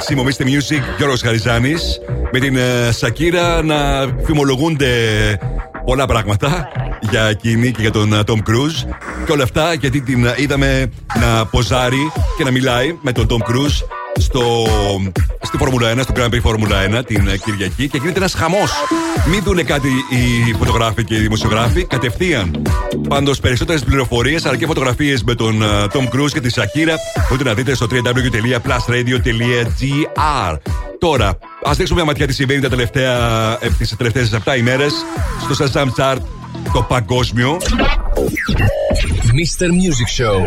102,6. 0.10 0.16
Μομίστε 0.16 0.44
Music, 0.48 0.82
Γιώργος 0.98 1.22
Χαριζάνης. 1.22 2.00
Με 2.32 2.40
την 2.40 2.56
ε, 2.56 2.92
Σακύρα 2.92 3.64
να 3.64 3.76
φημολογούνται 4.26 4.90
πολλά 5.86 6.06
πράγματα 6.06 6.72
για 7.10 7.24
εκείνη 7.24 7.72
και 7.72 7.82
για 7.82 7.92
τον 7.92 8.14
ε, 8.14 8.20
Tom 8.26 8.38
Cruise. 8.38 8.94
Και 9.26 9.32
όλα 9.32 9.44
αυτά 9.44 9.74
γιατί 9.74 10.02
την 10.02 10.26
ε, 10.26 10.34
είδαμε 10.38 10.92
να 11.20 11.46
ποζάρει 11.46 12.12
και 12.38 12.44
να 12.44 12.52
μιλάει 12.52 12.98
με 13.02 13.12
τον 13.12 13.28
Tom 13.30 13.52
Cruise 13.52 13.95
στο, 14.18 14.68
στη 15.42 15.58
Φόρμουλα 15.58 15.94
1, 15.94 16.00
στο 16.02 16.14
Grand 16.16 16.30
Prix 16.30 16.40
Φόρμουλα 16.42 17.00
1 17.00 17.06
την 17.06 17.28
ε, 17.28 17.38
Κυριακή 17.38 17.90
και 17.90 17.98
γίνεται 17.98 18.18
ένας 18.18 18.34
χαμός. 18.34 18.72
Μην 19.30 19.44
δούνε 19.44 19.64
κάτι 19.64 19.88
οι 19.88 20.54
φωτογράφοι 20.54 21.04
και 21.04 21.16
οι 21.16 21.20
δημοσιογράφοι, 21.20 21.86
κατευθείαν. 21.86 22.62
Πάντως, 23.08 23.40
περισσότερες 23.40 23.84
πληροφορίες 23.84 24.46
αλλά 24.46 24.58
και 24.58 24.66
φωτογραφίες 24.66 25.24
με 25.24 25.36
τον 25.36 25.62
ε, 25.62 25.66
Tom 25.94 26.10
Cruise 26.16 26.32
και 26.34 26.42
τη 26.42 26.52
Σακύρα 26.52 26.96
μπορείτε 27.30 27.50
να 27.50 27.56
δείτε 27.56 27.76
στο 27.76 27.88
www.plusradio.gr. 27.92 30.58
Τώρα, 31.00 31.38
ας 31.64 31.78
δείξουμε 31.78 32.00
μια 32.00 32.10
ματιά 32.10 32.28
τι 32.28 32.34
συμβαίνει 32.34 32.62
τα 32.62 32.70
τελευταία, 32.70 33.14
ε, 33.62 33.70
τις 33.78 33.96
τελευταίες 33.96 34.38
7 34.46 34.58
ημέρες 34.58 34.94
στο 35.50 35.66
Shazam 35.66 35.88
Chart 35.98 36.18
το 36.74 36.82
παγκόσμιο. 36.88 37.58
Μρθερ 39.34 39.70
Music 39.70 40.22
Show. 40.22 40.40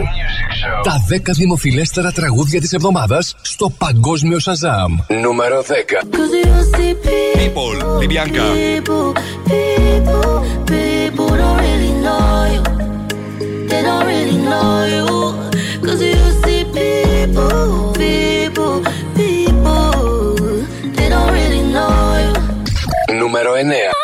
Τα 0.83 1.05
δέκα 1.09 1.33
δημοφιλέστερα 1.33 2.13
τραγουδία 2.13 2.61
της 2.61 2.73
εβδομάδας 2.73 3.37
στο 3.43 3.71
παγκόσμιο 3.79 4.39
Σαζάμ. 4.39 4.97
Νούμερο 5.23 5.63
10 5.63 6.05
People. 7.39 7.99
λιμπιά 8.01 8.27
Νούμερο 23.19 23.55
ενέα 23.55 23.98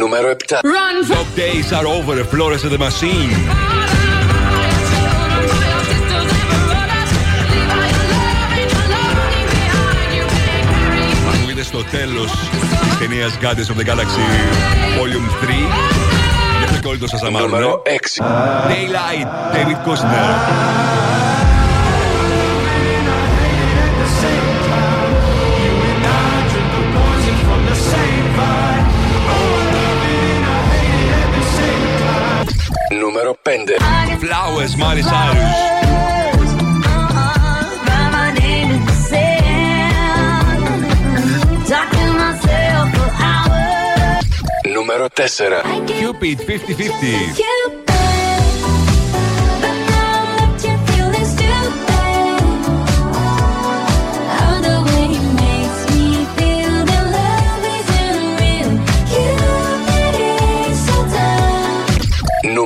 Νούμερο 0.00 0.30
7. 0.30 0.54
Run 0.54 0.96
Top 1.12 1.30
days 1.36 1.72
are 1.78 1.86
over, 1.86 2.24
Flores 2.32 2.62
of 2.64 2.70
the 2.74 2.80
Machine. 2.86 3.32
Ακούγεται 11.34 11.62
στο 11.62 11.84
τέλο 11.90 12.24
τη 12.24 12.96
ταινία 12.98 13.28
Guardians 13.40 13.70
of 13.72 13.78
the 13.80 13.86
Galaxy 13.90 14.26
Volume 14.98 15.28
3. 15.44 15.48
Γι' 16.58 16.64
αυτό 16.64 16.78
και 16.80 16.88
όλοι 16.88 16.98
το 16.98 17.06
σα 17.06 17.26
αμάρουν. 17.26 17.50
Νούμερο 17.50 17.82
6. 17.86 18.22
Daylight, 18.70 19.26
David 19.54 19.78
Kushner. 19.86 21.29
numero 33.10 33.36
5 33.44 34.20
Flowers 34.20 34.76
Miley 34.76 35.02
Cyrus. 35.02 35.80
Numero 44.64 45.08
4 45.08 45.62
Cupid 45.86 46.38
50-50 46.38 47.79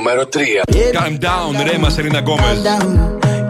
Νούμερο 0.04 0.22
3. 0.22 0.38
Calm 0.92 1.14
down, 1.24 1.70
Ρέμα 1.70 1.90
Σελίνα 1.90 2.18
Γκόμες. 2.18 2.62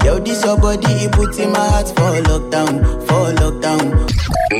Yo, 0.04 0.14
this 0.24 0.42
your 0.44 0.56
body, 0.64 0.92
it 1.04 1.12
puts 1.16 1.38
in 1.44 1.50
my 1.56 1.64
heart 1.72 1.88
for 1.96 2.12
lockdown, 2.28 2.72
for 3.06 3.26
lockdown. 3.40 3.84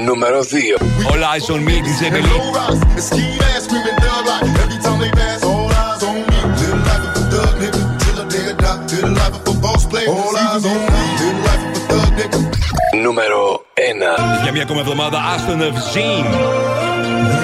Νούμερο 0.06 0.40
2. 0.40 0.76
All 1.10 1.22
eyes 1.32 1.48
on 1.54 1.60
me, 1.66 1.76
DJ 1.86 2.02
Belly. 2.14 2.38
Νούμερο 13.02 13.64
1. 13.74 14.42
Για 14.42 14.52
μια 14.52 14.62
ακόμα 14.62 14.80
εβδομάδα, 14.80 15.18
Aston 15.34 15.60
of 15.60 15.76
Zine. 15.92 17.43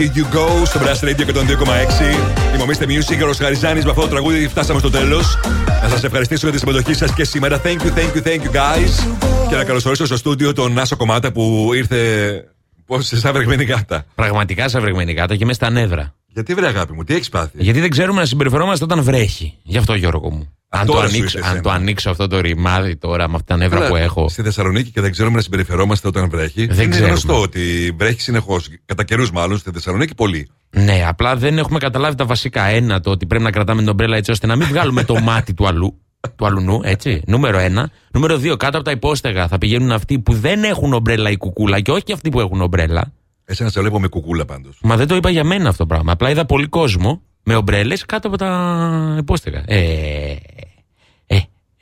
Did 0.00 0.16
you 0.16 0.34
go 0.34 0.64
στο 0.64 0.80
Blast 0.80 1.08
Radio 1.08 1.20
102,6. 1.20 2.54
Είμαι 2.54 2.62
ο 2.62 2.66
Mr. 2.66 2.84
Music, 2.84 3.28
ο 3.30 3.32
Χαριζάνης. 3.32 3.84
Με 3.84 3.90
αυτό 3.90 4.02
το 4.02 4.08
τραγούδι 4.08 4.48
φτάσαμε 4.48 4.78
στο 4.78 4.90
τέλος. 4.90 5.38
Να 5.82 5.88
σας 5.88 6.04
ευχαριστήσω 6.04 6.48
για 6.48 6.52
τη 6.52 6.58
συμμετοχή 6.58 6.94
σας 6.94 7.14
και 7.14 7.24
σήμερα. 7.24 7.60
Thank 7.62 7.66
you, 7.66 7.90
thank 7.98 8.16
you, 8.16 8.22
thank 8.22 8.40
you, 8.40 8.52
guys. 8.52 9.16
Και 9.48 9.54
να 9.54 9.64
καλωσορίσω 9.64 10.06
στο 10.06 10.16
στούντιο 10.16 10.52
τον 10.52 10.72
Νάσο 10.72 10.96
Κομμάτα 10.96 11.32
που 11.32 11.70
ήρθε. 11.74 11.96
Πώς 12.86 13.12
σαν 13.14 13.32
βρεγμένη 13.32 13.64
γάτα. 13.64 14.04
Πραγματικά 14.14 14.68
σαν 14.68 14.80
βρεγμένη 14.80 15.12
γάτα 15.12 15.36
και 15.36 15.44
μες 15.44 15.56
στα 15.56 15.70
νεύρα. 15.70 16.14
Γιατί 16.26 16.54
βρε 16.54 16.66
αγάπη 16.66 16.92
μου, 16.92 17.04
τι 17.04 17.14
έχεις 17.14 17.28
πάθει; 17.28 17.56
Γιατί 17.58 17.80
δεν 17.80 17.90
ξέρουμε 17.90 18.20
να 18.20 18.26
συμπεριφερόμαστε 18.26 18.84
όταν 18.84 19.02
βρέχει. 19.02 19.58
Γι' 19.62 19.78
αυτό 19.78 19.94
Γιώργο 19.94 20.30
μου. 20.30 20.49
Αν 20.80 20.86
το, 20.86 20.92
τώρα 20.92 21.08
σου 21.08 21.14
ανοίξω, 21.14 21.38
ήρθε 21.38 21.48
αν 21.48 21.56
εσένα. 21.56 21.60
το 21.60 21.70
ανοίξω 21.70 22.10
αυτό 22.10 22.26
το 22.26 22.40
ρημάδι 22.40 22.96
τώρα 22.96 23.28
με 23.28 23.34
αυτά 23.34 23.46
τα 23.54 23.56
νεύρα 23.56 23.78
Καλά, 23.78 23.90
που 23.90 23.96
έχω. 23.96 24.28
Στη 24.28 24.42
Θεσσαλονίκη 24.42 24.90
και 24.90 25.00
δεν 25.00 25.10
ξέρουμε 25.10 25.36
να 25.36 25.42
συμπεριφερόμαστε 25.42 26.08
όταν 26.08 26.30
βρέχει. 26.30 26.66
Δεν 26.66 26.76
είναι 26.76 26.88
ξέρουμε. 26.88 27.08
γνωστό 27.08 27.40
ότι 27.40 27.94
βρέχει 27.98 28.20
συνεχώς. 28.20 28.68
Κατά 28.84 29.04
καιρούς 29.04 29.30
μάλλον 29.30 29.58
στη 29.58 29.70
Θεσσαλονίκη 29.70 30.14
πολύ. 30.14 30.48
Ναι, 30.70 31.04
απλά 31.08 31.36
δεν 31.36 31.58
έχουμε 31.58 31.78
καταλάβει 31.78 32.14
τα 32.14 32.24
βασικά. 32.24 32.64
Ένα, 32.64 33.00
το 33.00 33.10
ότι 33.10 33.26
πρέπει 33.26 33.44
να 33.44 33.50
κρατάμε 33.50 33.80
την 33.80 33.90
ομπρέλα 33.90 34.16
έτσι 34.16 34.30
ώστε 34.30 34.46
να 34.46 34.56
μην 34.56 34.66
βγάλουμε 34.66 35.04
το 35.04 35.20
μάτι 35.20 35.54
του 35.54 35.66
αλλού. 35.66 35.98
Του 36.36 36.46
αλουνού, 36.46 36.80
έτσι. 36.82 37.22
Νούμερο 37.26 37.58
ένα. 37.58 37.90
Νούμερο 38.12 38.36
δύο, 38.36 38.56
κάτω 38.56 38.76
από 38.76 38.84
τα 38.86 38.90
υπόστεγα 38.90 39.48
θα 39.48 39.58
πηγαίνουν 39.58 39.92
αυτοί 39.92 40.18
που 40.18 40.32
δεν 40.32 40.64
έχουν 40.64 40.92
ομπρέλα 40.92 41.30
ή 41.30 41.36
κουκούλα 41.36 41.80
και 41.80 41.90
όχι 41.90 42.12
αυτοί 42.12 42.28
που 42.28 42.40
έχουν 42.40 42.60
ομπρέλα. 42.60 43.12
Εσένα 43.44 43.70
σε 43.70 43.80
βλέπω 43.80 44.00
με 44.00 44.08
κουκούλα 44.08 44.44
πάντως. 44.44 44.78
Μα 44.82 44.96
δεν 44.96 45.06
το 45.06 45.14
είπα 45.16 45.30
για 45.30 45.44
μένα 45.44 45.68
αυτό 45.68 45.82
το 45.82 45.86
πράγμα. 45.86 46.12
Απλά 46.12 46.30
είδα 46.30 46.44
πολύ 46.44 46.66
κόσμο 46.66 47.22
με 47.42 47.54
ομπρέλες 47.54 48.06
κάτω 48.06 48.28
από 48.28 48.36
τα 48.36 49.16
υπόστεγα. 49.18 49.62
Ε, 49.66 50.36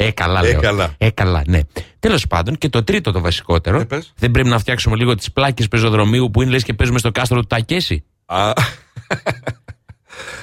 ε, 0.00 0.06
ε, 0.06 0.10
καλά 0.10 0.40
Ε, 0.44 0.50
λέω. 0.50 0.60
καλά. 0.60 0.94
Ε, 0.98 1.10
καλά, 1.10 1.42
ναι. 1.46 1.60
Τέλος 1.98 2.26
πάντων, 2.26 2.58
και 2.58 2.68
το 2.68 2.84
τρίτο 2.84 3.12
το 3.12 3.20
βασικότερο. 3.20 3.84
δεν 4.16 4.30
πρέπει 4.30 4.48
να 4.48 4.58
φτιάξουμε 4.58 4.96
λίγο 4.96 5.14
τις 5.14 5.32
πλάκες 5.32 5.68
πεζοδρομίου 5.68 6.30
που 6.30 6.42
είναι 6.42 6.50
λες 6.50 6.62
και 6.62 6.74
παίζουμε 6.74 6.98
στο 6.98 7.10
κάστρο 7.10 7.40
του 7.40 7.46
Τακέση. 7.46 8.04
Α, 8.26 8.52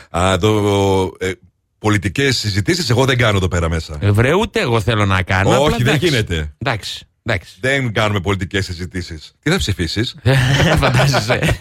Α 0.20 0.38
το. 0.38 1.12
Ε, 1.20 1.32
Πολιτικές 1.80 2.38
συζητήσεις 2.38 2.90
εγώ 2.90 3.06
δεν 3.06 3.18
κάνω 3.18 3.38
εδώ 3.38 3.48
πέρα 3.48 3.70
μέσα. 3.70 3.98
Ε, 4.02 4.12
Βρε, 4.12 4.34
ούτε 4.34 4.60
εγώ 4.60 4.82
θέλω 4.82 5.06
να 5.06 5.22
κάνω. 5.22 5.50
απλά 5.50 5.60
Όχι, 5.60 5.78
δεν 5.84 5.88
εντάξει. 5.88 6.06
γίνεται. 6.08 6.54
Εντάξει. 6.58 7.06
Εντάξει. 7.26 7.56
Δεν 7.60 7.94
κάνουμε 7.94 8.20
πολιτικές 8.20 8.66
συζητήσεις. 8.66 9.34
Τι 9.44 9.50
θα 9.50 9.58
ψηφίσεις; 9.58 10.16
Φαντάζεσαι. 10.82 11.40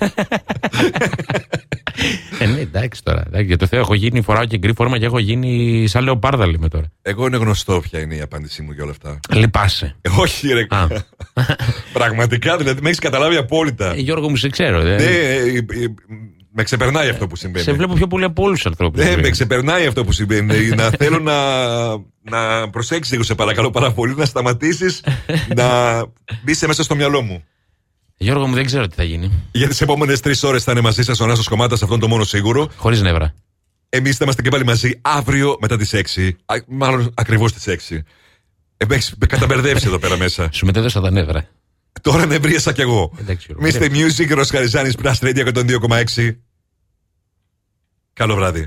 ε, 2.39 2.47
ναι, 2.47 2.60
εντάξει 2.60 3.02
τώρα. 3.02 3.23
Εντάξει, 3.26 3.47
για 3.47 3.57
το 3.57 3.67
Θεό, 3.67 3.81
έχω 3.81 3.94
γίνει, 3.94 4.23
φοράω 4.23 4.44
και 4.44 4.59
γκρι 4.59 4.75
φόρμα 4.75 4.99
και 4.99 5.05
έχω 5.05 5.18
γίνει 5.18 5.84
σαν 5.86 6.05
λεοπάρδαλη 6.05 6.59
με 6.59 6.68
τώρα. 6.68 6.86
Εγώ 7.02 7.26
είναι 7.26 7.36
γνωστό 7.36 7.81
ποια 7.81 8.01
είναι 8.01 8.15
η 8.15 8.20
απάντησή 8.20 8.62
μου 8.62 8.73
για 8.73 8.83
όλα 8.83 8.93
αυτά. 8.93 9.20
Λυπάσαι. 9.31 9.97
Ε, 10.01 10.09
Όχι, 10.18 10.49
ρε. 10.49 10.67
Πραγματικά, 11.93 12.57
δηλαδή 12.57 12.81
με 12.83 12.89
έχεις 12.89 13.01
καταλάβει 13.01 13.36
απόλυτα. 13.36 13.93
Ε, 13.93 14.01
Γιώργο 14.01 14.28
μου, 14.31 14.36
σε 14.36 14.49
ξέρω. 14.49 14.83
Ναι, 14.83 14.94
ε. 14.94 15.05
ε, 15.05 15.49
ε, 15.49 15.57
ε, 15.57 15.94
με 16.57 16.62
ξεπερνάει 16.62 17.08
αυτό 17.08 17.26
που 17.26 17.36
συμβαίνει. 17.36 17.65
Σε 17.65 17.73
βλέπω 17.73 17.94
πιο 17.94 18.07
πολύ 18.07 18.24
από 18.24 18.42
όλους 18.42 18.57
τους 18.57 18.66
ανθρώπους. 18.66 19.05
Ναι, 19.05 19.16
με 19.16 19.31
ξεπερνάει 19.31 19.86
αυτό 19.86 20.05
που 20.05 20.12
συμβαίνει. 20.12 20.68
να 20.76 20.91
θέλω 20.91 21.18
να, 21.18 21.36
να 22.23 22.70
προσέξεις 22.70 23.12
λίγο, 23.12 23.24
σε 23.24 23.34
παρακαλώ 23.34 23.70
πάρα 23.70 23.92
πολύ, 23.92 24.15
να 24.15 24.24
σταματήσεις 24.24 25.00
να 25.58 25.97
μπεις 26.42 26.65
μέσα 26.66 26.83
στο 26.83 26.94
μυαλό 26.94 27.23
μου. 27.23 27.44
Γιώργο 28.16 28.47
μου, 28.47 28.55
δεν 28.55 28.65
ξέρω 28.65 28.86
τι 28.86 28.94
θα 28.94 29.02
γίνει. 29.02 29.31
Για 29.52 29.68
τις 29.68 29.81
επόμενες 29.81 30.20
τρεις 30.20 30.42
ώρες 30.42 30.65
θα 30.65 30.73
είναι 30.73 30.81
μαζί 30.81 31.02
σας 31.02 31.20
ο 31.20 31.26
Νάσος 31.26 31.49
Κομμάτας, 31.49 31.83
αυτό 31.83 31.94
είναι 31.94 32.02
το 32.02 32.08
μόνο 32.08 32.24
σίγουρο. 32.24 32.70
Χωρίς 32.76 33.02
νεύρα. 33.02 33.34
Εμείς 33.89 34.16
θα 34.16 34.24
είμαστε 34.24 34.42
και 34.42 34.49
πάλι 34.49 34.65
μαζί 34.65 34.99
αύριο 35.00 35.57
μετά 35.60 35.76
τις 35.76 35.94
6. 35.94 36.31
Α, 36.44 36.55
μάλλον 36.66 37.12
ακριβώς 37.15 37.52
τις 37.52 37.68
6. 37.68 38.02
Ε, 38.76 38.84
με 38.89 38.94
έχεις 38.94 39.15
καταμπερδέψει 39.28 39.86
εδώ 39.86 39.99
πέρα 39.99 40.16
μέσα. 40.16 40.49
Σου 40.52 40.66
μετέδωσα 40.66 41.00
τα 41.00 41.10
νεύρα. 41.10 41.49
Τώρα 42.01 42.27
νευρίασα 42.27 42.73
κι 42.73 42.81
εγώ. 42.81 43.13
Εντάξει, 43.21 43.47
Γιώργο. 43.51 43.79
Mr. 43.79 43.91
Music, 43.91 44.29
Ροσχαριζάνη, 44.35 44.93
Plus 45.03 45.15
Radio 45.21 45.53
102,6. 45.55 46.37
Καλό 48.13 48.35
βράδυ. 48.35 48.63